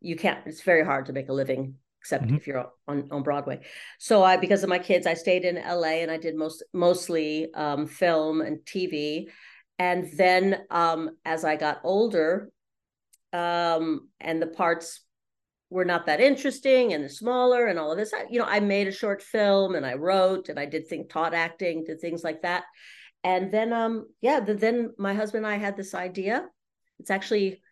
you 0.00 0.14
can't 0.16 0.46
it's 0.46 0.62
very 0.62 0.84
hard 0.84 1.06
to 1.06 1.12
make 1.12 1.28
a 1.28 1.32
living 1.32 1.74
except 2.02 2.26
Mhm. 2.26 2.36
if 2.36 2.46
you're 2.46 2.66
on, 2.88 3.08
on 3.10 3.22
broadway 3.22 3.60
so 3.98 4.22
i 4.22 4.36
because 4.36 4.62
of 4.62 4.68
my 4.68 4.78
kids 4.78 5.06
i 5.06 5.14
stayed 5.14 5.44
in 5.44 5.56
la 5.56 5.94
and 6.02 6.10
i 6.10 6.18
did 6.18 6.34
most 6.36 6.62
mostly 6.72 7.52
um, 7.54 7.86
film 7.86 8.40
and 8.40 8.58
tv 8.66 9.28
and 9.78 10.10
then 10.16 10.44
um, 10.70 11.10
as 11.24 11.44
i 11.44 11.56
got 11.56 11.80
older 11.84 12.50
um, 13.32 14.08
and 14.20 14.42
the 14.42 14.46
parts 14.46 15.00
were 15.70 15.84
not 15.86 16.04
that 16.06 16.20
interesting 16.20 16.92
and 16.92 17.02
the 17.02 17.08
smaller 17.08 17.66
and 17.66 17.78
all 17.78 17.90
of 17.90 17.96
this. 17.96 18.12
I, 18.12 18.26
you 18.28 18.38
know, 18.38 18.44
I 18.44 18.60
made 18.60 18.88
a 18.88 18.92
short 18.92 19.22
film 19.22 19.74
and 19.74 19.86
I 19.86 19.94
wrote 19.94 20.50
and 20.50 20.58
I 20.60 20.66
did 20.66 20.86
think 20.86 21.08
taught 21.08 21.32
acting, 21.32 21.84
did 21.84 21.98
things 21.98 22.22
like 22.22 22.42
that. 22.42 22.64
And 23.24 23.50
then 23.50 23.72
um 23.72 24.06
yeah, 24.20 24.40
the, 24.40 24.52
then 24.52 24.90
my 24.98 25.14
husband 25.14 25.46
and 25.46 25.54
I 25.54 25.56
had 25.56 25.76
this 25.76 25.94
idea. 25.94 26.44
It's 26.98 27.10
actually 27.10 27.62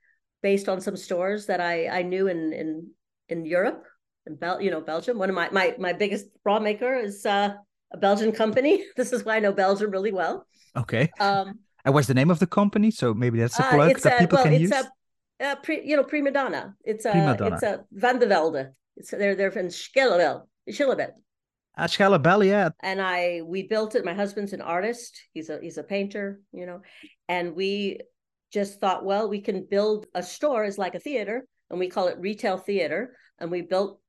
based 0.43 0.67
on 0.67 0.81
some 0.81 0.97
stores 0.97 1.45
that 1.47 1.61
I 1.61 1.89
I 1.89 2.03
knew 2.03 2.27
in 2.29 2.55
in 2.55 2.91
in 3.29 3.45
Europe 3.45 3.85
in 4.27 4.37
Bel 4.37 4.61
you 4.61 4.71
know 4.71 4.81
Belgium. 4.81 5.19
One 5.19 5.29
of 5.29 5.35
my 5.35 5.51
my 5.51 5.75
my 5.79 5.93
biggest 5.93 6.27
bra 6.43 6.59
maker 6.59 6.95
is 6.95 7.25
uh, 7.27 7.55
a 7.93 7.99
Belgian 7.99 8.33
company. 8.33 8.85
This 8.97 9.13
is 9.13 9.25
why 9.25 9.37
I 9.37 9.41
know 9.41 9.53
Belgium 9.53 9.91
really 9.91 10.13
well. 10.13 10.47
Okay, 10.77 11.11
Um 11.19 11.61
and 11.85 11.95
what's 11.95 12.07
the 12.07 12.15
name 12.15 12.31
of 12.31 12.39
the 12.39 12.47
company? 12.47 12.91
So 12.91 13.15
maybe 13.15 13.39
that's 13.39 13.59
a 13.59 13.65
uh, 13.65 13.71
plug 13.71 13.91
it's 13.93 14.03
that 14.03 14.17
a, 14.17 14.19
people 14.19 14.37
well, 14.37 14.45
can 14.45 14.53
it's 14.53 14.63
use. 14.63 14.73
a, 14.73 15.53
a 15.53 15.57
pre, 15.57 15.83
you 15.85 15.97
know, 15.97 16.05
prima 16.05 16.31
donna. 16.31 16.75
It's 16.85 17.05
a, 17.05 17.13
Prima 17.13 17.37
donna. 17.37 17.55
it's 17.55 17.63
a 17.63 17.85
Van 17.93 18.19
de 18.19 18.27
Velde. 18.27 18.73
It's 18.97 19.11
they're 19.11 19.35
they're 19.35 19.51
from 19.51 19.69
Schillebel, 19.69 20.47
Schillebel. 20.69 21.13
At 21.77 21.91
Schellebelle, 21.91 22.47
yeah. 22.47 22.71
And 22.83 23.01
I 23.01 23.41
we 23.45 23.67
built 23.67 23.95
it. 23.95 24.05
My 24.05 24.15
husband's 24.15 24.53
an 24.53 24.61
artist. 24.61 25.19
He's 25.33 25.49
a 25.49 25.59
he's 25.63 25.79
a 25.79 25.83
painter, 25.83 26.41
you 26.53 26.67
know, 26.67 26.83
and 27.29 27.55
we 27.55 28.01
just 28.53 28.81
thought, 28.81 29.05
well, 29.05 29.29
we 29.29 29.41
can 29.41 29.67
build 29.71 30.07
a 30.15 30.23
store 30.23 30.65
as 30.65 30.77
like 30.77 30.95
a 30.95 31.01
theater, 31.01 31.47
and 31.71 31.79
we 31.79 31.89
call 31.89 32.09
it 32.09 32.19
retail 32.19 32.59
theater. 32.59 33.17
And 33.39 33.51
we 33.51 33.63
built 33.63 34.01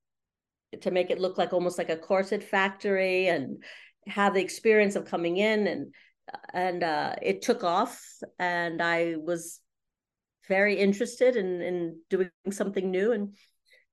to 0.82 0.92
make 0.92 1.10
it 1.10 1.20
look 1.20 1.38
like 1.38 1.54
almost 1.54 1.78
like 1.78 1.90
a 1.90 1.98
corset 1.98 2.44
factory 2.44 3.28
and 3.28 3.64
have 4.08 4.34
the 4.34 4.42
experience 4.42 4.96
of 4.96 5.06
coming 5.06 5.38
in 5.38 5.68
and 5.68 5.94
and 6.54 6.84
uh, 6.84 7.16
it 7.22 7.42
took 7.42 7.64
off 7.64 8.02
and 8.40 8.82
I 8.82 9.16
was 9.18 9.60
very 10.48 10.78
interested 10.78 11.36
in 11.36 11.62
in 11.62 12.00
doing 12.10 12.30
something 12.52 12.90
new 12.90 13.12
and 13.12 13.36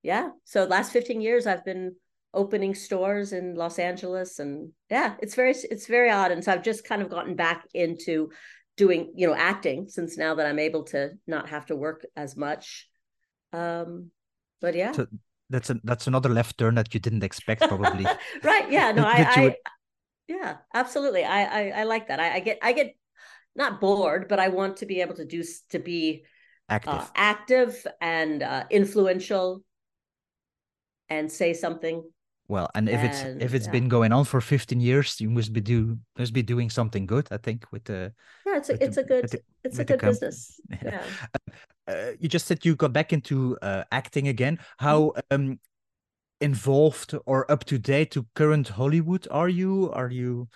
yeah. 0.01 0.29
So 0.45 0.63
last 0.63 0.93
15 0.93 1.21
years 1.21 1.45
I've 1.45 1.65
been 1.65 1.95
opening 2.33 2.75
stores 2.75 3.33
in 3.33 3.55
Los 3.55 3.79
Angeles 3.79 4.39
and 4.39 4.71
yeah 4.89 5.15
it's 5.19 5.35
very 5.35 5.51
it's 5.51 5.87
very 5.87 6.09
odd. 6.09 6.31
And 6.31 6.43
so 6.43 6.51
I've 6.51 6.63
just 6.63 6.85
kind 6.85 7.01
of 7.01 7.09
gotten 7.09 7.35
back 7.35 7.65
into 7.73 8.29
doing 8.77 9.11
you 9.15 9.27
know 9.27 9.35
acting 9.35 9.89
since 9.89 10.17
now 10.17 10.35
that 10.35 10.45
I'm 10.45 10.59
able 10.59 10.83
to 10.85 11.11
not 11.27 11.49
have 11.49 11.65
to 11.67 11.75
work 11.75 12.05
as 12.15 12.37
much. 12.37 12.87
Um 13.51 14.11
but 14.61 14.75
yeah 14.75 14.93
that's 15.49 15.69
a, 15.69 15.79
that's 15.83 16.07
another 16.07 16.29
left 16.29 16.57
turn 16.57 16.75
that 16.75 16.93
you 16.93 16.99
didn't 16.99 17.23
expect, 17.23 17.61
probably. 17.61 18.05
right 18.43 18.71
yeah 18.71 18.91
no 18.91 19.01
That- 19.09 19.15
I, 19.15 19.23
that 19.23 19.37
you 19.37 19.49
I 19.49 19.55
yeah 20.27 20.57
absolutely 20.73 21.25
I, 21.25 21.43
I 21.43 21.69
i 21.81 21.83
like 21.83 22.07
that 22.09 22.19
I, 22.19 22.35
I 22.35 22.39
get 22.39 22.59
i 22.61 22.71
get 22.71 22.95
not 23.55 23.81
bored 23.81 24.27
but 24.29 24.39
i 24.39 24.47
want 24.49 24.77
to 24.77 24.85
be 24.85 25.01
able 25.01 25.15
to 25.15 25.25
do 25.25 25.43
to 25.71 25.79
be 25.79 26.23
Active. 26.69 26.93
uh, 26.93 27.05
active 27.15 27.87
and 27.99 28.43
uh, 28.43 28.63
influential 28.69 29.63
and 31.09 31.31
say 31.31 31.53
something 31.53 32.03
well, 32.49 32.67
and 32.73 32.89
if 32.89 33.03
it's 33.03 33.21
and, 33.21 33.43
if 33.43 33.53
it's 33.53 33.67
yeah. 33.67 33.71
been 33.71 33.89
going 33.89 34.11
on 34.11 34.25
for 34.25 34.41
15 34.41 34.79
years, 34.81 35.21
you 35.21 35.29
must 35.29 35.53
be 35.53 35.61
do 35.61 35.99
must 36.17 36.33
be 36.33 36.41
doing 36.41 36.71
something 36.71 37.05
good. 37.05 37.27
I 37.29 37.37
think 37.37 37.65
with 37.71 37.83
the 37.83 38.11
yeah 38.43 38.57
it's 38.57 38.69
a 38.69 38.73
With 38.73 38.79
the- 38.79 38.85
it's 38.87 38.97
a 38.97 39.03
good 39.03 39.29
the- 39.29 39.41
it's 39.63 39.79
a 39.79 39.85
good 39.85 39.99
business 40.01 40.59
Yeah. 40.71 40.77
yeah 40.83 41.53
uh, 41.89 42.11
you 42.19 42.29
just 42.29 42.45
said 42.45 42.63
you 42.65 42.75
got 42.75 42.93
back 42.93 43.11
into 43.11 43.57
uh, 43.61 43.83
acting 43.91 44.27
again. 44.27 44.57
Mm-hmm. 44.57 44.85
How 44.85 45.13
um 45.31 45.59
involved 46.41 47.15
or 47.25 47.51
up 47.51 47.65
to 47.65 47.77
date 47.77 48.11
to 48.11 48.25
current 48.35 48.69
Hollywood 48.69 49.27
are 49.29 49.49
you? 49.49 49.91
Are 49.91 50.09
you, 50.09 50.47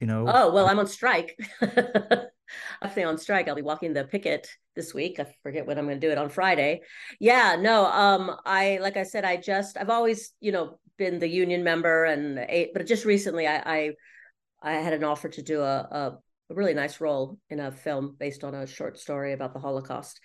you 0.00 0.06
know? 0.06 0.26
oh 0.26 0.52
well 0.52 0.66
i'm 0.66 0.80
on 0.80 0.86
strike 0.86 1.38
actually 2.82 3.04
on 3.04 3.16
strike 3.16 3.48
i'll 3.48 3.54
be 3.54 3.62
walking 3.62 3.92
the 3.92 4.04
picket 4.04 4.48
this 4.74 4.92
week 4.92 5.20
i 5.20 5.26
forget 5.42 5.64
when 5.64 5.78
i'm 5.78 5.86
going 5.86 6.00
to 6.00 6.06
do 6.06 6.10
it 6.10 6.18
on 6.18 6.28
friday 6.28 6.80
yeah 7.20 7.56
no 7.58 7.86
um 7.86 8.34
i 8.44 8.78
like 8.82 8.96
i 8.96 9.04
said 9.04 9.24
i 9.24 9.36
just 9.36 9.78
i've 9.78 9.90
always 9.90 10.32
you 10.40 10.50
know 10.50 10.78
been 10.98 11.18
the 11.18 11.28
union 11.28 11.62
member 11.62 12.04
and 12.04 12.36
but 12.74 12.84
just 12.86 13.04
recently 13.04 13.46
i 13.46 13.62
i 13.64 13.90
i 14.60 14.72
had 14.72 14.92
an 14.92 15.04
offer 15.04 15.28
to 15.28 15.42
do 15.42 15.60
a 15.60 16.18
a 16.50 16.54
really 16.54 16.74
nice 16.74 17.00
role 17.00 17.38
in 17.48 17.60
a 17.60 17.72
film 17.72 18.16
based 18.18 18.44
on 18.44 18.54
a 18.54 18.66
short 18.66 18.98
story 18.98 19.32
about 19.32 19.54
the 19.54 19.60
holocaust 19.60 20.20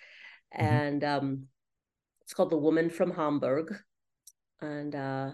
Mhm. 0.56 0.60
and 0.60 1.04
um 1.04 1.48
it's 2.22 2.34
called 2.34 2.50
the 2.50 2.56
woman 2.56 2.90
from 2.90 3.10
hamburg. 3.12 3.74
And 4.60 4.94
uh 4.94 5.30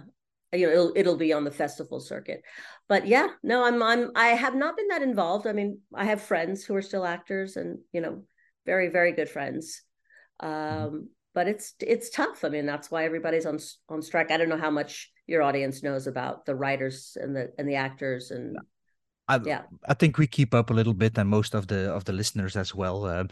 you 0.53 0.67
know 0.67 0.73
it'll, 0.73 0.93
it'll 0.95 1.17
be 1.17 1.33
on 1.33 1.45
the 1.45 1.51
festival 1.51 2.01
circuit. 2.01 2.43
But 2.89 3.07
yeah 3.07 3.29
no 3.43 3.65
i'm 3.65 3.83
i'm 3.83 4.11
i 4.15 4.29
have 4.29 4.55
not 4.55 4.77
been 4.77 4.89
that 4.89 5.03
involved. 5.03 5.47
I 5.47 5.53
mean 5.53 5.81
i 5.95 6.05
have 6.05 6.23
friends 6.23 6.65
who 6.65 6.75
are 6.75 6.83
still 6.83 7.05
actors 7.05 7.57
and 7.57 7.79
you 7.93 8.01
know 8.01 8.25
very 8.67 8.89
very 8.89 9.13
good 9.13 9.29
friends. 9.29 9.83
Um 10.41 11.09
but 11.35 11.49
it's 11.49 11.75
it's 11.81 12.11
tough. 12.11 12.45
I 12.45 12.49
mean 12.49 12.67
that's 12.67 12.91
why 12.91 13.05
everybody's 13.05 13.47
on 13.47 13.59
on 13.89 14.03
strike. 14.03 14.31
I 14.31 14.37
don't 14.37 14.49
know 14.49 14.57
how 14.57 14.71
much 14.71 15.11
your 15.27 15.43
audience 15.43 15.83
knows 15.83 16.07
about 16.07 16.47
the 16.47 16.55
writers 16.55 17.17
and 17.21 17.35
the 17.35 17.53
and 17.59 17.69
the 17.69 17.77
actors 17.77 18.31
and 18.31 18.57
I, 19.27 19.41
yeah. 19.45 19.63
I 19.89 19.95
think 19.95 20.19
we 20.19 20.27
keep 20.27 20.55
up 20.55 20.71
a 20.71 20.75
little 20.75 20.93
bit, 20.93 21.17
and 21.19 21.29
most 21.29 21.55
of 21.55 21.67
the 21.67 21.91
of 21.91 22.05
the 22.05 22.13
listeners 22.13 22.57
as 22.57 22.75
well. 22.75 23.07
Um, 23.07 23.29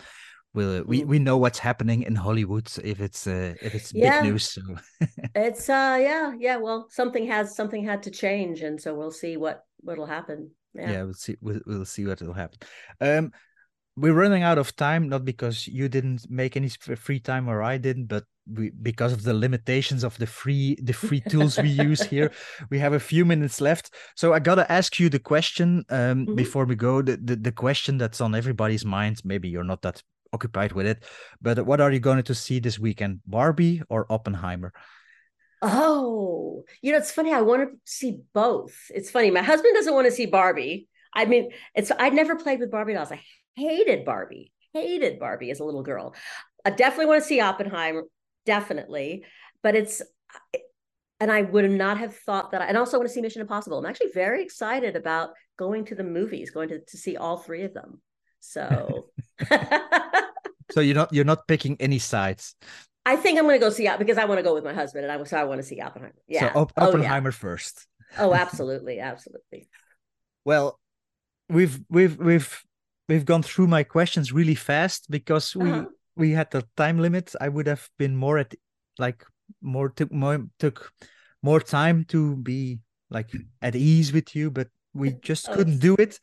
will 0.55 0.85
we 0.85 1.03
Mm. 1.03 1.07
we 1.07 1.19
know 1.19 1.37
what's 1.39 1.59
happening 1.59 2.03
in 2.03 2.15
Hollywood 2.17 2.71
if 2.85 3.01
it's 3.01 3.27
uh, 3.27 3.55
if 3.61 3.75
it's 3.75 3.93
Yeah. 3.93 4.21
big 4.21 4.23
news. 4.23 4.45
So 4.53 4.61
it's 5.35 5.69
uh 5.69 5.97
yeah 6.01 6.33
yeah 6.39 6.57
well 6.59 6.89
something 6.91 7.27
has 7.27 7.57
something 7.57 7.85
had 7.85 8.03
to 8.03 8.11
change 8.11 8.61
and 8.63 8.81
so 8.81 8.95
we'll 8.95 9.11
see 9.11 9.37
what 9.37 9.65
what'll 9.81 10.07
happen 10.07 10.51
yeah, 10.75 10.93
yeah, 10.93 11.03
we'll 11.05 11.15
see 11.15 11.37
we'll, 11.41 11.61
we'll 11.67 11.85
see 11.85 12.07
what 12.07 12.21
will 12.23 12.33
happen. 12.33 12.59
Um, 13.01 13.33
we're 13.95 14.15
running 14.15 14.43
out 14.43 14.57
of 14.57 14.75
time, 14.75 15.09
not 15.11 15.23
because 15.25 15.67
you 15.69 15.89
didn't 15.89 16.31
make 16.31 16.57
any 16.57 16.69
free 16.69 17.21
time 17.21 17.49
or 17.49 17.63
I 17.63 17.77
didn't, 17.77 18.07
but 18.07 18.25
we 18.51 18.71
because 18.71 19.13
of 19.13 19.23
the 19.23 19.35
limitations 19.35 20.03
of 20.03 20.17
the 20.19 20.27
free 20.27 20.77
the 20.83 20.95
free 20.95 21.21
tools 21.21 21.61
we 21.61 21.69
use 21.69 22.03
here. 22.03 22.31
We 22.71 22.79
have 22.79 22.95
a 22.95 23.01
few 23.01 23.25
minutes 23.27 23.61
left, 23.61 23.95
so 24.17 24.33
I 24.33 24.39
gotta 24.41 24.71
ask 24.73 24.99
you 24.99 25.11
the 25.11 25.19
question 25.19 25.85
um, 25.91 26.27
Mhm. 26.27 26.37
before 26.37 26.65
we 26.65 26.75
go. 26.75 27.03
The, 27.03 27.17
the 27.19 27.37
the 27.37 27.53
question 27.53 27.99
that's 27.99 28.21
on 28.21 28.35
everybody's 28.35 28.85
mind. 28.85 29.21
Maybe 29.25 29.49
you're 29.49 29.65
not 29.69 29.83
that 29.83 30.03
occupied 30.33 30.73
with 30.73 30.87
it, 30.87 31.03
but 31.41 31.65
what 31.67 31.81
are 31.81 31.91
you 31.91 32.01
going 32.01 32.23
to 32.23 32.35
see 32.35 32.59
this 32.59 32.79
weekend? 32.79 33.21
Barbie 33.27 33.83
or 33.89 34.07
Oppenheimer? 34.11 34.73
oh 35.63 36.65
you 36.83 36.91
know 36.91 36.99
it's 36.99 37.13
funny 37.13 37.33
i 37.33 37.41
want 37.41 37.63
to 37.63 37.79
see 37.85 38.21
both. 38.35 38.75
It's 38.91 39.11
funny 39.11 39.31
my 39.31 39.43
husband 39.43 39.75
doesn't 39.75 39.95
want 39.95 40.07
to 40.07 40.13
see 40.13 40.27
barbie. 40.27 40.89
I 41.15 41.25
mean 41.25 41.51
it's 41.75 41.93
i 41.97 42.09
never 42.11 42.37
played 42.37 42.59
with 42.61 42.71
barbie 42.71 42.95
dolls 42.95 43.13
i 43.13 43.23
hated 43.55 44.05
barbie 44.05 44.53
hated 44.73 45.19
barbie 45.19 45.51
as 45.51 45.61
a 45.61 45.65
little 45.65 45.83
girl. 45.83 46.15
I 46.65 46.71
definitely 46.71 47.07
want 47.07 47.23
to 47.23 47.29
see 47.29 47.41
oppenheimer 47.41 48.05
definitely 48.45 49.25
but 49.63 49.77
it's 49.77 50.03
and 51.21 51.31
i 51.31 51.43
would 51.43 51.71
not 51.71 51.99
have 51.99 52.17
thought 52.17 52.51
that 52.51 52.63
I, 52.63 52.67
and 52.67 52.77
also 52.77 52.99
want 52.99 53.09
to 53.09 53.15
see 53.15 53.21
mission 53.21 53.41
impossible. 53.41 53.79
I'm 53.79 53.87
actually 53.87 54.11
very 54.13 54.43
excited 54.43 54.97
about 54.97 55.31
going 55.57 55.85
to 55.87 55.95
the 55.95 56.03
movies 56.05 56.51
going 56.51 56.71
to, 56.71 56.81
to 56.81 56.97
see 56.97 57.17
all 57.17 57.37
three 57.37 57.63
of 57.63 57.73
them. 57.73 58.01
So 58.41 59.07
So 60.73 60.81
you're 60.81 60.95
not 60.95 61.13
you're 61.13 61.25
not 61.25 61.47
picking 61.47 61.77
any 61.81 61.99
sides. 61.99 62.55
I 63.05 63.17
think 63.17 63.39
I'm 63.39 63.45
going 63.45 63.59
to 63.59 63.65
go 63.67 63.71
see 63.71 63.89
because 63.99 64.19
I 64.19 64.25
want 64.27 64.39
to 64.39 64.43
go 64.43 64.55
with 64.55 64.65
my 64.65 64.73
husband, 64.73 65.05
and 65.05 65.13
I 65.13 65.23
so 65.25 65.37
I 65.37 65.45
want 65.45 65.61
to 65.61 65.67
see 65.67 65.81
Oppenheimer. 65.81 66.15
Yeah, 66.29 66.53
So 66.53 66.61
Op- 66.61 66.73
Oh, 66.77 66.85
yeah. 66.85 66.89
Oppenheimer 66.89 67.33
first. 67.33 67.87
Oh, 68.19 68.33
absolutely, 68.45 69.01
absolutely. 69.01 69.69
Well, 70.45 70.79
we've 71.49 71.81
we've 71.89 72.17
we've 72.19 72.63
we've 73.09 73.25
gone 73.25 73.43
through 73.43 73.67
my 73.67 73.83
questions 73.83 74.33
really 74.33 74.55
fast 74.55 75.11
because 75.11 75.55
we 75.57 75.71
Uh-huh. 75.71 75.87
we 76.17 76.31
had 76.33 76.51
the 76.51 76.65
time 76.77 76.99
limit. 76.99 77.35
I 77.41 77.49
would 77.49 77.67
have 77.67 77.89
been 77.99 78.17
more 78.17 78.39
at 78.39 78.55
like 78.99 79.25
more 79.61 79.89
took 79.91 80.13
more 80.13 80.47
took 80.59 80.93
more 81.43 81.61
time 81.61 82.05
to 82.07 82.37
be 82.37 82.79
like 83.11 83.31
at 83.61 83.75
ease 83.75 84.13
with 84.13 84.35
you, 84.37 84.51
but 84.51 84.69
we 84.95 85.13
just 85.23 85.49
Oh, 85.49 85.55
couldn't 85.55 85.79
do 85.79 85.97
it. 85.99 86.19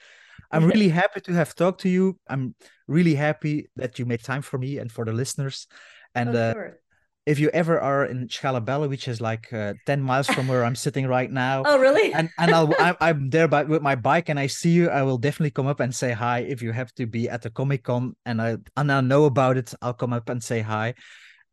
I'm 0.52 0.66
really 0.66 0.90
happy 0.90 1.22
to 1.22 1.34
have 1.34 1.56
talked 1.56 1.82
to 1.82 1.90
you. 1.90 2.18
I'm 2.28 2.56
really 2.88 3.16
happy 3.16 3.70
that 3.76 4.00
you 4.00 4.06
made 4.06 4.24
time 4.24 4.42
for 4.42 4.58
me 4.58 4.78
and 4.78 4.92
for 4.92 5.06
the 5.06 5.14
listeners. 5.14 5.68
And 6.16 6.36
oh, 6.36 6.40
uh, 6.40 6.54
sure. 6.54 6.80
if 7.26 7.40
you 7.40 7.50
ever 7.50 7.80
are 7.80 8.06
in 8.06 8.28
Schellebelle, 8.28 8.90
which 8.90 9.08
is 9.08 9.22
like 9.22 9.54
uh, 9.54 9.76
10 9.86 10.02
miles 10.02 10.28
from 10.28 10.48
where 10.48 10.66
I'm 10.66 10.76
sitting 10.76 11.06
right 11.08 11.30
now, 11.32 11.64
Oh, 11.66 11.78
really? 11.78 12.14
and 12.14 12.30
and 12.40 12.52
I'll 12.52 12.74
I'm, 12.80 12.96
I'm 13.00 13.30
there 13.30 13.48
by 13.48 13.64
with 13.64 13.82
my 13.82 13.96
bike 13.96 14.30
and 14.30 14.40
I 14.40 14.48
see 14.48 14.72
you, 14.72 14.90
I 14.90 15.04
will 15.04 15.20
definitely 15.20 15.52
come 15.52 15.68
up 15.68 15.80
and 15.80 15.94
say 15.94 16.12
hi. 16.12 16.40
If 16.40 16.62
you 16.62 16.72
have 16.72 16.94
to 16.96 17.06
be 17.06 17.30
at 17.30 17.44
the 17.44 17.52
Comic 17.52 17.84
Con 17.84 18.16
and 18.26 18.42
I 18.42 18.58
and 18.76 18.92
I 18.92 19.02
know 19.02 19.26
about 19.26 19.58
it, 19.58 19.74
I'll 19.82 19.94
come 19.94 20.14
up 20.14 20.30
and 20.30 20.44
say 20.44 20.62
hi. 20.62 20.96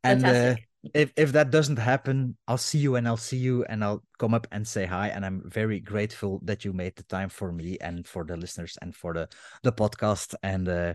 And 0.03 0.24
uh. 0.24 0.57
If 0.95 1.12
if 1.16 1.32
that 1.32 1.51
doesn't 1.51 1.78
happen, 1.78 2.37
I'll 2.47 2.59
see 2.59 2.78
you 2.78 2.97
and 2.97 3.07
I'll 3.07 3.16
see 3.16 3.37
you 3.37 3.64
and 3.64 3.82
I'll 3.84 4.03
come 4.18 4.34
up 4.34 4.47
and 4.53 4.66
say 4.66 4.87
hi. 4.87 5.09
And 5.09 5.24
I'm 5.24 5.43
very 5.45 5.80
grateful 5.80 6.41
that 6.45 6.64
you 6.64 6.72
made 6.72 6.97
the 6.97 7.03
time 7.05 7.28
for 7.28 7.53
me 7.53 7.78
and 7.80 8.07
for 8.07 8.24
the 8.24 8.37
listeners 8.37 8.76
and 8.82 8.95
for 8.95 9.14
the 9.14 9.28
the 9.62 9.72
podcast. 9.72 10.34
And 10.43 10.68
uh, 10.68 10.95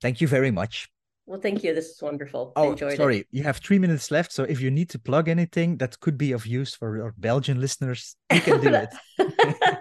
thank 0.00 0.20
you 0.20 0.28
very 0.28 0.50
much. 0.50 0.88
well, 1.26 1.40
thank 1.40 1.64
you. 1.64 1.74
This 1.74 1.86
is 1.86 2.02
wonderful. 2.02 2.52
Oh, 2.56 2.72
enjoyed 2.72 2.96
sorry, 2.96 3.26
you 3.30 3.42
have 3.42 3.58
three 3.58 3.78
minutes 3.78 4.10
left. 4.10 4.32
So 4.32 4.44
if 4.44 4.60
you 4.60 4.70
need 4.70 4.90
to 4.90 4.98
plug 4.98 5.28
anything 5.28 5.78
that 5.78 5.98
could 6.00 6.18
be 6.18 6.32
of 6.32 6.46
use 6.46 6.74
for 6.74 6.96
your 6.96 7.14
Belgian 7.16 7.60
listeners, 7.60 8.16
you 8.32 8.40
can 8.40 8.60
do 8.60 8.74
it. 8.74 8.92
it. 9.18 9.78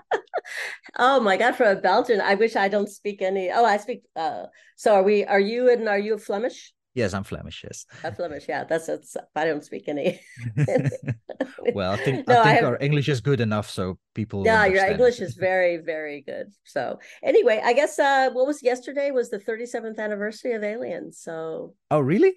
oh 0.99 1.19
my 1.19 1.37
God, 1.37 1.55
for 1.55 1.65
a 1.65 1.75
Belgian, 1.75 2.21
I 2.21 2.35
wish 2.35 2.55
I 2.55 2.67
don't 2.67 2.89
speak 2.89 3.21
any. 3.21 3.51
Oh, 3.51 3.65
I 3.65 3.77
speak. 3.77 4.03
Uh, 4.15 4.45
so 4.75 4.95
are 4.95 5.03
we? 5.03 5.25
Are 5.25 5.39
you 5.39 5.69
and 5.71 5.87
are 5.89 5.99
you 5.99 6.17
Flemish? 6.17 6.73
Yes, 6.95 7.13
I'm 7.13 7.23
Flemish. 7.23 7.63
Yes. 7.63 7.85
I'm 8.03 8.13
Flemish, 8.13 8.45
yeah. 8.47 8.63
That's 8.65 8.87
it's. 8.87 9.17
I 9.35 9.45
don't 9.45 9.63
speak 9.63 9.87
any. 9.87 10.19
well, 11.73 11.91
I 11.93 11.97
think 11.97 12.27
No, 12.27 12.35
I 12.39 12.41
I 12.41 12.53
have- 12.53 12.63
our 12.65 12.77
English 12.79 13.09
is 13.09 13.21
good 13.21 13.39
enough, 13.41 13.69
so 13.69 13.97
people. 14.13 14.43
Yeah, 14.45 14.61
your 14.65 14.65
understand 14.65 14.89
it. 14.89 14.93
English 14.93 15.19
is 15.21 15.33
very, 15.35 15.77
very 15.77 16.21
good. 16.21 16.53
So 16.63 16.99
anyway, 17.23 17.61
I 17.63 17.73
guess 17.73 17.97
uh 17.99 18.29
what 18.31 18.45
was 18.47 18.61
yesterday 18.61 19.11
was 19.11 19.29
the 19.29 19.39
37th 19.39 19.97
anniversary 19.97 20.53
of 20.53 20.63
Aliens. 20.63 21.19
So 21.19 21.73
Oh, 21.89 21.99
really? 21.99 22.33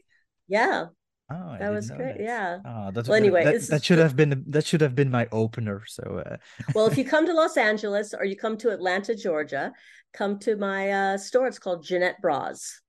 yeah, 0.48 0.86
Oh, 1.30 1.50
I 1.54 1.58
that 1.58 1.70
was 1.72 1.90
great. 1.90 2.18
that. 2.18 2.22
Yeah. 2.22 2.58
Oh, 2.64 2.90
that's 2.92 3.08
Well, 3.08 3.18
anyway, 3.18 3.44
that, 3.44 3.60
that 3.68 3.84
should 3.84 3.98
have 3.98 4.14
been 4.16 4.44
that 4.48 4.64
should 4.64 4.80
have 4.80 4.94
been 4.94 5.10
my 5.10 5.26
opener. 5.32 5.82
So 5.86 6.22
uh, 6.24 6.36
Well, 6.74 6.86
if 6.86 6.96
you 6.96 7.04
come 7.04 7.26
to 7.26 7.32
Los 7.34 7.56
Angeles 7.56 8.14
or 8.14 8.24
you 8.24 8.36
come 8.36 8.56
to 8.58 8.70
Atlanta, 8.70 9.14
Georgia, 9.14 9.72
come 10.14 10.38
to 10.40 10.56
my 10.56 10.90
uh 10.92 11.18
store. 11.18 11.46
It's 11.46 11.58
called 11.58 11.84
Jenette 11.84 12.20
Bras. 12.22 12.80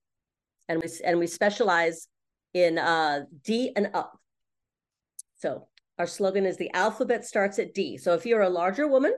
And 0.70 0.82
we 0.82 0.90
and 1.06 1.20
we 1.20 1.28
specialize 1.28 2.08
in 2.54 2.78
uh 2.78 3.22
D 3.44 3.72
and 3.76 3.90
up. 3.94 4.20
So 5.38 5.68
our 5.98 6.08
slogan 6.08 6.46
is 6.46 6.58
the 6.58 6.72
alphabet 6.74 7.26
starts 7.26 7.60
at 7.60 7.74
D. 7.74 7.98
So 7.98 8.14
if 8.14 8.26
you're 8.26 8.42
a 8.42 8.50
larger 8.50 8.88
woman, 8.88 9.14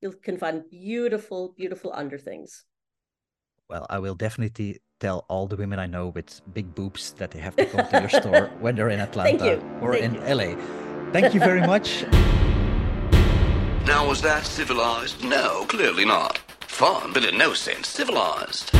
you 0.00 0.12
can 0.12 0.36
find 0.38 0.62
beautiful, 0.70 1.54
beautiful 1.56 1.92
underthings. 1.94 2.64
well, 3.68 3.86
I 3.90 3.98
will 3.98 4.14
definitely 4.14 4.78
tell 4.98 5.24
all 5.28 5.46
the 5.46 5.56
women 5.56 5.78
I 5.78 5.86
know 5.86 6.08
with 6.08 6.40
big 6.54 6.74
boobs 6.74 7.12
that 7.18 7.30
they 7.30 7.38
have 7.38 7.54
to 7.56 7.66
come 7.66 7.86
to 7.88 8.00
your 8.00 8.08
store 8.08 8.46
when 8.60 8.74
they're 8.76 8.88
in 8.88 9.00
Atlanta 9.00 9.44
you. 9.44 9.78
or 9.80 9.92
Thank 9.92 10.04
in 10.04 10.14
you. 10.14 10.34
LA. 10.34 10.50
Thank 11.12 11.34
you 11.34 11.40
very 11.40 11.60
much. 11.60 12.04
Now, 13.86 14.06
was 14.08 14.20
that 14.22 14.44
civilized? 14.44 15.24
No, 15.24 15.64
clearly 15.66 16.04
not. 16.04 16.38
Fun, 16.62 17.12
but 17.12 17.24
in 17.24 17.38
no 17.38 17.54
sense 17.54 17.88
civilized. 17.88 18.70